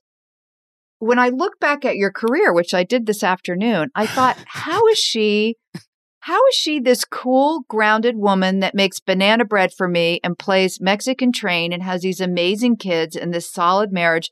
when 0.99 1.17
I 1.17 1.29
look 1.29 1.59
back 1.59 1.83
at 1.83 1.95
your 1.95 2.11
career, 2.11 2.53
which 2.53 2.73
I 2.73 2.83
did 2.83 3.05
this 3.05 3.23
afternoon, 3.23 3.89
I 3.95 4.05
thought, 4.05 4.37
how 4.45 4.85
is 4.87 4.97
she 4.97 5.55
how 6.25 6.37
is 6.49 6.53
she 6.53 6.79
this 6.79 7.03
cool, 7.03 7.61
grounded 7.67 8.15
woman 8.15 8.59
that 8.59 8.75
makes 8.75 8.99
banana 8.99 9.43
bread 9.43 9.73
for 9.73 9.87
me 9.87 10.19
and 10.23 10.37
plays 10.37 10.79
Mexican 10.79 11.31
train 11.31 11.73
and 11.73 11.81
has 11.81 12.01
these 12.01 12.21
amazing 12.21 12.75
kids 12.77 13.15
and 13.15 13.33
this 13.33 13.51
solid 13.51 13.91
marriage? 13.91 14.29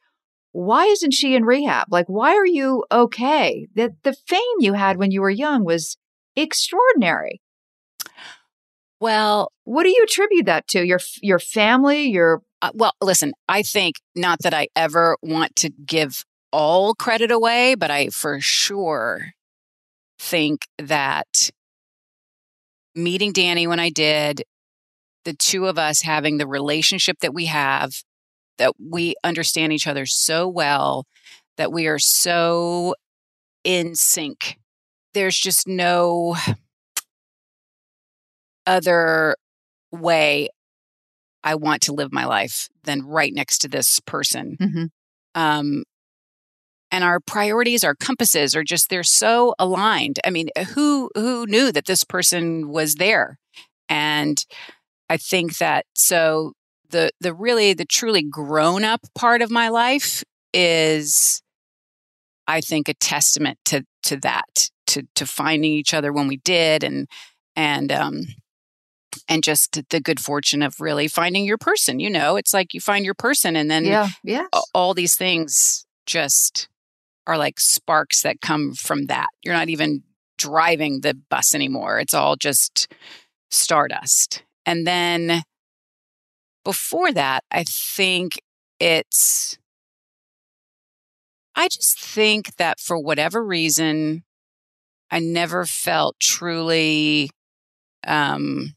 Why 0.52 0.86
isn't 0.86 1.12
she 1.12 1.36
in 1.36 1.46
rehab? 1.46 1.88
Like, 1.92 2.08
why 2.08 2.36
are 2.36 2.46
you 2.46 2.84
okay? 2.92 3.68
That 3.76 3.92
the 4.04 4.14
fame 4.14 4.40
you 4.60 4.74
had 4.74 4.98
when 4.98 5.12
you 5.12 5.22
were 5.22 5.30
young 5.30 5.64
was 5.64 5.98
extraordinary. 6.36 7.42
Well, 9.00 9.52
What 9.64 9.84
do 9.84 9.90
you 9.90 10.04
attribute 10.04 10.46
that 10.48 10.68
to? 10.70 10.86
Your 10.86 11.00
your 11.22 11.40
family, 11.40 12.10
your 12.10 12.42
Uh, 12.62 12.72
well, 12.74 12.94
listen, 13.02 13.34
I 13.48 13.62
think 13.64 13.96
not 14.16 14.40
that 14.44 14.54
I 14.54 14.68
ever 14.76 15.16
want 15.22 15.56
to 15.58 15.70
give 15.70 16.26
all 16.52 16.94
credit 16.96 17.32
away, 17.32 17.76
but 17.76 17.92
I 17.92 18.10
for 18.10 18.42
sure 18.42 19.34
think 20.20 20.68
that 20.78 21.52
meeting 22.96 23.32
Danny 23.32 23.68
when 23.68 23.80
I 23.80 23.90
did, 23.90 24.44
the 25.26 25.34
two 25.34 25.68
of 25.68 25.78
us 25.78 26.02
having 26.02 26.38
the 26.38 26.48
relationship 26.48 27.20
that 27.22 27.34
we 27.34 27.46
have, 27.46 28.04
that 28.60 28.74
we 28.80 29.16
understand 29.26 29.74
each 29.74 29.88
other 29.88 30.06
so 30.08 30.48
well, 30.48 31.06
that 31.58 31.74
we 31.74 31.88
are 31.88 32.00
so 32.00 32.96
in 33.64 33.96
sync. 33.96 34.58
There's 35.14 35.38
just 35.38 35.68
no 35.68 36.36
other 38.68 39.36
way 39.92 40.50
I 41.44 41.56
want 41.56 41.84
to 41.84 41.94
live 41.94 42.12
my 42.12 42.26
life 42.26 42.70
than 42.84 43.04
right 43.06 43.34
next 43.34 43.60
to 43.60 43.68
this 43.70 44.00
person. 44.02 44.58
Mhm. 44.60 44.90
Um, 45.36 45.84
and 46.92 47.04
our 47.04 47.20
priorities, 47.20 47.84
our 47.84 47.96
compasses 47.96 48.56
are 48.56 48.64
just 48.64 48.90
they're 48.90 49.04
so 49.04 49.54
aligned. 49.60 50.20
I 50.26 50.32
mean, 50.32 50.50
who 50.74 51.10
who 51.16 51.46
knew 51.46 51.72
that 51.72 51.86
this 51.86 52.04
person 52.04 52.70
was 52.70 52.96
there? 52.96 53.38
And 53.90 54.44
I 55.10 55.18
think 55.18 55.58
that 55.60 55.86
so 55.96 56.54
the 56.90 57.12
the 57.20 57.34
really 57.34 57.74
the 57.74 57.86
truly 57.86 58.24
grown 58.24 58.84
up 58.84 59.02
part 59.16 59.42
of 59.42 59.52
my 59.52 59.70
life 59.70 60.24
is 60.54 61.42
I 62.48 62.62
think 62.62 62.90
a 62.90 62.94
testament 62.94 63.60
to 63.66 63.86
to 64.04 64.18
that 64.18 64.70
to 64.88 65.04
to 65.16 65.26
finding 65.26 65.72
each 65.72 65.94
other 65.94 66.12
when 66.12 66.28
we 66.28 66.38
did 66.38 66.84
and 66.84 67.08
and 67.56 67.92
um 67.92 68.22
and 69.28 69.44
just 69.44 69.80
the 69.90 70.00
good 70.00 70.20
fortune 70.20 70.62
of 70.62 70.80
really 70.80 71.08
finding 71.08 71.46
your 71.46 71.58
person 71.58 72.00
you 72.00 72.10
know? 72.10 72.36
It's 72.36 72.54
like 72.54 72.74
you 72.74 72.82
find 72.82 73.06
your 73.06 73.16
person 73.16 73.56
and 73.56 73.70
then 73.70 73.86
yeah, 73.86 74.10
yeah. 74.24 74.48
all 74.74 74.94
these 74.94 75.16
things 75.16 75.86
just 76.06 76.68
are 77.28 77.38
like 77.38 77.60
sparks 77.60 78.24
that 78.24 78.42
come 78.42 78.74
from 78.74 79.06
that. 79.06 79.28
You're 79.44 79.54
not 79.54 79.70
even 79.70 80.04
driving 80.38 81.02
the 81.02 81.14
bus 81.30 81.54
anymore. 81.54 82.00
It's 82.00 82.14
all 82.14 82.36
just 82.36 82.92
stardust. 83.52 84.44
And 84.66 84.88
then 84.88 85.44
before 86.64 87.12
that 87.12 87.44
i 87.52 87.64
think 87.64 88.40
it's 88.80 89.58
i 91.56 91.68
just 91.68 92.00
think 92.00 92.56
that 92.58 92.80
for 92.80 92.98
whatever 92.98 93.44
reason 93.44 94.24
i 95.12 95.20
never 95.20 95.66
felt 95.66 96.20
truly 96.20 97.30
um 98.08 98.76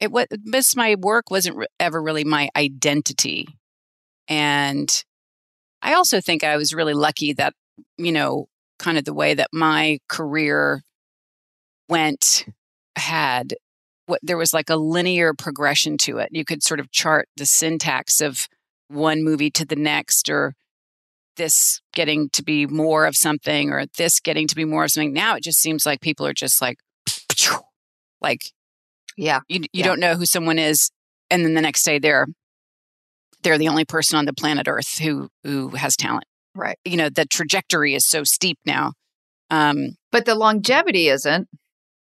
it 0.00 0.10
was 0.10 0.26
this 0.30 0.76
my 0.76 0.96
work 0.96 1.30
wasn't 1.30 1.56
re- 1.56 1.66
ever 1.80 2.02
really 2.02 2.24
my 2.24 2.48
identity. 2.56 3.46
And 4.28 5.04
i 5.82 5.94
also 5.94 6.20
think 6.20 6.44
i 6.44 6.56
was 6.56 6.74
really 6.74 6.94
lucky 6.94 7.32
that 7.34 7.54
you 7.98 8.12
know 8.12 8.46
kind 8.78 8.98
of 8.98 9.04
the 9.04 9.14
way 9.14 9.34
that 9.34 9.48
my 9.52 9.98
career 10.08 10.82
went 11.88 12.46
had 12.96 13.54
what 14.06 14.20
there 14.22 14.36
was 14.36 14.52
like 14.52 14.68
a 14.70 14.76
linear 14.76 15.32
progression 15.34 15.96
to 15.98 16.18
it 16.18 16.28
you 16.32 16.44
could 16.44 16.62
sort 16.62 16.80
of 16.80 16.90
chart 16.90 17.28
the 17.36 17.46
syntax 17.46 18.20
of 18.20 18.48
one 18.88 19.22
movie 19.24 19.50
to 19.50 19.64
the 19.64 19.76
next 19.76 20.28
or 20.28 20.54
this 21.36 21.80
getting 21.92 22.28
to 22.30 22.42
be 22.44 22.66
more 22.66 23.06
of 23.06 23.16
something 23.16 23.70
or 23.70 23.86
this 23.98 24.20
getting 24.20 24.46
to 24.46 24.54
be 24.54 24.64
more 24.64 24.84
of 24.84 24.90
something 24.90 25.12
now 25.12 25.34
it 25.36 25.42
just 25.42 25.58
seems 25.60 25.84
like 25.86 26.00
people 26.00 26.26
are 26.26 26.32
just 26.34 26.60
like 26.60 26.78
like 28.20 28.52
Yeah. 29.16 29.40
you 29.48 29.60
you 29.60 29.68
Yeah. 29.74 29.84
don't 29.86 30.00
know 30.00 30.14
who 30.14 30.26
someone 30.26 30.58
is 30.58 30.90
and 31.30 31.44
then 31.44 31.54
the 31.54 31.60
next 31.62 31.82
day 31.82 31.98
they're 31.98 32.26
they're 33.42 33.58
the 33.58 33.68
only 33.68 33.84
person 33.84 34.18
on 34.18 34.24
the 34.26 34.32
planet 34.32 34.68
earth 34.68 34.98
who 34.98 35.28
who 35.42 35.70
has 35.70 35.96
talent 35.96 36.24
Right. 36.54 36.78
you 36.84 36.96
know 36.96 37.08
the 37.08 37.26
trajectory 37.26 37.94
is 37.94 38.06
so 38.06 38.22
steep 38.22 38.58
now 38.64 38.92
um 39.50 39.96
But 40.12 40.24
the 40.26 40.34
longevity 40.36 41.08
isn't. 41.08 41.48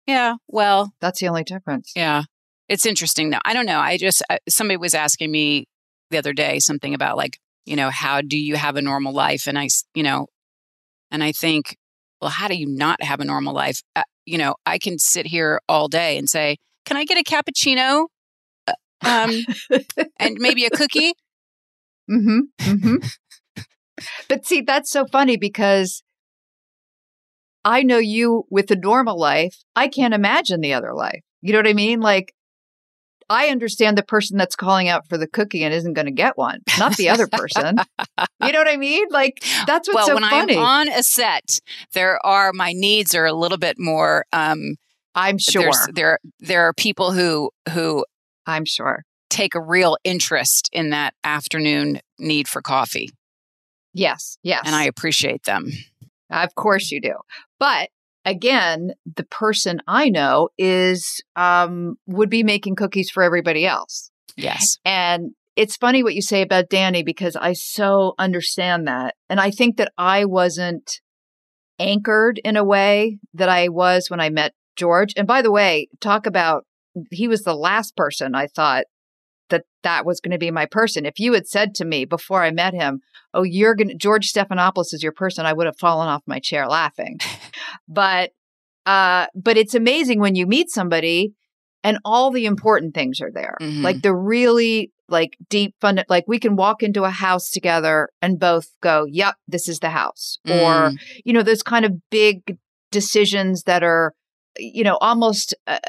Yeah 0.07 0.35
well 0.47 0.93
That's 0.99 1.19
the 1.19 1.27
only 1.27 1.43
difference. 1.43 1.91
yeah 1.95 2.23
it's 2.69 2.85
interesting 2.85 3.29
though 3.29 3.39
i 3.45 3.53
don't 3.53 3.65
know 3.65 3.79
i 3.79 3.97
just 3.97 4.23
uh, 4.29 4.37
somebody 4.49 4.77
was 4.77 4.93
asking 4.93 5.31
me 5.31 5.65
the 6.11 6.17
other 6.17 6.33
day 6.33 6.59
something 6.59 6.93
about 6.93 7.17
like 7.17 7.39
you 7.65 7.75
know 7.75 7.89
how 7.89 8.21
do 8.21 8.37
you 8.37 8.55
have 8.55 8.75
a 8.75 8.81
normal 8.81 9.13
life 9.13 9.47
and 9.47 9.57
I, 9.57 9.67
you 9.93 10.03
know 10.03 10.27
and 11.11 11.23
i 11.23 11.31
think 11.31 11.77
well 12.21 12.31
how 12.31 12.47
do 12.47 12.55
you 12.55 12.67
not 12.67 13.01
have 13.03 13.19
a 13.19 13.25
normal 13.25 13.53
life 13.53 13.81
uh, 13.95 14.03
you 14.25 14.37
know 14.37 14.55
i 14.65 14.77
can 14.77 14.97
sit 14.99 15.25
here 15.27 15.59
all 15.67 15.87
day 15.87 16.17
and 16.17 16.29
say 16.29 16.57
can 16.85 16.97
i 16.97 17.05
get 17.05 17.17
a 17.17 17.23
cappuccino 17.23 18.07
Uh, 18.67 18.73
um 19.05 19.31
and 20.19 20.37
maybe 20.39 20.65
a 20.65 20.69
cookie 20.69 21.13
Mm-hmm. 22.11 22.39
Mm-hmm. 22.59 22.95
but 24.27 24.45
see, 24.45 24.59
that's 24.59 24.91
so 24.91 25.05
funny 25.05 25.37
because 25.37 26.03
I 27.65 27.84
know 27.84 27.97
you 27.97 28.45
with 28.49 28.67
the 28.67 28.76
normal 28.76 29.17
life. 29.17 29.63
I 29.76 29.88
can't 29.88 30.13
imagine 30.13 30.62
the 30.62 30.73
other 30.73 30.93
life. 30.93 31.21
You 31.41 31.54
know 31.54 31.60
what 31.60 31.67
I 31.67 31.73
mean? 31.73 31.99
Like, 32.02 32.34
I 33.30 33.47
understand 33.47 33.97
the 33.97 34.04
person 34.04 34.38
that's 34.38 34.56
calling 34.56 34.89
out 34.89 35.08
for 35.08 35.17
the 35.17 35.28
cookie 35.28 35.63
and 35.63 35.73
isn't 35.73 35.93
going 35.93 36.06
to 36.06 36.12
get 36.12 36.38
one, 36.38 36.60
not 36.78 36.97
the 36.97 37.10
other 37.10 37.28
person. 37.28 37.78
you 38.43 38.52
know 38.52 38.60
what 38.60 38.67
I 38.67 38.78
mean? 38.78 39.06
Like, 39.10 39.43
that's 39.65 39.88
what's 39.88 39.95
well, 39.95 40.08
so 40.08 40.13
when 40.15 40.23
funny. 40.23 40.58
I'm 40.58 40.63
on 40.63 40.88
a 40.89 41.04
set, 41.04 41.60
there 41.93 42.23
are 42.26 42.52
my 42.54 42.73
needs 42.73 43.15
are 43.15 43.26
a 43.26 43.34
little 43.34 43.58
bit 43.58 43.78
more. 43.80 44.26
Um, 44.34 44.76
I'm 45.15 45.38
sure 45.38 45.62
there's- 45.63 45.88
there 45.93 46.19
there 46.39 46.62
are 46.67 46.73
people 46.73 47.12
who 47.12 47.52
who 47.71 48.06
I'm 48.45 48.65
sure 48.65 49.04
take 49.30 49.56
a 49.56 49.62
real 49.62 49.97
interest 50.04 50.69
in 50.73 50.89
that 50.89 51.13
afternoon 51.23 51.99
need 52.19 52.47
for 52.47 52.62
coffee, 52.62 53.10
yes, 53.93 54.38
yes, 54.43 54.62
and 54.65 54.76
I 54.76 54.86
appreciate 54.86 55.43
them. 55.43 55.69
Of 56.41 56.55
course 56.55 56.91
you 56.91 56.99
do. 56.99 57.15
But 57.59 57.89
again, 58.25 58.93
the 59.05 59.25
person 59.25 59.81
I 59.87 60.09
know 60.09 60.49
is 60.57 61.23
um 61.35 61.95
would 62.07 62.29
be 62.29 62.43
making 62.43 62.75
cookies 62.75 63.09
for 63.09 63.23
everybody 63.23 63.65
else. 63.65 64.11
Yes. 64.35 64.77
And 64.83 65.31
it's 65.55 65.77
funny 65.77 66.01
what 66.01 66.15
you 66.15 66.21
say 66.21 66.41
about 66.41 66.69
Danny 66.69 67.03
because 67.03 67.35
I 67.35 67.53
so 67.53 68.15
understand 68.17 68.87
that. 68.87 69.15
And 69.29 69.39
I 69.39 69.51
think 69.51 69.77
that 69.77 69.91
I 69.97 70.25
wasn't 70.25 71.01
anchored 71.79 72.39
in 72.43 72.57
a 72.57 72.63
way 72.63 73.19
that 73.33 73.49
I 73.49 73.69
was 73.69 74.09
when 74.09 74.19
I 74.19 74.29
met 74.29 74.53
George. 74.75 75.13
And 75.15 75.27
by 75.27 75.41
the 75.41 75.51
way, 75.51 75.89
talk 75.99 76.25
about 76.25 76.65
he 77.11 77.27
was 77.27 77.43
the 77.43 77.55
last 77.55 77.95
person 77.95 78.35
I 78.35 78.47
thought 78.47 78.85
that 79.49 79.65
that 79.84 80.06
was 80.06 80.19
going 80.19 80.32
to 80.32 80.38
be 80.38 80.51
my 80.51 80.65
person. 80.65 81.06
If 81.06 81.19
you 81.19 81.34
had 81.34 81.47
said 81.47 81.75
to 81.75 81.86
me 81.86 82.06
before 82.06 82.43
I 82.43 82.51
met 82.51 82.73
him, 82.73 83.01
"Oh, 83.34 83.43
you're 83.43 83.75
going 83.75 83.89
to 83.89 83.95
George 83.95 84.32
Stephanopoulos 84.32 84.93
is 84.93 85.03
your 85.03 85.12
person," 85.12 85.45
I 85.45 85.53
would 85.53 85.65
have 85.65 85.77
fallen 85.77 86.08
off 86.08 86.23
my 86.25 86.39
chair 86.39 86.67
laughing. 86.67 87.19
but 87.88 88.32
uh 88.86 89.27
but 89.36 89.58
it's 89.58 89.75
amazing 89.75 90.19
when 90.19 90.36
you 90.36 90.45
meet 90.45 90.69
somebody 90.69 91.34
and 91.84 91.99
all 92.06 92.32
the 92.32 92.45
important 92.45 92.93
things 92.93 93.21
are 93.21 93.32
there. 93.32 93.58
Mhm. 93.62 93.84
Like 93.84 94.01
the 94.01 94.15
really 94.15 94.91
like 95.10 95.38
deep 95.49 95.75
fun 95.82 96.01
like 96.10 96.23
we 96.27 96.39
can 96.39 96.56
walk 96.56 96.82
into 96.82 97.03
a 97.03 97.10
house 97.10 97.49
together 97.49 98.10
and 98.21 98.39
both 98.39 98.67
go, 98.82 99.06
"Yep, 99.10 99.36
this 99.47 99.67
is 99.67 99.79
the 99.79 99.89
house." 99.89 100.39
Or 100.47 100.91
Mm. 100.91 100.97
you 101.25 101.34
know, 101.34 101.43
those 101.43 101.63
kind 101.63 101.86
of 101.86 101.91
big 102.10 102.58
decisions 102.91 103.63
that 103.63 103.84
are 103.84 104.13
you 104.58 104.84
know, 104.84 104.97
almost 105.01 105.56
uh, 105.65 105.79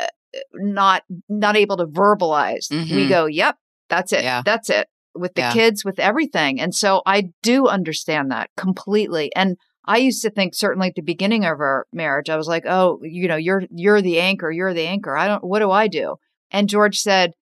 not 0.55 1.03
not 1.29 1.57
able 1.57 1.77
to 1.79 1.87
verbalize. 1.87 2.71
We 2.71 3.05
Mhm. 3.07 3.09
go, 3.09 3.27
"Yep, 3.27 3.57
that's 3.89 4.13
it. 4.13 4.25
Yeah. 4.25 4.43
That's 4.45 4.71
it." 4.71 4.89
With 5.15 5.35
the 5.35 5.43
Yeah. 5.43 5.53
kids, 5.53 5.85
with 5.85 6.01
everything. 6.01 6.61
And 6.61 6.75
so 6.75 7.03
I 7.07 7.31
do 7.43 7.69
understand 7.69 8.31
that 8.33 8.51
completely. 8.57 9.31
And 9.37 9.57
I 9.87 9.99
used 9.99 10.23
to 10.23 10.31
think 10.31 10.55
certainly 10.55 10.89
at 10.89 10.95
the 10.97 11.03
beginning 11.03 11.45
of 11.45 11.61
our 11.61 11.87
marriage, 11.93 12.31
I 12.31 12.37
was 12.37 12.49
like, 12.49 12.65
"Oh, 12.67 12.99
you 13.03 13.29
know, 13.29 13.37
you're 13.37 13.65
you're 13.71 14.01
the 14.03 14.19
anchor. 14.21 14.51
You're 14.51 14.75
the 14.75 14.87
anchor. 14.87 15.17
I 15.17 15.29
don't. 15.29 15.45
What 15.45 15.61
do 15.61 15.71
I 15.71 15.87
do?" 15.89 16.17
And 16.51 16.69
George 16.69 16.99
said, 16.99 17.33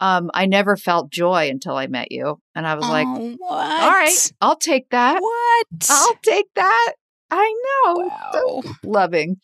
um, 0.00 0.30
"I 0.34 0.46
never 0.46 0.76
felt 0.76 1.10
joy 1.12 1.48
until 1.50 1.74
I 1.76 1.86
met 1.86 2.10
you." 2.10 2.38
And 2.56 2.66
I 2.66 2.74
was 2.74 2.88
like, 2.88 3.06
Oh, 3.06 3.34
what? 3.38 3.82
"All 3.82 3.90
right, 3.90 4.32
I'll 4.40 4.56
take 4.56 4.88
that. 4.90 5.20
What? 5.20 5.66
I'll 5.90 6.16
take 6.24 6.46
that. 6.56 6.92
I 7.30 7.54
know. 7.84 8.10
Wow. 8.10 8.62
Loving." 8.84 9.36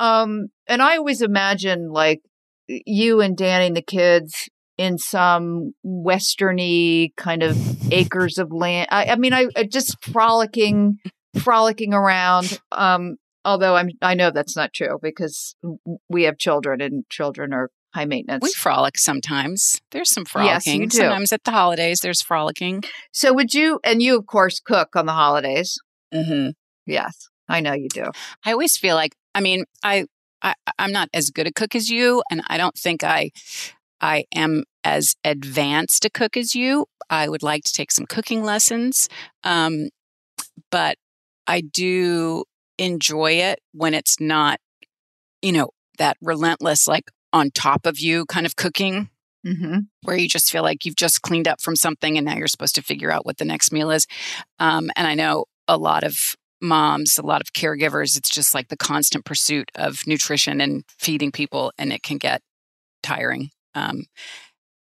Um, 0.00 0.46
and 0.66 0.80
I 0.82 0.96
always 0.96 1.20
imagine 1.22 1.90
like 1.90 2.22
you 2.66 3.20
and 3.20 3.36
Danny 3.36 3.66
and 3.66 3.76
the 3.76 3.82
kids 3.82 4.48
in 4.78 4.96
some 4.96 5.74
westerny 5.84 7.10
kind 7.16 7.42
of 7.42 7.92
acres 7.92 8.38
of 8.38 8.50
land. 8.50 8.88
I, 8.90 9.06
I 9.06 9.16
mean, 9.16 9.34
I, 9.34 9.46
I 9.54 9.64
just 9.64 10.02
frolicking, 10.10 10.96
frolicking 11.38 11.92
around. 11.92 12.58
Um, 12.72 13.16
although 13.44 13.76
I'm, 13.76 13.90
I 14.00 14.14
know 14.14 14.30
that's 14.30 14.56
not 14.56 14.72
true 14.72 14.98
because 15.02 15.54
we 16.08 16.22
have 16.22 16.38
children 16.38 16.80
and 16.80 17.04
children 17.10 17.52
are 17.52 17.68
high 17.92 18.06
maintenance. 18.06 18.42
We 18.42 18.52
frolic 18.52 18.96
sometimes. 18.96 19.82
There's 19.90 20.10
some 20.10 20.22
Yes, 20.22 20.64
frolicking. 20.64 20.88
do. 20.88 20.96
Sometimes 20.96 21.32
at 21.32 21.44
the 21.44 21.50
holidays, 21.50 22.00
there's 22.00 22.22
frolicking. 22.22 22.82
so 23.12 23.34
would 23.34 23.52
you, 23.52 23.80
and 23.84 24.00
you 24.00 24.16
of 24.16 24.26
course 24.26 24.60
cook 24.60 24.96
on 24.96 25.04
the 25.04 25.12
holidays. 25.12 25.76
Mm-hmm. 26.14 26.50
Yes, 26.86 27.28
I 27.48 27.60
know 27.60 27.74
you 27.74 27.88
do. 27.88 28.06
I 28.46 28.52
always 28.52 28.76
feel 28.78 28.94
like, 28.94 29.14
I 29.34 29.40
mean, 29.40 29.64
I, 29.82 30.06
I 30.42 30.54
I'm 30.78 30.92
not 30.92 31.08
as 31.12 31.30
good 31.30 31.46
a 31.46 31.52
cook 31.52 31.74
as 31.74 31.90
you, 31.90 32.22
and 32.30 32.42
I 32.48 32.56
don't 32.56 32.76
think 32.76 33.04
I 33.04 33.30
I 34.00 34.24
am 34.34 34.64
as 34.84 35.14
advanced 35.24 36.04
a 36.04 36.10
cook 36.10 36.36
as 36.36 36.54
you. 36.54 36.86
I 37.08 37.28
would 37.28 37.42
like 37.42 37.64
to 37.64 37.72
take 37.72 37.90
some 37.90 38.06
cooking 38.06 38.44
lessons, 38.44 39.08
um, 39.44 39.88
but 40.70 40.96
I 41.46 41.60
do 41.60 42.44
enjoy 42.78 43.32
it 43.32 43.58
when 43.72 43.94
it's 43.94 44.20
not, 44.20 44.58
you 45.42 45.52
know, 45.52 45.70
that 45.98 46.16
relentless, 46.22 46.86
like 46.86 47.10
on 47.32 47.50
top 47.50 47.84
of 47.84 47.98
you 47.98 48.26
kind 48.26 48.46
of 48.46 48.56
cooking 48.56 49.10
Mm-hmm. 49.46 49.78
where 50.02 50.18
you 50.18 50.28
just 50.28 50.50
feel 50.50 50.62
like 50.62 50.84
you've 50.84 50.96
just 50.96 51.22
cleaned 51.22 51.48
up 51.48 51.62
from 51.62 51.74
something 51.74 52.18
and 52.18 52.26
now 52.26 52.36
you're 52.36 52.46
supposed 52.46 52.74
to 52.74 52.82
figure 52.82 53.10
out 53.10 53.24
what 53.24 53.38
the 53.38 53.46
next 53.46 53.72
meal 53.72 53.90
is. 53.90 54.06
Um, 54.58 54.90
and 54.96 55.06
I 55.06 55.14
know 55.14 55.46
a 55.66 55.78
lot 55.78 56.04
of 56.04 56.36
moms, 56.60 57.18
a 57.18 57.26
lot 57.26 57.40
of 57.40 57.52
caregivers, 57.52 58.16
it's 58.16 58.30
just 58.30 58.54
like 58.54 58.68
the 58.68 58.76
constant 58.76 59.24
pursuit 59.24 59.70
of 59.74 60.06
nutrition 60.06 60.60
and 60.60 60.84
feeding 60.98 61.32
people, 61.32 61.72
and 61.78 61.92
it 61.92 62.02
can 62.02 62.18
get 62.18 62.42
tiring. 63.02 63.50
Um, 63.74 64.04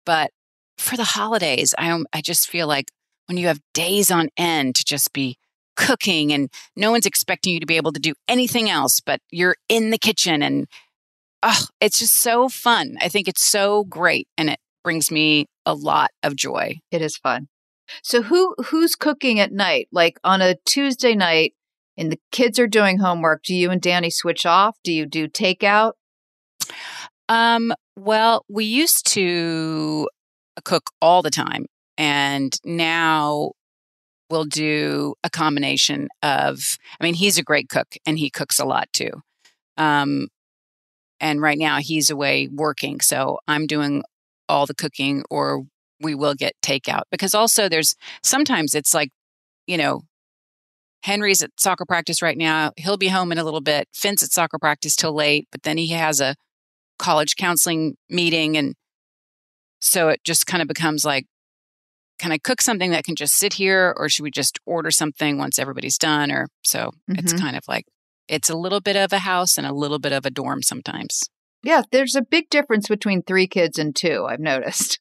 but 0.05 0.31
for 0.77 0.97
the 0.97 1.03
holidays, 1.03 1.73
I, 1.77 1.97
I 2.13 2.21
just 2.21 2.49
feel 2.49 2.67
like 2.67 2.91
when 3.27 3.37
you 3.37 3.47
have 3.47 3.59
days 3.73 4.11
on 4.11 4.29
end 4.37 4.75
to 4.75 4.83
just 4.85 5.13
be 5.13 5.37
cooking 5.75 6.33
and 6.33 6.49
no 6.75 6.91
one's 6.91 7.05
expecting 7.05 7.53
you 7.53 7.59
to 7.59 7.65
be 7.65 7.77
able 7.77 7.93
to 7.93 7.99
do 7.99 8.13
anything 8.27 8.69
else, 8.69 8.99
but 8.99 9.19
you're 9.31 9.55
in 9.69 9.89
the 9.91 9.97
kitchen 9.97 10.41
and 10.43 10.67
oh, 11.43 11.65
it's 11.79 11.99
just 11.99 12.19
so 12.19 12.49
fun. 12.49 12.97
I 12.99 13.09
think 13.09 13.27
it's 13.27 13.43
so 13.43 13.83
great 13.85 14.27
and 14.37 14.49
it 14.49 14.59
brings 14.83 15.11
me 15.11 15.45
a 15.65 15.73
lot 15.73 16.11
of 16.23 16.35
joy. 16.35 16.79
It 16.91 17.01
is 17.01 17.17
fun. 17.17 17.47
So 18.03 18.23
who 18.23 18.55
who's 18.67 18.95
cooking 18.95 19.39
at 19.39 19.51
night? 19.51 19.87
Like 19.91 20.19
on 20.23 20.41
a 20.41 20.55
Tuesday 20.65 21.15
night 21.15 21.53
and 21.97 22.11
the 22.11 22.19
kids 22.31 22.59
are 22.59 22.67
doing 22.67 22.99
homework, 22.99 23.43
do 23.43 23.53
you 23.53 23.69
and 23.69 23.81
Danny 23.81 24.09
switch 24.09 24.45
off? 24.45 24.77
Do 24.83 24.91
you 24.91 25.05
do 25.05 25.27
takeout? 25.27 25.93
Um, 27.29 27.73
well, 27.97 28.45
we 28.49 28.65
used 28.65 29.07
to 29.13 30.09
cook 30.65 30.91
all 31.01 31.21
the 31.21 31.29
time 31.29 31.65
and 31.97 32.53
now 32.65 33.51
we'll 34.29 34.45
do 34.45 35.15
a 35.23 35.29
combination 35.29 36.07
of 36.23 36.77
I 36.99 37.03
mean, 37.03 37.13
he's 37.13 37.37
a 37.37 37.43
great 37.43 37.69
cook 37.69 37.95
and 38.05 38.17
he 38.17 38.29
cooks 38.29 38.59
a 38.59 38.65
lot 38.65 38.91
too. 38.93 39.11
Um, 39.77 40.27
and 41.19 41.41
right 41.41 41.57
now 41.57 41.77
he's 41.77 42.09
away 42.09 42.47
working, 42.51 42.99
so 42.99 43.39
I'm 43.47 43.67
doing 43.67 44.03
all 44.49 44.65
the 44.65 44.73
cooking 44.73 45.23
or 45.29 45.63
we 46.01 46.15
will 46.15 46.33
get 46.35 46.53
takeout 46.61 47.03
because 47.11 47.33
also 47.35 47.69
there's 47.69 47.95
sometimes 48.23 48.73
it's 48.75 48.93
like, 48.93 49.09
you 49.67 49.77
know, 49.77 50.01
Henry's 51.03 51.41
at 51.41 51.51
soccer 51.57 51.85
practice 51.85 52.21
right 52.21 52.37
now. 52.37 52.71
He'll 52.77 52.97
be 52.97 53.07
home 53.07 53.31
in 53.31 53.37
a 53.37 53.43
little 53.43 53.61
bit. 53.61 53.87
Finn's 53.93 54.21
at 54.23 54.31
soccer 54.31 54.59
practice 54.59 54.95
till 54.95 55.13
late, 55.15 55.47
but 55.51 55.63
then 55.63 55.77
he 55.77 55.87
has 55.89 56.21
a 56.21 56.35
college 56.99 57.35
counseling 57.35 57.95
meeting. 58.09 58.55
And 58.57 58.75
so 59.79 60.09
it 60.09 60.21
just 60.23 60.45
kind 60.45 60.61
of 60.61 60.67
becomes 60.67 61.03
like, 61.03 61.25
can 62.19 62.31
I 62.31 62.37
cook 62.37 62.61
something 62.61 62.91
that 62.91 63.03
can 63.03 63.15
just 63.15 63.33
sit 63.33 63.53
here 63.53 63.95
or 63.97 64.07
should 64.09 64.21
we 64.21 64.29
just 64.29 64.59
order 64.67 64.91
something 64.91 65.39
once 65.39 65.57
everybody's 65.57 65.97
done? 65.97 66.31
Or 66.31 66.47
so 66.63 66.91
it's 67.07 67.33
Mhm. 67.33 67.39
kind 67.39 67.57
of 67.57 67.63
like, 67.67 67.85
it's 68.27 68.49
a 68.49 68.55
little 68.55 68.79
bit 68.79 68.95
of 68.95 69.11
a 69.11 69.19
house 69.19 69.57
and 69.57 69.65
a 69.65 69.73
little 69.73 69.97
bit 69.97 70.11
of 70.11 70.23
a 70.25 70.29
dorm 70.29 70.61
sometimes. 70.61 71.21
Yeah, 71.63 71.81
there's 71.91 72.15
a 72.15 72.21
big 72.21 72.49
difference 72.49 72.87
between 72.87 73.23
three 73.23 73.47
kids 73.47 73.79
and 73.79 73.95
two, 73.95 74.25
I've 74.29 74.39
noticed. 74.39 74.99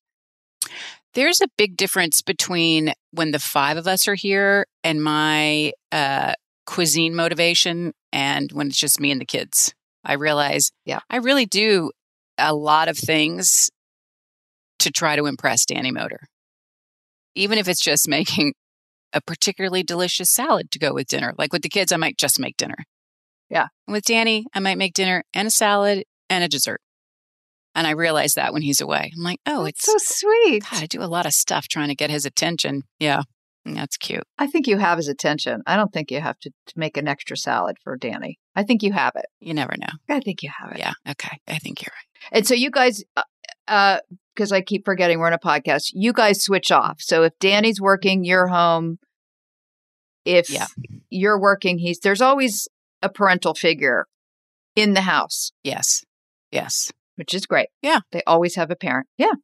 There's 1.14 1.40
a 1.40 1.48
big 1.58 1.76
difference 1.76 2.22
between 2.22 2.92
when 3.10 3.32
the 3.32 3.38
five 3.38 3.76
of 3.76 3.86
us 3.86 4.06
are 4.06 4.14
here 4.14 4.66
and 4.84 5.02
my 5.02 5.72
uh, 5.90 6.34
cuisine 6.66 7.14
motivation 7.14 7.92
and 8.12 8.52
when 8.52 8.68
it's 8.68 8.78
just 8.78 9.00
me 9.00 9.10
and 9.10 9.20
the 9.20 9.24
kids. 9.26 9.74
I 10.04 10.14
realize 10.14 10.70
Yeah. 10.84 11.00
I 11.10 11.16
really 11.16 11.46
do 11.46 11.90
a 12.38 12.54
lot 12.54 12.88
of 12.88 12.96
things 12.96 13.70
to 14.78 14.90
try 14.90 15.16
to 15.16 15.26
impress 15.26 15.66
Danny 15.66 15.90
Moder. 15.90 16.28
Even 17.34 17.58
if 17.58 17.68
it's 17.68 17.82
just 17.82 18.08
making 18.18 18.54
a 19.12 19.20
particularly 19.20 19.82
delicious 19.82 20.30
salad 20.30 20.70
to 20.70 20.78
go 20.78 20.94
with 20.94 21.08
dinner. 21.08 21.34
Like 21.36 21.52
with 21.52 21.62
the 21.62 21.68
kids, 21.68 21.92
I 21.92 21.96
might 21.96 22.16
just 22.16 22.38
make 22.38 22.56
dinner. 22.56 22.76
Yeah. 23.48 23.66
With 23.88 24.04
Danny, 24.04 24.46
I 24.54 24.60
might 24.60 24.78
make 24.78 24.94
dinner 24.94 25.24
and 25.34 25.48
a 25.48 25.50
salad 25.50 26.04
and 26.28 26.44
a 26.44 26.48
dessert. 26.48 26.80
And 27.74 27.86
I 27.86 27.90
realize 27.92 28.34
that 28.34 28.52
when 28.52 28.62
he's 28.62 28.80
away. 28.80 29.12
I'm 29.16 29.22
like, 29.22 29.38
oh, 29.46 29.64
It's 29.64 29.86
it's 29.88 30.08
so 30.08 30.26
sweet. 30.26 30.64
God, 30.70 30.82
I 30.82 30.86
do 30.86 31.02
a 31.02 31.04
lot 31.04 31.26
of 31.26 31.32
stuff 31.32 31.68
trying 31.68 31.88
to 31.88 31.94
get 31.94 32.10
his 32.10 32.24
attention. 32.26 32.82
Yeah, 32.98 33.22
that's 33.64 33.96
cute. 33.96 34.24
I 34.38 34.46
think 34.48 34.66
you 34.66 34.78
have 34.78 34.98
his 34.98 35.06
attention. 35.08 35.62
I 35.66 35.76
don't 35.76 35.92
think 35.92 36.10
you 36.10 36.20
have 36.20 36.38
to, 36.40 36.50
to 36.50 36.72
make 36.76 36.96
an 36.96 37.06
extra 37.06 37.36
salad 37.36 37.76
for 37.84 37.96
Danny. 37.96 38.38
I 38.56 38.64
think 38.64 38.82
you 38.82 38.92
have 38.92 39.12
it. 39.14 39.26
You 39.40 39.54
never 39.54 39.74
know. 39.78 39.92
I 40.14 40.20
think 40.20 40.42
you 40.42 40.50
have 40.60 40.72
it. 40.72 40.78
Yeah, 40.78 40.92
okay. 41.08 41.38
I 41.46 41.58
think 41.58 41.80
you're 41.82 41.92
right. 41.94 42.36
And 42.36 42.46
so 42.46 42.54
you 42.54 42.70
guys, 42.70 43.04
uh, 43.16 43.22
uh, 43.68 43.98
because 44.34 44.50
I 44.52 44.62
keep 44.62 44.84
forgetting 44.84 45.18
we're 45.20 45.26
on 45.28 45.32
a 45.32 45.38
podcast, 45.38 45.90
you 45.92 46.12
guys 46.12 46.42
switch 46.42 46.72
off. 46.72 46.96
So 47.00 47.22
if 47.22 47.32
Danny's 47.38 47.80
working, 47.80 48.24
you're 48.24 48.48
home. 48.48 48.98
If 50.24 50.50
Yeah. 50.50 50.66
you're 51.08 51.40
working, 51.40 51.78
he's 51.78 52.00
there's 52.00 52.20
always 52.20 52.68
a 53.02 53.08
parental 53.08 53.54
figure 53.54 54.06
in 54.76 54.94
the 54.94 55.02
house, 55.02 55.52
Yes. 55.62 56.04
Yes. 56.50 56.90
Which 57.20 57.34
is 57.34 57.44
great. 57.44 57.68
Yeah. 57.82 58.00
They 58.12 58.22
always 58.26 58.54
have 58.54 58.70
a 58.70 58.76
parent. 58.76 59.06
Yeah. 59.18 59.34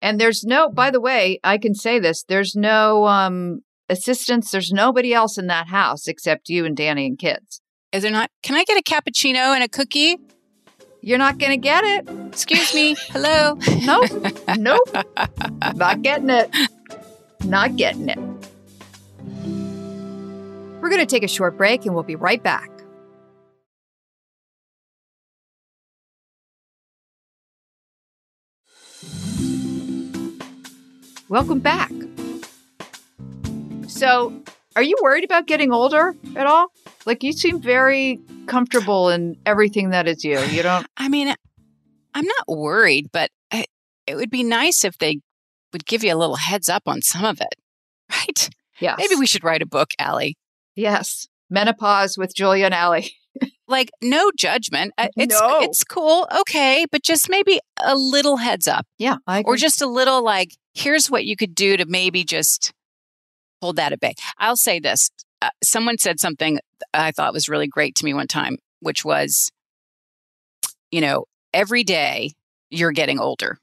And 0.00 0.20
there's 0.20 0.44
no, 0.44 0.68
by 0.68 0.92
the 0.92 1.00
way, 1.00 1.40
I 1.42 1.58
can 1.58 1.74
say 1.74 1.98
this, 1.98 2.22
there's 2.22 2.54
no 2.54 3.08
um 3.08 3.62
assistance, 3.88 4.52
there's 4.52 4.70
nobody 4.70 5.12
else 5.12 5.36
in 5.36 5.48
that 5.48 5.66
house 5.66 6.06
except 6.06 6.48
you 6.48 6.64
and 6.64 6.76
Danny 6.76 7.06
and 7.06 7.18
kids. 7.18 7.60
Is 7.90 8.04
there 8.04 8.12
not? 8.12 8.30
Can 8.44 8.54
I 8.54 8.62
get 8.62 8.78
a 8.78 8.82
cappuccino 8.82 9.52
and 9.52 9.64
a 9.64 9.68
cookie? 9.68 10.16
You're 11.00 11.18
not 11.18 11.38
going 11.38 11.50
to 11.50 11.56
get 11.56 11.82
it. 11.82 12.08
Excuse 12.28 12.72
me. 12.72 12.94
Hello. 13.08 13.58
Nope. 13.84 14.08
nope. 14.56 14.88
Not 15.74 16.02
getting 16.02 16.30
it. 16.30 16.54
Not 17.44 17.74
getting 17.74 18.08
it. 18.08 18.18
We're 20.80 20.88
going 20.88 21.00
to 21.00 21.06
take 21.06 21.24
a 21.24 21.28
short 21.28 21.58
break 21.58 21.84
and 21.84 21.94
we'll 21.96 22.04
be 22.04 22.14
right 22.14 22.40
back. 22.40 22.70
Welcome 31.32 31.60
back. 31.60 31.90
So, 33.86 34.38
are 34.76 34.82
you 34.82 34.98
worried 35.02 35.24
about 35.24 35.46
getting 35.46 35.72
older 35.72 36.14
at 36.36 36.46
all? 36.46 36.66
Like, 37.06 37.22
you 37.22 37.32
seem 37.32 37.58
very 37.58 38.20
comfortable 38.46 39.08
in 39.08 39.38
everything 39.46 39.88
that 39.90 40.06
is 40.06 40.24
you. 40.24 40.38
You 40.38 40.62
don't. 40.62 40.86
I 40.98 41.08
mean, 41.08 41.34
I'm 42.12 42.26
not 42.26 42.48
worried, 42.48 43.08
but 43.14 43.30
I, 43.50 43.64
it 44.06 44.16
would 44.16 44.28
be 44.28 44.42
nice 44.42 44.84
if 44.84 44.98
they 44.98 45.20
would 45.72 45.86
give 45.86 46.04
you 46.04 46.14
a 46.14 46.18
little 46.18 46.36
heads 46.36 46.68
up 46.68 46.82
on 46.84 47.00
some 47.00 47.24
of 47.24 47.40
it, 47.40 47.54
right? 48.10 48.50
Yeah. 48.78 48.96
Maybe 48.98 49.14
we 49.14 49.26
should 49.26 49.42
write 49.42 49.62
a 49.62 49.66
book, 49.66 49.88
Ali. 49.98 50.36
Yes. 50.76 51.28
Menopause 51.48 52.18
with 52.18 52.34
Julia 52.34 52.66
and 52.66 52.74
Ali. 52.74 53.10
Like 53.68 53.90
no 54.02 54.30
judgment. 54.36 54.92
Uh, 54.98 55.08
It's 55.16 55.38
No. 55.40 55.60
it's 55.60 55.84
cool, 55.84 56.28
okay, 56.40 56.84
but 56.90 57.02
just 57.02 57.30
maybe 57.30 57.60
a 57.80 57.94
little 57.96 58.38
heads 58.38 58.66
up, 58.66 58.86
Yeah. 58.98 59.16
I 59.26 59.42
or 59.42 59.56
just 59.56 59.80
a 59.80 59.86
little 59.86 60.22
like, 60.22 60.50
here's 60.74 61.10
what 61.10 61.24
you 61.24 61.36
could 61.36 61.54
do 61.54 61.76
to 61.76 61.86
maybe 61.86 62.24
just 62.24 62.72
hold 63.60 63.76
that 63.76 63.92
at 63.92 64.00
bay. 64.00 64.14
I'll 64.38 64.56
say 64.56 64.80
this: 64.80 65.10
uh, 65.40 65.50
someone 65.62 65.98
said 65.98 66.18
something 66.20 66.58
I 66.92 67.12
thought 67.12 67.32
was 67.32 67.48
really 67.48 67.68
great 67.68 67.94
to 67.96 68.04
me 68.04 68.12
one 68.14 68.26
time, 68.26 68.58
which 68.80 69.04
was, 69.04 69.50
you 70.90 71.00
know, 71.00 71.24
every 71.54 71.84
day 71.84 72.32
you're 72.70 72.92
getting 72.92 73.20
older. 73.20 73.58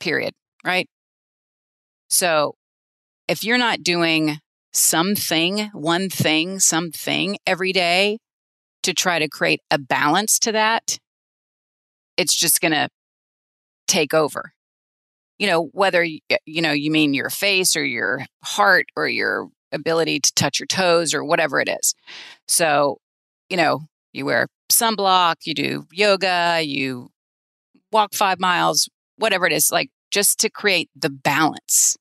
Period. 0.00 0.34
Right. 0.64 0.88
So 2.08 2.54
if 3.28 3.44
you're 3.44 3.58
not 3.58 3.82
doing 3.82 4.38
something, 4.72 5.70
one 5.72 6.08
thing, 6.08 6.58
something 6.58 7.38
every 7.46 7.72
day 7.72 8.18
to 8.82 8.94
try 8.94 9.18
to 9.18 9.28
create 9.28 9.60
a 9.70 9.78
balance 9.78 10.38
to 10.40 10.52
that, 10.52 10.98
it's 12.16 12.34
just 12.34 12.60
going 12.60 12.72
to 12.72 12.88
take 13.86 14.14
over. 14.14 14.52
You 15.38 15.46
know, 15.46 15.70
whether 15.72 16.04
you 16.04 16.20
know 16.46 16.72
you 16.72 16.90
mean 16.90 17.14
your 17.14 17.30
face 17.30 17.74
or 17.74 17.84
your 17.84 18.26
heart 18.44 18.86
or 18.94 19.08
your 19.08 19.48
ability 19.72 20.20
to 20.20 20.34
touch 20.34 20.60
your 20.60 20.66
toes 20.66 21.14
or 21.14 21.24
whatever 21.24 21.60
it 21.60 21.68
is. 21.68 21.94
So, 22.46 22.98
you 23.48 23.56
know, 23.56 23.80
you 24.12 24.26
wear 24.26 24.48
sunblock, 24.70 25.36
you 25.44 25.54
do 25.54 25.86
yoga, 25.92 26.60
you 26.62 27.08
walk 27.90 28.12
5 28.12 28.38
miles, 28.38 28.90
whatever 29.16 29.46
it 29.46 29.52
is, 29.52 29.70
like 29.72 29.88
just 30.10 30.38
to 30.40 30.50
create 30.50 30.90
the 30.94 31.08
balance. 31.08 31.96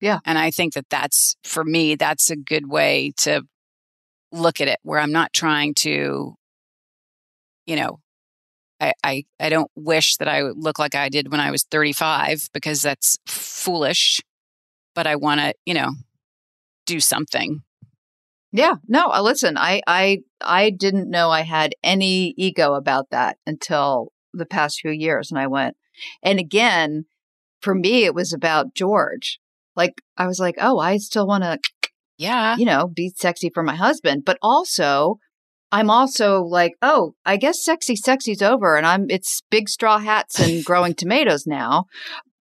Yeah. 0.00 0.18
And 0.26 0.36
I 0.36 0.50
think 0.50 0.74
that 0.74 0.90
that's 0.90 1.36
for 1.44 1.64
me 1.64 1.94
that's 1.94 2.28
a 2.28 2.36
good 2.36 2.68
way 2.68 3.12
to 3.18 3.44
look 4.32 4.60
at 4.60 4.68
it 4.68 4.78
where 4.82 4.98
I'm 4.98 5.12
not 5.12 5.32
trying 5.32 5.74
to, 5.74 6.34
you 7.66 7.76
know, 7.76 8.00
I, 8.80 8.92
I, 9.04 9.24
I 9.38 9.48
don't 9.48 9.70
wish 9.76 10.16
that 10.16 10.28
I 10.28 10.42
look 10.42 10.78
like 10.78 10.94
I 10.94 11.08
did 11.08 11.30
when 11.30 11.40
I 11.40 11.50
was 11.50 11.64
35 11.64 12.48
because 12.52 12.82
that's 12.82 13.16
foolish, 13.26 14.20
but 14.94 15.06
I 15.06 15.16
want 15.16 15.40
to, 15.40 15.54
you 15.64 15.74
know, 15.74 15.92
do 16.86 16.98
something. 16.98 17.62
Yeah, 18.52 18.74
no, 18.86 19.06
uh, 19.10 19.22
listen, 19.22 19.56
I 19.56 19.80
I 19.86 20.18
I 20.42 20.68
didn't 20.70 21.08
know 21.08 21.30
I 21.30 21.40
had 21.40 21.74
any 21.82 22.34
ego 22.36 22.74
about 22.74 23.08
that 23.10 23.38
until 23.46 24.12
the 24.34 24.44
past 24.44 24.80
few 24.80 24.90
years 24.90 25.30
and 25.30 25.38
I 25.38 25.46
went. 25.46 25.76
And 26.22 26.38
again, 26.38 27.06
for 27.60 27.74
me 27.74 28.04
it 28.04 28.14
was 28.14 28.32
about 28.32 28.74
George. 28.74 29.38
Like 29.74 30.02
I 30.18 30.26
was 30.26 30.38
like, 30.38 30.56
"Oh, 30.60 30.78
I 30.78 30.98
still 30.98 31.26
want 31.26 31.44
to, 31.44 31.58
Yeah. 32.22 32.56
you 32.56 32.64
know, 32.64 32.88
be 32.88 33.12
sexy 33.16 33.50
for 33.52 33.62
my 33.62 33.74
husband." 33.74 34.24
But 34.24 34.38
also 34.42 35.18
I'm 35.70 35.90
also 35.90 36.42
like, 36.42 36.74
"Oh, 36.82 37.14
I 37.24 37.36
guess 37.36 37.64
sexy 37.64 37.96
sexy's 37.96 38.42
over 38.42 38.76
and 38.76 38.86
I'm 38.86 39.06
it's 39.08 39.42
big 39.50 39.68
straw 39.68 39.98
hats 39.98 40.38
and 40.38 40.64
growing 40.70 40.94
tomatoes 40.94 41.46
now." 41.46 41.86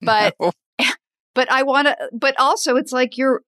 But 0.00 0.34
No. 0.40 0.52
but 1.34 1.50
I 1.50 1.62
want 1.62 1.88
to 1.88 1.96
but 2.12 2.34
also 2.38 2.76
it's 2.76 2.92
like 2.92 3.16
you're 3.16 3.42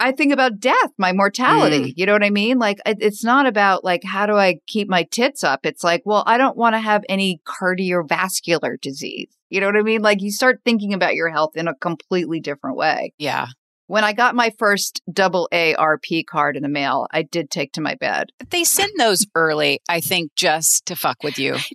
I 0.00 0.10
think 0.10 0.32
about 0.32 0.58
death, 0.58 0.90
my 0.98 1.12
mortality. 1.12 1.92
Mm. 1.92 1.94
You 1.96 2.06
know 2.06 2.12
what 2.14 2.24
I 2.24 2.30
mean? 2.30 2.58
Like 2.58 2.78
it, 2.84 2.98
it's 3.00 3.22
not 3.24 3.46
about 3.46 3.84
like 3.84 4.02
how 4.04 4.26
do 4.26 4.34
I 4.34 4.56
keep 4.66 4.88
my 4.88 5.04
tits 5.04 5.44
up? 5.44 5.60
It's 5.64 5.84
like, 5.84 6.02
well, 6.04 6.24
I 6.26 6.36
don't 6.36 6.56
want 6.56 6.74
to 6.74 6.80
have 6.80 7.04
any 7.08 7.40
cardiovascular 7.46 8.80
disease. 8.80 9.28
You 9.50 9.60
know 9.60 9.66
what 9.66 9.76
I 9.76 9.82
mean? 9.82 10.02
Like 10.02 10.20
you 10.20 10.32
start 10.32 10.60
thinking 10.64 10.94
about 10.94 11.14
your 11.14 11.30
health 11.30 11.52
in 11.56 11.68
a 11.68 11.74
completely 11.76 12.40
different 12.40 12.76
way. 12.76 13.12
yeah. 13.18 13.46
When 13.86 14.02
I 14.02 14.14
got 14.14 14.34
my 14.34 14.50
first 14.58 15.02
double 15.12 15.48
ARP 15.52 16.04
card 16.26 16.56
in 16.56 16.62
the 16.62 16.68
mail, 16.70 17.06
I 17.10 17.22
did 17.22 17.50
take 17.50 17.72
to 17.72 17.80
my 17.82 17.94
bed. 17.96 18.30
They 18.50 18.64
send 18.64 18.90
those 18.98 19.26
early, 19.34 19.80
I 19.88 20.00
think, 20.00 20.32
just 20.36 20.86
to 20.86 20.96
fuck 20.96 21.22
with 21.22 21.38
you. 21.38 21.56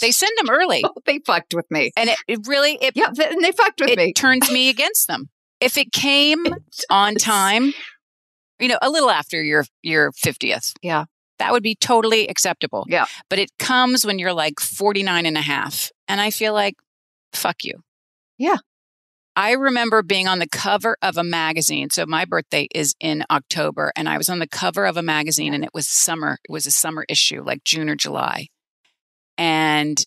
They 0.00 0.10
send 0.10 0.32
them 0.36 0.50
early. 0.50 0.82
Oh, 0.84 0.92
they 1.06 1.20
fucked 1.24 1.54
with 1.54 1.70
me. 1.70 1.90
And 1.96 2.10
it, 2.10 2.18
it 2.28 2.46
really, 2.46 2.72
it, 2.82 2.94
Yeah, 2.96 3.06
th- 3.14 3.30
and 3.30 3.42
they 3.42 3.52
fucked 3.52 3.80
with 3.80 3.90
it 3.90 3.96
me. 3.96 4.12
turns 4.12 4.50
me 4.50 4.68
against 4.68 5.06
them. 5.06 5.30
If 5.60 5.78
it 5.78 5.92
came 5.92 6.44
on 6.90 7.14
time, 7.14 7.72
you 8.58 8.68
know, 8.68 8.78
a 8.82 8.90
little 8.90 9.08
after 9.10 9.42
your 9.42 9.64
your 9.82 10.12
50th. 10.12 10.72
Yeah. 10.82 11.04
That 11.38 11.52
would 11.52 11.62
be 11.62 11.74
totally 11.74 12.28
acceptable. 12.28 12.84
Yeah. 12.88 13.06
But 13.30 13.38
it 13.38 13.50
comes 13.58 14.04
when 14.04 14.18
you're 14.18 14.34
like 14.34 14.60
49 14.60 15.24
and 15.24 15.38
a 15.38 15.40
half. 15.42 15.90
And 16.06 16.20
I 16.20 16.30
feel 16.30 16.52
like, 16.52 16.74
fuck 17.32 17.64
you. 17.64 17.80
Yeah. 18.36 18.56
I 19.36 19.52
remember 19.52 20.02
being 20.02 20.28
on 20.28 20.38
the 20.38 20.48
cover 20.48 20.96
of 21.02 21.16
a 21.16 21.24
magazine. 21.24 21.90
So 21.90 22.06
my 22.06 22.24
birthday 22.24 22.68
is 22.74 22.94
in 23.00 23.24
October, 23.30 23.92
and 23.96 24.08
I 24.08 24.16
was 24.16 24.28
on 24.28 24.38
the 24.38 24.46
cover 24.46 24.86
of 24.86 24.96
a 24.96 25.02
magazine, 25.02 25.54
and 25.54 25.64
it 25.64 25.70
was 25.74 25.88
summer. 25.88 26.38
It 26.48 26.52
was 26.52 26.66
a 26.66 26.70
summer 26.70 27.04
issue, 27.08 27.42
like 27.42 27.64
June 27.64 27.88
or 27.88 27.96
July, 27.96 28.48
and 29.36 29.98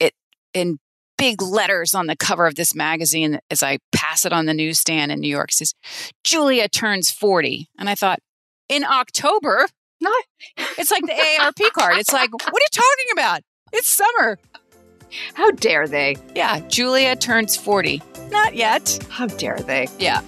it 0.00 0.12
in 0.52 0.78
big 1.16 1.40
letters 1.40 1.94
on 1.94 2.06
the 2.06 2.16
cover 2.16 2.46
of 2.46 2.56
this 2.56 2.74
magazine 2.74 3.38
as 3.48 3.62
I 3.62 3.78
pass 3.92 4.24
it 4.24 4.32
on 4.32 4.46
the 4.46 4.54
newsstand 4.54 5.12
in 5.12 5.20
New 5.20 5.28
York 5.28 5.52
says 5.52 5.72
Julia 6.24 6.68
turns 6.68 7.10
forty, 7.10 7.68
and 7.78 7.88
I 7.88 7.94
thought 7.94 8.18
in 8.68 8.84
October. 8.84 9.66
No. 10.00 10.10
It's 10.76 10.90
like 10.90 11.04
the 11.04 11.12
AARP 11.12 11.70
card. 11.72 11.96
It's 11.98 12.12
like, 12.12 12.30
what 12.32 12.44
are 12.44 12.50
you 12.52 12.66
talking 12.72 13.12
about? 13.12 13.40
It's 13.72 13.88
summer. 13.88 14.38
How 15.34 15.50
dare 15.52 15.86
they? 15.86 16.16
Yeah, 16.34 16.60
Julia 16.68 17.16
turns 17.16 17.56
40. 17.56 18.02
Not 18.30 18.54
yet. 18.54 18.98
How 19.10 19.26
dare 19.26 19.58
they? 19.60 19.88
Yeah. 19.98 20.22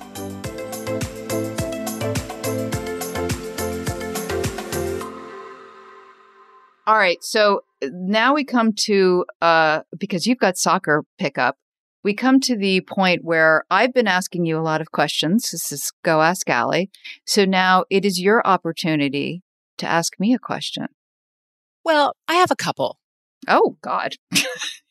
All 6.87 6.97
right. 6.97 7.23
So 7.23 7.63
now 7.83 8.35
we 8.35 8.45
come 8.45 8.73
to 8.85 9.25
uh 9.41 9.81
because 9.99 10.27
you've 10.27 10.39
got 10.39 10.57
soccer 10.57 11.05
pickup. 11.19 11.57
We 12.05 12.15
come 12.15 12.39
to 12.43 12.57
the 12.57 12.83
point 12.83 13.25
where 13.25 13.65
I've 13.69 13.93
been 13.93 14.07
asking 14.07 14.45
you 14.45 14.57
a 14.57 14.63
lot 14.63 14.81
of 14.81 14.93
questions. 14.93 15.51
This 15.51 15.73
is 15.73 15.93
Go 16.05 16.23
Ask 16.23 16.49
Ali. 16.49 16.89
So 17.25 17.45
now 17.45 17.85
it 17.91 18.05
is 18.05 18.21
your 18.21 18.47
opportunity 18.47 19.43
to 19.79 19.87
ask 19.87 20.13
me 20.21 20.33
a 20.33 20.39
question. 20.39 20.87
Well, 21.85 22.15
I 22.29 22.35
have 22.35 22.53
a 22.53 22.57
couple. 22.57 22.99
Oh 23.49 23.77
God. 23.83 24.15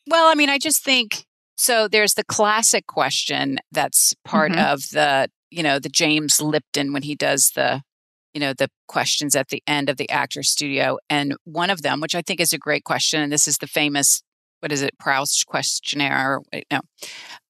Well, 0.08 0.30
I 0.30 0.36
mean, 0.36 0.48
I 0.48 0.58
just 0.58 0.84
think 0.84 1.24
so. 1.56 1.88
There's 1.88 2.14
the 2.14 2.22
classic 2.22 2.86
question 2.86 3.58
that's 3.72 4.14
part 4.24 4.52
Mhm. 4.52 4.72
of 4.72 4.82
the, 4.92 5.28
you 5.50 5.64
know, 5.64 5.80
the 5.80 5.88
James 5.88 6.40
Lipton 6.40 6.92
when 6.92 7.02
he 7.02 7.16
does 7.16 7.50
the, 7.56 7.82
you 8.32 8.38
know, 8.40 8.52
the 8.52 8.68
questions 8.86 9.34
at 9.34 9.48
the 9.48 9.64
end 9.66 9.90
of 9.90 9.96
the 9.96 10.08
actor 10.08 10.44
studio. 10.44 10.98
And 11.10 11.34
one 11.42 11.70
of 11.70 11.82
them, 11.82 12.00
which 12.00 12.14
I 12.14 12.22
think 12.22 12.38
is 12.38 12.52
a 12.52 12.56
great 12.58 12.84
question, 12.84 13.20
and 13.20 13.32
this 13.32 13.48
is 13.48 13.58
the 13.58 13.66
famous, 13.66 14.22
what 14.60 14.70
is 14.70 14.80
it, 14.80 14.96
Proust 14.96 15.44
questionnaire? 15.46 16.38
Wait, 16.52 16.66
no. 16.70 16.82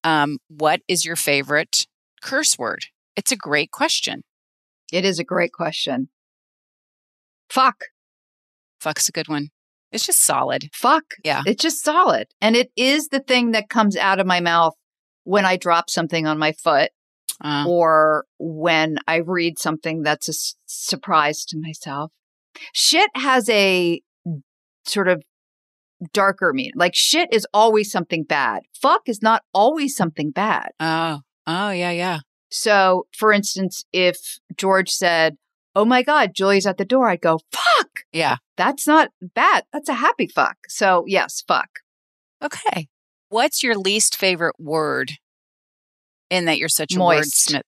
Um, 0.02 0.38
what 0.48 0.80
is 0.88 1.04
your 1.04 1.16
favorite 1.16 1.86
curse 2.22 2.56
word? 2.58 2.86
It's 3.16 3.32
a 3.32 3.36
great 3.36 3.70
question. 3.70 4.22
It 4.90 5.04
is 5.04 5.18
a 5.18 5.24
great 5.24 5.52
question. 5.52 6.08
Fuck. 7.50 7.84
Fuck's 8.80 9.10
a 9.10 9.12
good 9.12 9.28
one. 9.28 9.50
It's 9.92 10.04
just 10.06 10.20
solid. 10.20 10.68
Fuck. 10.72 11.04
Yeah. 11.24 11.42
It's 11.46 11.62
just 11.62 11.82
solid. 11.84 12.26
And 12.40 12.56
it 12.56 12.70
is 12.76 13.08
the 13.08 13.20
thing 13.20 13.52
that 13.52 13.68
comes 13.68 13.96
out 13.96 14.18
of 14.20 14.26
my 14.26 14.40
mouth 14.40 14.74
when 15.24 15.44
I 15.44 15.56
drop 15.56 15.88
something 15.90 16.26
on 16.26 16.38
my 16.38 16.52
foot 16.52 16.90
Uh, 17.42 17.64
or 17.68 18.24
when 18.38 18.98
I 19.06 19.16
read 19.16 19.58
something 19.58 20.02
that's 20.02 20.28
a 20.28 20.32
s- 20.32 20.54
surprise 20.66 21.44
to 21.46 21.58
myself. 21.58 22.10
Shit 22.72 23.10
has 23.14 23.48
a 23.48 24.00
sort 24.86 25.08
of 25.08 25.22
darker 26.12 26.52
meaning. 26.52 26.72
Like 26.76 26.94
shit 26.94 27.28
is 27.32 27.46
always 27.54 27.90
something 27.90 28.24
bad. 28.24 28.62
Fuck 28.80 29.02
is 29.08 29.22
not 29.22 29.42
always 29.52 29.94
something 29.96 30.30
bad. 30.30 30.70
oh, 30.80 31.20
oh, 31.46 31.70
yeah, 31.70 31.90
yeah. 31.90 32.20
So, 32.50 33.06
for 33.16 33.32
instance, 33.32 33.84
if 33.92 34.38
George 34.56 34.90
said, 34.90 35.36
Oh 35.76 35.84
my 35.84 36.02
God, 36.02 36.32
Julie's 36.34 36.64
at 36.66 36.78
the 36.78 36.86
door, 36.86 37.06
I'd 37.10 37.20
go, 37.20 37.38
Fuck. 37.52 38.04
Yeah. 38.10 38.36
That's 38.56 38.86
not 38.86 39.10
bad. 39.20 39.64
That's 39.74 39.90
a 39.90 39.94
happy 39.94 40.26
fuck. 40.26 40.56
So, 40.68 41.04
yes, 41.06 41.44
fuck. 41.46 41.68
Okay. 42.42 42.88
What's 43.28 43.62
your 43.62 43.76
least 43.76 44.16
favorite 44.16 44.54
word 44.58 45.12
in 46.30 46.46
that 46.46 46.56
you're 46.56 46.70
such 46.70 46.94
a 46.94 46.98
Moist. 46.98 47.50
wordsmith? 47.50 47.60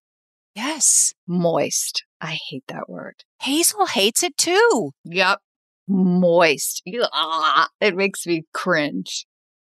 Yes. 0.54 1.12
Moist. 1.26 2.04
I 2.18 2.38
hate 2.50 2.64
that 2.68 2.88
word. 2.88 3.24
Hazel 3.42 3.84
hates 3.84 4.22
it 4.22 4.38
too. 4.38 4.92
Yep. 5.04 5.40
Moist. 5.86 6.82
Ah, 7.12 7.68
It 7.80 7.94
makes 7.94 8.26
me 8.26 8.44
cringe. 8.54 9.26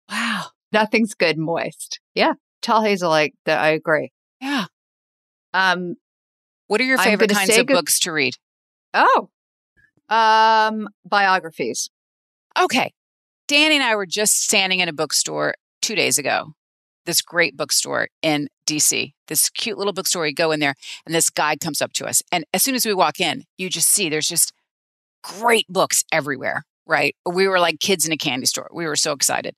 Wow. 0.09 0.47
Nothing's 0.71 1.13
good 1.13 1.37
moist. 1.37 1.99
Yeah. 2.15 2.33
Tell 2.63 2.81
Hazel 2.83 3.09
like 3.09 3.33
that. 3.45 3.59
I 3.59 3.69
agree. 3.69 4.11
Yeah. 4.39 4.65
Um. 5.53 5.95
What 6.71 6.79
are 6.79 6.85
your 6.85 6.99
favorite 6.99 7.29
kinds 7.29 7.57
of 7.57 7.67
books 7.67 7.99
to 7.99 8.13
read? 8.13 8.35
Oh. 8.93 9.27
Um. 10.07 10.87
Biographies. 11.03 11.89
Okay. 12.57 12.93
Danny 13.49 13.75
and 13.75 13.83
I 13.83 13.97
were 13.97 14.05
just 14.05 14.41
standing 14.41 14.79
in 14.79 14.87
a 14.87 14.93
bookstore 14.93 15.55
two 15.81 15.95
days 15.95 16.17
ago. 16.17 16.53
This 17.05 17.21
great 17.21 17.57
bookstore 17.57 18.07
in 18.21 18.47
DC. 18.65 19.11
This 19.27 19.49
cute 19.49 19.77
little 19.77 19.91
bookstore. 19.91 20.25
You 20.25 20.33
go 20.33 20.51
in 20.51 20.61
there, 20.61 20.75
and 21.05 21.13
this 21.13 21.29
guy 21.29 21.57
comes 21.57 21.81
up 21.81 21.91
to 21.91 22.05
us. 22.05 22.23
And 22.31 22.45
as 22.53 22.63
soon 22.63 22.75
as 22.75 22.85
we 22.85 22.93
walk 22.93 23.19
in, 23.19 23.43
you 23.57 23.69
just 23.69 23.89
see 23.89 24.07
there's 24.07 24.29
just 24.29 24.53
great 25.25 25.65
books 25.67 26.05
everywhere, 26.09 26.63
right? 26.87 27.17
We 27.29 27.49
were 27.49 27.59
like 27.59 27.81
kids 27.81 28.05
in 28.05 28.13
a 28.13 28.17
candy 28.17 28.45
store. 28.45 28.69
We 28.71 28.85
were 28.85 28.95
so 28.95 29.11
excited. 29.11 29.57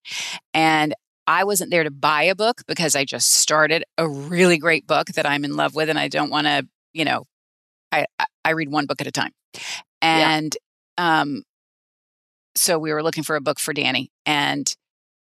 And 0.56 0.96
I 1.28 1.44
wasn't 1.44 1.72
there 1.72 1.84
to 1.84 1.92
buy 1.92 2.24
a 2.24 2.36
book 2.36 2.64
because 2.68 2.96
I 2.96 3.06
just 3.06 3.32
started 3.32 3.84
a 3.98 4.10
really 4.10 4.58
great 4.58 4.88
book 4.88 5.08
that 5.10 5.26
I'm 5.28 5.46
in 5.46 5.56
love 5.56 5.76
with, 5.76 5.90
and 5.90 6.00
I 6.00 6.08
don't 6.08 6.32
want 6.32 6.48
to, 6.48 6.68
you 6.94 7.06
know, 7.06 7.26
I, 7.92 8.06
I 8.44 8.52
read 8.52 8.72
one 8.72 8.86
book 8.86 9.02
at 9.02 9.08
a 9.08 9.12
time. 9.12 9.32
And 10.02 10.56
um, 10.98 11.44
so 12.56 12.78
we 12.80 12.92
were 12.92 13.04
looking 13.04 13.24
for 13.24 13.36
a 13.36 13.42
book 13.42 13.60
for 13.60 13.74
Danny, 13.74 14.10
and 14.26 14.74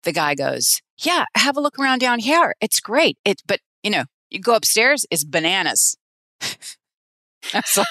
the 0.03 0.11
guy 0.11 0.35
goes, 0.35 0.81
"Yeah, 0.97 1.25
have 1.35 1.57
a 1.57 1.61
look 1.61 1.77
around 1.79 1.99
down 1.99 2.19
here. 2.19 2.55
It's 2.61 2.79
great. 2.79 3.17
It, 3.25 3.41
but 3.47 3.59
you 3.83 3.91
know, 3.91 4.05
you 4.29 4.39
go 4.39 4.55
upstairs, 4.55 5.05
it's 5.11 5.23
bananas." 5.23 5.95
Like, 7.53 7.85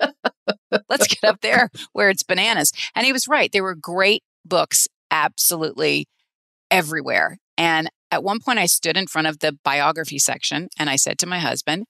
Let's 0.88 1.06
get 1.06 1.24
up 1.24 1.40
there 1.40 1.70
where 1.92 2.10
it's 2.10 2.22
bananas. 2.22 2.72
And 2.94 3.06
he 3.06 3.12
was 3.12 3.28
right. 3.28 3.50
There 3.50 3.62
were 3.62 3.74
great 3.74 4.22
books 4.44 4.86
absolutely 5.10 6.06
everywhere. 6.70 7.38
And 7.56 7.88
at 8.10 8.22
one 8.22 8.40
point, 8.40 8.58
I 8.58 8.66
stood 8.66 8.96
in 8.96 9.06
front 9.06 9.26
of 9.26 9.38
the 9.38 9.56
biography 9.64 10.18
section 10.18 10.68
and 10.78 10.90
I 10.90 10.96
said 10.96 11.18
to 11.20 11.26
my 11.26 11.38
husband, 11.38 11.86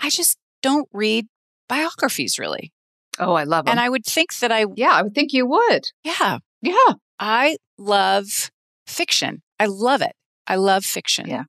I 0.00 0.10
just 0.10 0.36
don't 0.62 0.88
read 0.92 1.26
biographies 1.68 2.38
really. 2.38 2.72
Oh, 3.18 3.34
I 3.34 3.44
love 3.44 3.64
them. 3.66 3.72
And 3.72 3.80
I 3.80 3.88
would 3.88 4.04
think 4.04 4.36
that 4.38 4.50
I, 4.50 4.66
yeah, 4.74 4.90
I 4.90 5.02
would 5.02 5.14
think 5.14 5.32
you 5.32 5.46
would. 5.46 5.84
yeah, 6.02 6.38
Yeah. 6.62 6.94
I 7.20 7.56
love 7.78 8.50
fiction. 8.86 9.42
I 9.60 9.66
love 9.66 10.02
it. 10.02 10.12
I 10.48 10.56
love 10.56 10.84
fiction. 10.84 11.28
Yeah. 11.28 11.44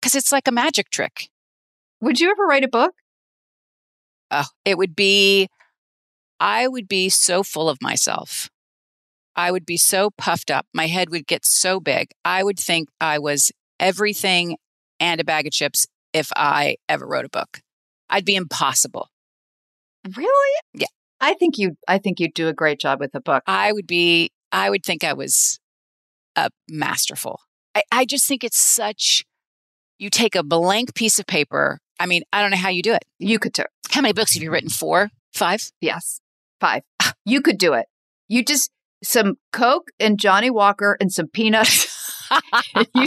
Because 0.00 0.14
it's 0.14 0.32
like 0.32 0.48
a 0.48 0.52
magic 0.52 0.88
trick. 0.90 1.28
Would 2.00 2.20
you 2.20 2.30
ever 2.30 2.44
write 2.46 2.64
a 2.64 2.68
book? 2.68 2.92
Oh, 4.30 4.46
it 4.64 4.78
would 4.78 4.96
be, 4.96 5.48
I 6.40 6.66
would 6.68 6.88
be 6.88 7.08
so 7.10 7.42
full 7.42 7.68
of 7.68 7.78
myself. 7.82 8.48
I 9.36 9.50
would 9.50 9.66
be 9.66 9.76
so 9.76 10.10
puffed 10.16 10.50
up. 10.50 10.66
My 10.72 10.86
head 10.86 11.10
would 11.10 11.26
get 11.26 11.44
so 11.44 11.80
big. 11.80 12.08
I 12.24 12.42
would 12.42 12.58
think 12.58 12.88
I 13.00 13.18
was 13.18 13.52
everything 13.78 14.56
and 15.00 15.20
a 15.20 15.24
bag 15.24 15.46
of 15.46 15.52
chips 15.52 15.86
if 16.12 16.30
I 16.36 16.76
ever 16.88 17.06
wrote 17.06 17.24
a 17.24 17.28
book. 17.30 17.60
I'd 18.14 18.24
be 18.24 18.36
impossible. 18.36 19.08
Really? 20.16 20.60
Yeah. 20.72 20.86
I 21.20 21.34
think 21.34 21.58
you. 21.58 21.76
I 21.88 21.98
think 21.98 22.20
you'd 22.20 22.32
do 22.32 22.46
a 22.46 22.52
great 22.52 22.78
job 22.78 23.00
with 23.00 23.12
a 23.16 23.20
book. 23.20 23.42
I 23.48 23.72
would 23.72 23.88
be, 23.88 24.30
I 24.52 24.70
would 24.70 24.84
think 24.84 25.02
I 25.02 25.14
was 25.14 25.58
uh, 26.36 26.50
masterful. 26.70 27.40
I, 27.74 27.82
I 27.90 28.04
just 28.04 28.26
think 28.26 28.44
it's 28.44 28.58
such, 28.58 29.24
you 29.98 30.10
take 30.10 30.36
a 30.36 30.44
blank 30.44 30.94
piece 30.94 31.18
of 31.18 31.26
paper. 31.26 31.80
I 31.98 32.06
mean, 32.06 32.22
I 32.32 32.40
don't 32.40 32.52
know 32.52 32.56
how 32.56 32.68
you 32.68 32.82
do 32.82 32.92
it. 32.94 33.04
You 33.18 33.40
could 33.40 33.52
do. 33.52 33.62
it. 33.62 33.68
How 33.90 34.00
many 34.00 34.12
books 34.12 34.34
have 34.34 34.42
you 34.44 34.50
written? 34.52 34.68
Four? 34.68 35.10
Five? 35.32 35.72
Yes, 35.80 36.20
five. 36.60 36.82
You 37.24 37.40
could 37.40 37.58
do 37.58 37.72
it. 37.72 37.86
You 38.28 38.44
just 38.44 38.70
some 39.02 39.38
Coke 39.52 39.88
and 39.98 40.20
Johnnie 40.20 40.50
Walker 40.50 40.96
and 41.00 41.12
some 41.12 41.26
peanuts. 41.26 41.90
you 42.94 43.06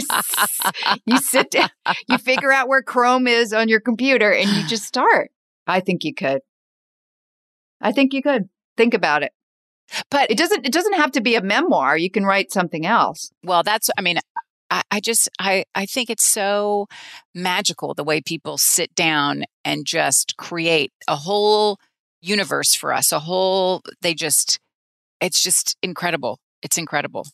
you 1.06 1.18
sit 1.18 1.50
down. 1.50 1.70
You 2.08 2.18
figure 2.18 2.52
out 2.52 2.68
where 2.68 2.82
Chrome 2.82 3.26
is 3.26 3.52
on 3.52 3.68
your 3.68 3.80
computer, 3.80 4.32
and 4.32 4.48
you 4.50 4.66
just 4.66 4.84
start. 4.84 5.30
I 5.66 5.80
think 5.80 6.04
you 6.04 6.14
could. 6.14 6.40
I 7.80 7.92
think 7.92 8.12
you 8.12 8.22
could 8.22 8.48
think 8.76 8.94
about 8.94 9.22
it. 9.22 9.32
But 10.10 10.30
It 10.30 10.38
doesn't. 10.38 10.66
It 10.66 10.72
doesn't 10.72 10.94
have 10.94 11.12
to 11.12 11.20
be 11.20 11.34
a 11.34 11.42
memoir. 11.42 11.96
You 11.96 12.10
can 12.10 12.24
write 12.24 12.52
something 12.52 12.84
else. 12.84 13.30
well, 13.42 13.62
that's, 13.62 13.90
I 13.96 14.02
mean, 14.02 14.18
I, 14.70 14.82
I 14.90 15.00
just, 15.00 15.28
I, 15.38 15.64
I 15.74 15.86
think 15.86 16.10
it's 16.10 16.26
so 16.26 16.86
magical 17.34 17.94
the 17.94 18.04
way 18.04 18.20
people 18.20 18.58
sit 18.58 18.94
down 18.94 19.44
and 19.64 19.86
just 19.86 20.36
create 20.36 20.92
a 21.06 21.16
whole 21.16 21.78
universe 22.20 22.74
for 22.74 22.92
us, 22.92 23.12
a 23.12 23.20
whole, 23.20 23.82
they 24.02 24.14
just, 24.14 24.58
it's 25.20 25.42
just 25.42 25.76
incredible. 25.82 26.38
It's 26.62 26.76
incredible. 26.76 27.26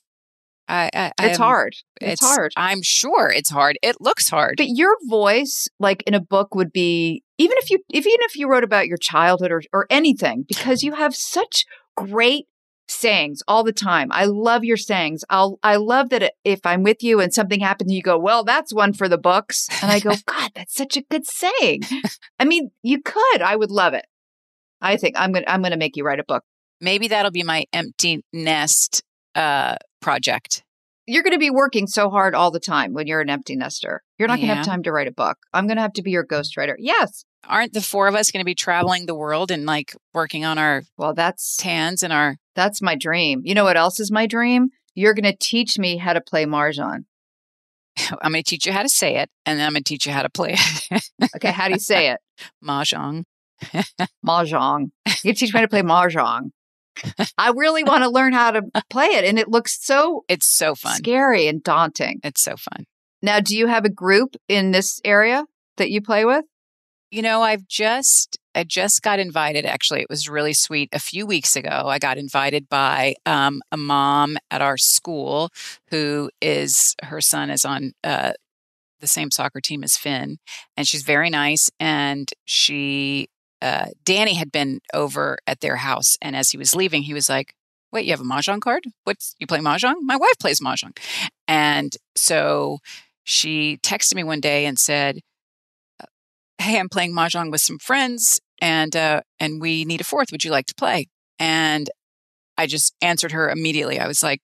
I, 0.68 0.90
I, 0.94 1.06
It's 1.26 1.38
I'm- 1.38 1.46
hard. 1.46 1.74
It's, 2.00 2.24
hard. 2.24 2.52
I'm 2.56 2.82
sure 2.82 3.30
it's 3.30 3.50
hard. 3.50 3.78
It 3.82 3.96
looks 4.00 4.28
hard. 4.28 4.54
But 4.56 4.68
your 4.68 4.96
voice, 5.08 5.68
like 5.78 6.02
in 6.06 6.14
a 6.14 6.20
book, 6.20 6.54
would 6.54 6.72
be 6.72 7.22
even 7.38 7.56
if 7.58 7.70
you 7.70 7.78
if, 7.90 8.06
even 8.06 8.18
if 8.22 8.36
you 8.36 8.48
wrote 8.48 8.64
about 8.64 8.86
your 8.86 8.96
childhood 8.98 9.50
or 9.52 9.62
or 9.72 9.86
anything, 9.90 10.44
because 10.48 10.82
you 10.82 10.94
have 10.94 11.14
such 11.14 11.64
great 11.96 12.46
sayings 12.86 13.42
all 13.48 13.64
the 13.64 13.72
time. 13.72 14.08
I 14.12 14.26
love 14.26 14.64
your 14.64 14.76
sayings. 14.76 15.24
I'll 15.30 15.58
I 15.62 15.76
love 15.76 16.10
that 16.10 16.34
if 16.44 16.60
I'm 16.64 16.82
with 16.82 17.02
you 17.02 17.20
and 17.20 17.32
something 17.32 17.60
happens, 17.60 17.92
you 17.92 18.02
go, 18.02 18.18
"Well, 18.18 18.44
that's 18.44 18.72
one 18.74 18.92
for 18.92 19.08
the 19.08 19.18
books," 19.18 19.68
and 19.82 19.90
I 19.90 20.00
go, 20.00 20.12
"God, 20.26 20.50
that's 20.54 20.74
such 20.74 20.96
a 20.96 21.02
good 21.02 21.26
saying." 21.26 21.82
I 22.38 22.44
mean, 22.44 22.70
you 22.82 23.00
could. 23.02 23.42
I 23.42 23.56
would 23.56 23.70
love 23.70 23.94
it. 23.94 24.06
I 24.80 24.96
think 24.96 25.14
I'm 25.18 25.32
gonna 25.32 25.46
I'm 25.48 25.62
gonna 25.62 25.76
make 25.76 25.96
you 25.96 26.04
write 26.04 26.20
a 26.20 26.24
book. 26.24 26.44
Maybe 26.80 27.08
that'll 27.08 27.30
be 27.30 27.42
my 27.42 27.64
empty 27.72 28.22
nest 28.32 29.02
uh, 29.34 29.76
project. 30.04 30.62
You're 31.06 31.22
going 31.22 31.32
to 31.32 31.38
be 31.38 31.50
working 31.50 31.86
so 31.86 32.08
hard 32.10 32.34
all 32.34 32.50
the 32.50 32.60
time 32.60 32.92
when 32.94 33.06
you're 33.06 33.20
an 33.20 33.30
empty 33.30 33.56
nester. 33.56 34.02
You're 34.18 34.28
not 34.28 34.36
going 34.36 34.48
to 34.48 34.54
have 34.54 34.66
time 34.66 34.82
to 34.84 34.92
write 34.92 35.08
a 35.08 35.12
book. 35.12 35.36
I'm 35.52 35.66
going 35.66 35.76
to 35.76 35.82
have 35.82 35.92
to 35.94 36.02
be 36.02 36.10
your 36.10 36.26
ghostwriter. 36.26 36.74
Yes. 36.78 37.24
Aren't 37.46 37.74
the 37.74 37.82
four 37.82 38.06
of 38.06 38.14
us 38.14 38.30
going 38.30 38.40
to 38.40 38.44
be 38.44 38.54
traveling 38.54 39.04
the 39.06 39.14
world 39.14 39.50
and 39.50 39.66
like 39.66 39.94
working 40.14 40.44
on 40.44 40.56
our 40.56 40.82
Well, 40.96 41.12
that's 41.12 41.56
tans 41.56 42.02
and 42.02 42.12
our 42.12 42.36
That's 42.54 42.80
my 42.80 42.94
dream. 42.94 43.42
You 43.44 43.54
know 43.54 43.64
what 43.64 43.76
else 43.76 44.00
is 44.00 44.10
my 44.10 44.26
dream? 44.26 44.68
You're 44.94 45.14
going 45.14 45.30
to 45.30 45.36
teach 45.36 45.78
me 45.78 45.96
how 45.96 46.12
to 46.12 46.20
play 46.20 46.46
Marjan. 46.46 47.04
I'm 48.22 48.32
going 48.32 48.42
to 48.42 48.48
teach 48.48 48.66
you 48.66 48.72
how 48.72 48.82
to 48.82 48.88
say 48.88 49.16
it, 49.16 49.30
and 49.44 49.58
then 49.58 49.66
I'm 49.66 49.72
going 49.72 49.84
to 49.84 49.88
teach 49.88 50.06
you 50.06 50.12
how 50.12 50.22
to 50.22 50.30
play 50.30 50.56
it. 50.56 51.10
Okay, 51.36 51.50
how 51.50 51.66
do 51.66 51.74
you 51.74 51.80
say 51.80 52.10
it? 52.10 52.20
Mahjong. 52.64 53.24
Mahjong. 54.26 54.90
You 55.22 55.34
teach 55.34 55.52
me 55.52 55.58
how 55.58 55.62
to 55.62 55.68
play 55.68 55.82
Mahjong. 55.82 56.50
I 57.38 57.50
really 57.50 57.84
want 57.84 58.04
to 58.04 58.10
learn 58.10 58.32
how 58.32 58.50
to 58.52 58.62
play 58.90 59.06
it, 59.06 59.24
and 59.24 59.38
it 59.38 59.48
looks 59.48 59.78
so 59.84 60.24
It's 60.28 60.46
so 60.46 60.74
fun. 60.74 60.96
scary 60.96 61.48
and 61.48 61.62
daunting. 61.62 62.20
It's 62.22 62.42
so 62.42 62.56
fun. 62.56 62.84
Now, 63.22 63.40
do 63.40 63.56
you 63.56 63.66
have 63.68 63.84
a 63.84 63.90
group 63.90 64.36
in 64.48 64.70
this 64.70 65.00
area 65.04 65.44
that 65.76 65.90
you 65.90 66.00
play 66.02 66.24
with? 66.24 66.44
You 67.10 67.22
know, 67.22 67.42
I've 67.42 67.66
just 67.68 68.38
I 68.54 68.64
just 68.64 69.02
got 69.02 69.18
invited. 69.18 69.64
Actually, 69.64 70.00
it 70.02 70.10
was 70.10 70.28
really 70.28 70.52
sweet. 70.52 70.88
A 70.92 70.98
few 70.98 71.26
weeks 71.26 71.56
ago, 71.56 71.84
I 71.86 71.98
got 71.98 72.18
invited 72.18 72.68
by 72.68 73.14
um, 73.26 73.62
a 73.72 73.76
mom 73.76 74.36
at 74.50 74.62
our 74.62 74.76
school 74.76 75.50
who 75.90 76.30
is 76.40 76.94
her 77.02 77.20
son 77.20 77.50
is 77.50 77.64
on 77.64 77.92
uh, 78.02 78.32
the 79.00 79.06
same 79.06 79.30
soccer 79.30 79.60
team 79.60 79.84
as 79.84 79.96
Finn, 79.96 80.38
and 80.76 80.86
she's 80.88 81.02
very 81.02 81.30
nice. 81.30 81.70
And 81.78 82.28
she, 82.44 83.28
uh, 83.64 83.86
Danny, 84.04 84.34
had 84.34 84.52
been 84.52 84.80
over 84.92 85.38
at 85.46 85.60
their 85.60 85.76
house, 85.76 86.16
and 86.22 86.36
as 86.36 86.50
he 86.50 86.58
was 86.58 86.74
leaving, 86.74 87.02
he 87.02 87.14
was 87.14 87.28
like, 87.28 87.54
"Wait, 87.92 88.04
you 88.04 88.12
have 88.12 88.20
a 88.20 88.24
mahjong 88.24 88.60
card? 88.60 88.84
What's 89.04 89.34
you 89.38 89.46
play 89.46 89.58
mahjong? 89.58 89.96
My 90.02 90.16
wife 90.16 90.38
plays 90.38 90.60
mahjong." 90.60 90.96
And 91.48 91.92
so 92.14 92.78
she 93.24 93.78
texted 93.78 94.14
me 94.14 94.24
one 94.24 94.40
day 94.40 94.66
and 94.66 94.78
said 94.78 95.20
hey, 96.58 96.78
I'm 96.78 96.88
playing 96.88 97.14
mahjong 97.14 97.50
with 97.50 97.60
some 97.60 97.78
friends, 97.78 98.40
and 98.60 98.94
uh, 98.96 99.20
and 99.40 99.60
we 99.60 99.84
need 99.84 100.00
a 100.00 100.04
fourth. 100.04 100.32
Would 100.32 100.44
you 100.44 100.50
like 100.50 100.66
to 100.66 100.74
play? 100.74 101.08
And 101.38 101.90
I 102.56 102.66
just 102.66 102.94
answered 103.02 103.32
her 103.32 103.50
immediately. 103.50 103.98
I 103.98 104.06
was 104.06 104.22
like, 104.22 104.40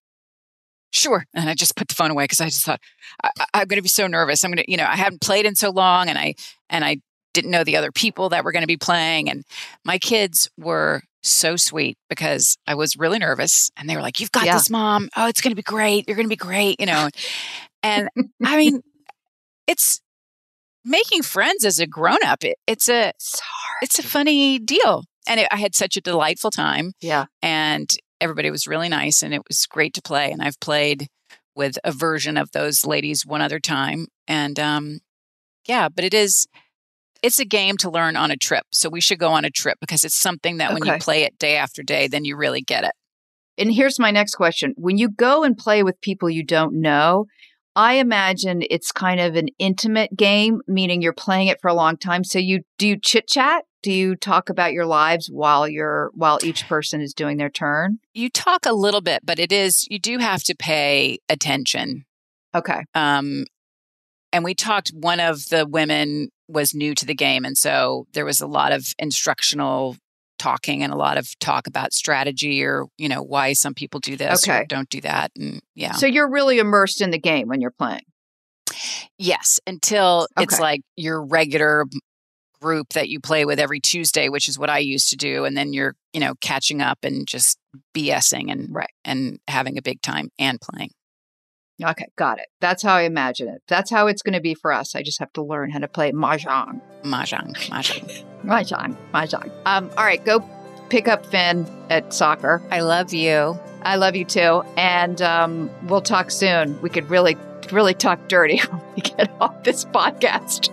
sure. 0.93 1.25
And 1.35 1.49
I 1.49 1.55
just 1.55 1.77
put 1.77 1.89
the 1.89 1.95
phone 1.95 2.11
away 2.11 2.25
because 2.25 2.41
I 2.41 2.47
just 2.47 2.65
thought, 2.65 2.81
I, 3.23 3.61
am 3.61 3.69
going 3.69 3.79
to 3.79 3.83
be 3.83 3.89
so 3.89 4.07
nervous. 4.07 4.45
I'm 4.45 4.51
going 4.51 4.65
to, 4.65 4.71
you 4.71 4.77
know, 4.77 4.87
I 4.87 4.97
haven't 4.97 5.21
played 5.21 5.47
in 5.47 5.55
so 5.55 5.71
long 5.71 6.09
and 6.09 6.19
I, 6.19 6.35
and 6.69 6.85
I 6.85 6.99
didn't 7.33 7.51
know 7.51 7.65
the 7.65 7.77
other 7.77 7.93
people 7.93 8.29
that 8.31 8.45
were 8.45 8.53
going 8.53 8.63
to 8.63 8.67
be 8.67 8.77
playing. 8.77 9.31
And 9.31 9.45
my 9.85 9.99
kids 9.99 10.49
were 10.59 11.03
so 11.23 11.57
sweet 11.57 11.97
because 12.09 12.57
I 12.67 12.75
was 12.75 12.97
really 12.97 13.19
nervous 13.19 13.71
and 13.77 13.89
they 13.89 13.95
were 13.97 14.03
like, 14.03 14.21
you've 14.21 14.33
got 14.33 14.45
Yeah. 14.47 14.55
this 14.55 14.71
mom. 14.71 15.09
Oh, 15.17 15.27
it's 15.29 15.41
going 15.41 15.53
to 15.53 15.57
be 15.57 15.63
great. 15.63 16.07
You're 16.09 16.17
going 16.17 16.27
to 16.27 16.31
be 16.31 16.37
great. 16.37 16.81
You 16.81 16.87
know, 16.87 17.09
and 17.83 18.09
I 18.45 18.57
mean, 18.57 18.81
it's 19.67 20.01
making 20.85 21.23
friends 21.23 21.65
as 21.65 21.79
a 21.79 21.87
grown 21.87 22.23
up. 22.25 22.43
It, 22.45 22.57
it's 22.67 22.89
a, 22.89 23.13
it's 23.83 23.99
a 23.99 24.03
funny 24.03 24.59
deal. 24.59 25.05
And 25.27 25.41
it, 25.41 25.49
I 25.51 25.57
had 25.57 25.75
such 25.75 25.97
a 25.97 26.01
delightful 26.01 26.51
time 26.51 26.93
Yeah. 27.01 27.27
and 27.43 27.95
everybody 28.23 28.51
was 28.51 28.67
really 28.67 28.89
nice 28.89 29.23
and 29.23 29.33
it 29.33 29.43
was 29.49 29.65
great 29.67 29.95
to 29.95 30.03
play 30.03 30.31
and 30.31 30.43
i've 30.43 30.61
played 30.61 31.07
with 31.57 31.79
a 31.85 31.91
version 31.91 32.37
of 32.37 32.51
those 32.53 32.85
ladies 32.85 33.25
one 33.25 33.41
other 33.41 33.59
time 33.59 34.09
and 34.29 34.61
um 34.61 34.99
yeah 35.67 35.89
but 35.89 36.05
it 36.05 36.13
is 36.13 36.47
it's 37.23 37.39
a 37.39 37.45
game 37.45 37.77
to 37.79 37.91
learn 37.91 38.17
on 38.17 38.31
a 38.31 38.37
trip 38.37 38.65
so 38.73 38.89
we 38.89 39.01
should 39.01 39.19
go 39.19 39.29
on 39.31 39.45
a 39.45 39.51
trip 39.51 39.79
because 39.81 40.05
it's 40.05 40.17
something 40.17 40.57
that 40.59 40.73
when 40.73 40.85
you 40.85 40.99
play 40.99 41.23
it 41.25 41.39
day 41.39 41.57
after 41.57 41.83
day 41.83 42.09
then 42.09 42.25
you 42.25 42.37
really 42.37 42.63
get 42.63 42.85
it 42.85 42.93
And 43.59 43.73
here's 43.73 43.99
my 43.99 44.11
next 44.11 44.35
question. 44.37 44.73
When 44.77 44.97
you 44.99 45.11
go 45.11 45.45
and 45.45 45.57
play 45.57 45.83
with 45.83 46.01
people 46.01 46.31
you 46.31 46.43
don't 46.45 46.81
know, 46.81 47.27
I 47.77 47.95
imagine 47.95 48.63
it's 48.71 48.91
kind 48.91 49.21
of 49.21 49.37
an 49.37 49.49
intimate 49.59 50.17
game, 50.17 50.61
meaning 50.67 51.03
you're 51.03 51.13
playing 51.13 51.49
it 51.49 51.59
for 51.61 51.69
a 51.69 51.75
long 51.75 51.97
time. 51.99 52.25
So 52.25 52.39
you 52.39 52.63
do 52.79 52.89
you 52.89 52.97
chit 52.99 53.29
chat? 53.29 53.65
Do 53.83 53.93
you 53.93 54.17
talk 54.17 54.49
about 54.51 54.73
your 54.73 54.87
lives 54.87 55.29
while 55.31 55.69
you're 55.69 56.11
while 56.15 56.39
each 56.43 56.67
person 56.69 57.01
is 57.01 57.13
doing 57.15 57.37
their 57.37 57.51
turn? 57.51 57.99
you 58.15 58.29
talk 58.31 58.67
a 58.67 58.73
little 58.73 59.01
bit 59.03 59.21
but 59.25 59.39
it 59.39 59.53
is 59.53 59.87
you 59.91 59.99
do 59.99 60.19
have 60.19 60.43
to 60.45 60.55
pay 60.55 61.19
attention 61.29 62.05
Okay. 62.55 62.81
um 62.95 63.45
and 64.33 64.45
we 64.45 64.55
talked 64.55 64.91
one 64.95 65.21
of 65.21 65.49
the 65.51 65.67
women 65.67 66.29
was 66.51 66.75
new 66.75 66.95
to 66.95 67.07
the 67.07 67.15
game 67.15 67.45
and 67.45 67.57
so 67.57 68.07
there 68.13 68.25
was 68.25 68.41
a 68.41 68.47
lot 68.47 68.73
of 68.73 68.87
instructional 68.99 69.97
talking 70.39 70.83
and 70.83 70.93
a 70.93 70.97
lot 70.97 71.19
of 71.19 71.29
talk 71.39 71.67
about 71.67 71.93
strategy 71.93 72.65
or 72.65 72.87
you 72.99 73.09
know 73.09 73.23
why 73.23 73.53
some 73.53 73.75
people 73.75 74.01
do 74.01 74.17
this 74.17 74.49
or 74.49 74.65
don't 74.67 74.89
do 74.89 75.01
that 75.01 75.31
and 75.37 75.61
yeah 75.75 75.93
So 75.93 76.07
you're 76.07 76.31
really 76.31 76.59
immersed 76.59 77.01
in 77.03 77.11
the 77.11 77.19
game 77.19 77.47
when 77.49 77.61
you're 77.61 77.71
playing. 77.79 78.03
yes 79.19 79.61
until 79.67 80.27
it's 80.39 80.59
like 80.61 80.81
your 80.97 81.23
regular 81.25 81.85
group 82.63 82.91
that 82.95 83.09
you 83.09 83.21
play 83.21 83.45
with 83.45 83.59
every 83.59 83.81
tuesday 83.81 84.29
which 84.29 84.49
is 84.49 84.59
what 84.59 84.69
i 84.71 84.79
used 84.79 85.09
to 85.11 85.17
do 85.17 85.45
and 85.45 85.57
then 85.57 85.73
you're 85.73 85.95
you 86.13 86.21
know 86.21 86.35
catching 86.43 86.83
up 86.83 86.99
and 87.03 87.27
just 87.27 87.59
bsing 87.97 88.51
and 88.51 88.69
Right. 88.71 88.91
and 89.05 89.39
having 89.49 89.79
a 89.79 89.83
big 89.83 90.03
time 90.03 90.29
and 90.39 90.61
playing 90.61 90.91
Okay, 91.83 92.07
got 92.17 92.39
it. 92.39 92.47
That's 92.61 92.83
how 92.83 92.95
I 92.95 93.03
imagine 93.03 93.49
it. 93.49 93.63
That's 93.69 93.91
how 93.91 94.07
it's 94.07 94.23
going 94.23 94.35
to 94.35 94.41
be 94.41 94.55
for 94.55 94.73
us. 94.73 94.95
I 94.95 95.03
just 95.03 95.19
have 95.19 95.33
to 95.35 95.43
learn 95.43 95.71
how 95.71 95.79
to 95.79 95.89
play 95.89 96.13
mahjong. 96.13 96.81
mahjong 97.03 97.57
mahjong 97.69 98.25
Mahjong, 98.45 98.97
mahjong. 99.13 99.51
Um, 99.67 99.91
all 99.97 100.05
right, 100.05 100.25
go 100.25 100.45
pick 100.89 101.09
up 101.09 101.27
Finn 101.27 101.67
at 101.91 102.13
soccer. 102.13 102.63
i 102.71 102.81
love 102.81 103.13
you 103.13 103.59
I 103.83 103.97
love 103.97 104.15
you 104.15 104.25
too, 104.25 104.63
and 104.77 105.21
um, 105.23 105.71
we'll 105.87 106.03
talk 106.03 106.31
soon. 106.31 106.81
We 106.83 106.91
could 106.91 107.09
really, 107.09 107.37
really 107.73 107.95
talk 107.95 108.29
dirty 108.29 108.59
when 108.71 108.83
we 108.95 109.03
get 109.03 109.31
off 109.41 109.63
this 109.65 109.85
podcast. 109.85 110.71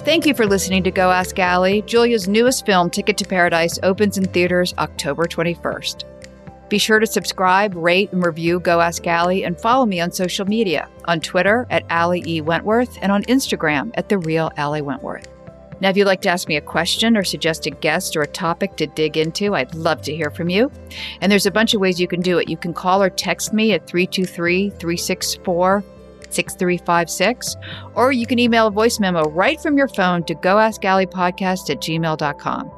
Thank 0.00 0.26
you 0.26 0.34
for 0.34 0.46
listening 0.46 0.84
to 0.84 0.90
Go 0.90 1.10
Ask 1.10 1.38
Ali. 1.38 1.82
Julia's 1.82 2.28
newest 2.28 2.64
film, 2.64 2.88
Ticket 2.88 3.18
to 3.18 3.26
Paradise, 3.26 3.78
opens 3.82 4.16
in 4.16 4.24
theaters 4.24 4.72
October 4.78 5.24
21st. 5.24 6.04
Be 6.68 6.78
sure 6.78 6.98
to 6.98 7.06
subscribe, 7.06 7.74
rate, 7.74 8.12
and 8.12 8.24
review 8.24 8.60
Go 8.60 8.80
Ask 8.80 9.06
Ali, 9.06 9.44
and 9.44 9.58
follow 9.58 9.86
me 9.86 10.00
on 10.00 10.12
social 10.12 10.46
media 10.46 10.88
on 11.06 11.20
Twitter 11.20 11.66
at 11.70 11.84
Ali 11.90 12.22
E. 12.26 12.40
Wentworth 12.40 12.98
and 13.00 13.10
on 13.10 13.22
Instagram 13.24 13.90
at 13.94 14.08
The 14.08 14.18
Real 14.18 14.50
Ali 14.58 14.82
Wentworth. 14.82 15.28
Now, 15.80 15.90
if 15.90 15.96
you'd 15.96 16.06
like 16.06 16.22
to 16.22 16.28
ask 16.28 16.48
me 16.48 16.56
a 16.56 16.60
question 16.60 17.16
or 17.16 17.22
suggest 17.24 17.66
a 17.66 17.70
guest 17.70 18.16
or 18.16 18.22
a 18.22 18.26
topic 18.26 18.76
to 18.76 18.86
dig 18.86 19.16
into, 19.16 19.54
I'd 19.54 19.74
love 19.74 20.02
to 20.02 20.14
hear 20.14 20.30
from 20.30 20.48
you. 20.48 20.70
And 21.20 21.30
there's 21.30 21.46
a 21.46 21.50
bunch 21.50 21.72
of 21.72 21.80
ways 21.80 22.00
you 22.00 22.08
can 22.08 22.20
do 22.20 22.38
it. 22.38 22.48
You 22.48 22.56
can 22.56 22.74
call 22.74 23.02
or 23.02 23.10
text 23.10 23.52
me 23.52 23.72
at 23.72 23.86
323 23.86 24.70
364 24.70 25.84
6356, 26.30 27.56
or 27.94 28.12
you 28.12 28.26
can 28.26 28.38
email 28.38 28.66
a 28.66 28.70
voice 28.70 29.00
memo 29.00 29.28
right 29.30 29.60
from 29.60 29.78
your 29.78 29.88
phone 29.88 30.24
to 30.24 30.34
goaskalipodcast 30.34 31.70
at 31.70 31.80
gmail.com. 31.80 32.70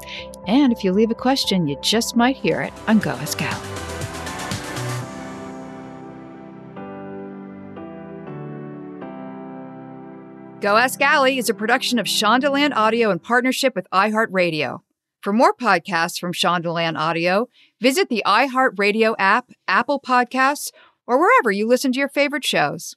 And 0.50 0.72
if 0.72 0.82
you 0.82 0.90
leave 0.90 1.12
a 1.12 1.14
question, 1.14 1.68
you 1.68 1.78
just 1.80 2.16
might 2.16 2.34
hear 2.34 2.60
it 2.60 2.72
on 2.88 2.98
Go 2.98 3.10
Ask 3.10 3.40
Ali. 3.40 3.50
Go 10.60 10.76
Ask 10.76 11.00
Ali 11.00 11.38
is 11.38 11.48
a 11.48 11.54
production 11.54 12.00
of 12.00 12.06
Shondaland 12.06 12.74
Audio 12.74 13.12
in 13.12 13.20
partnership 13.20 13.76
with 13.76 13.86
iHeartRadio. 13.92 14.80
For 15.20 15.32
more 15.32 15.54
podcasts 15.54 16.18
from 16.18 16.32
Shondaland 16.32 16.98
Audio, 16.98 17.46
visit 17.80 18.08
the 18.08 18.24
iHeartRadio 18.26 19.14
app, 19.20 19.52
Apple 19.68 20.00
Podcasts, 20.00 20.72
or 21.06 21.20
wherever 21.20 21.52
you 21.52 21.68
listen 21.68 21.92
to 21.92 22.00
your 22.00 22.08
favorite 22.08 22.44
shows. 22.44 22.96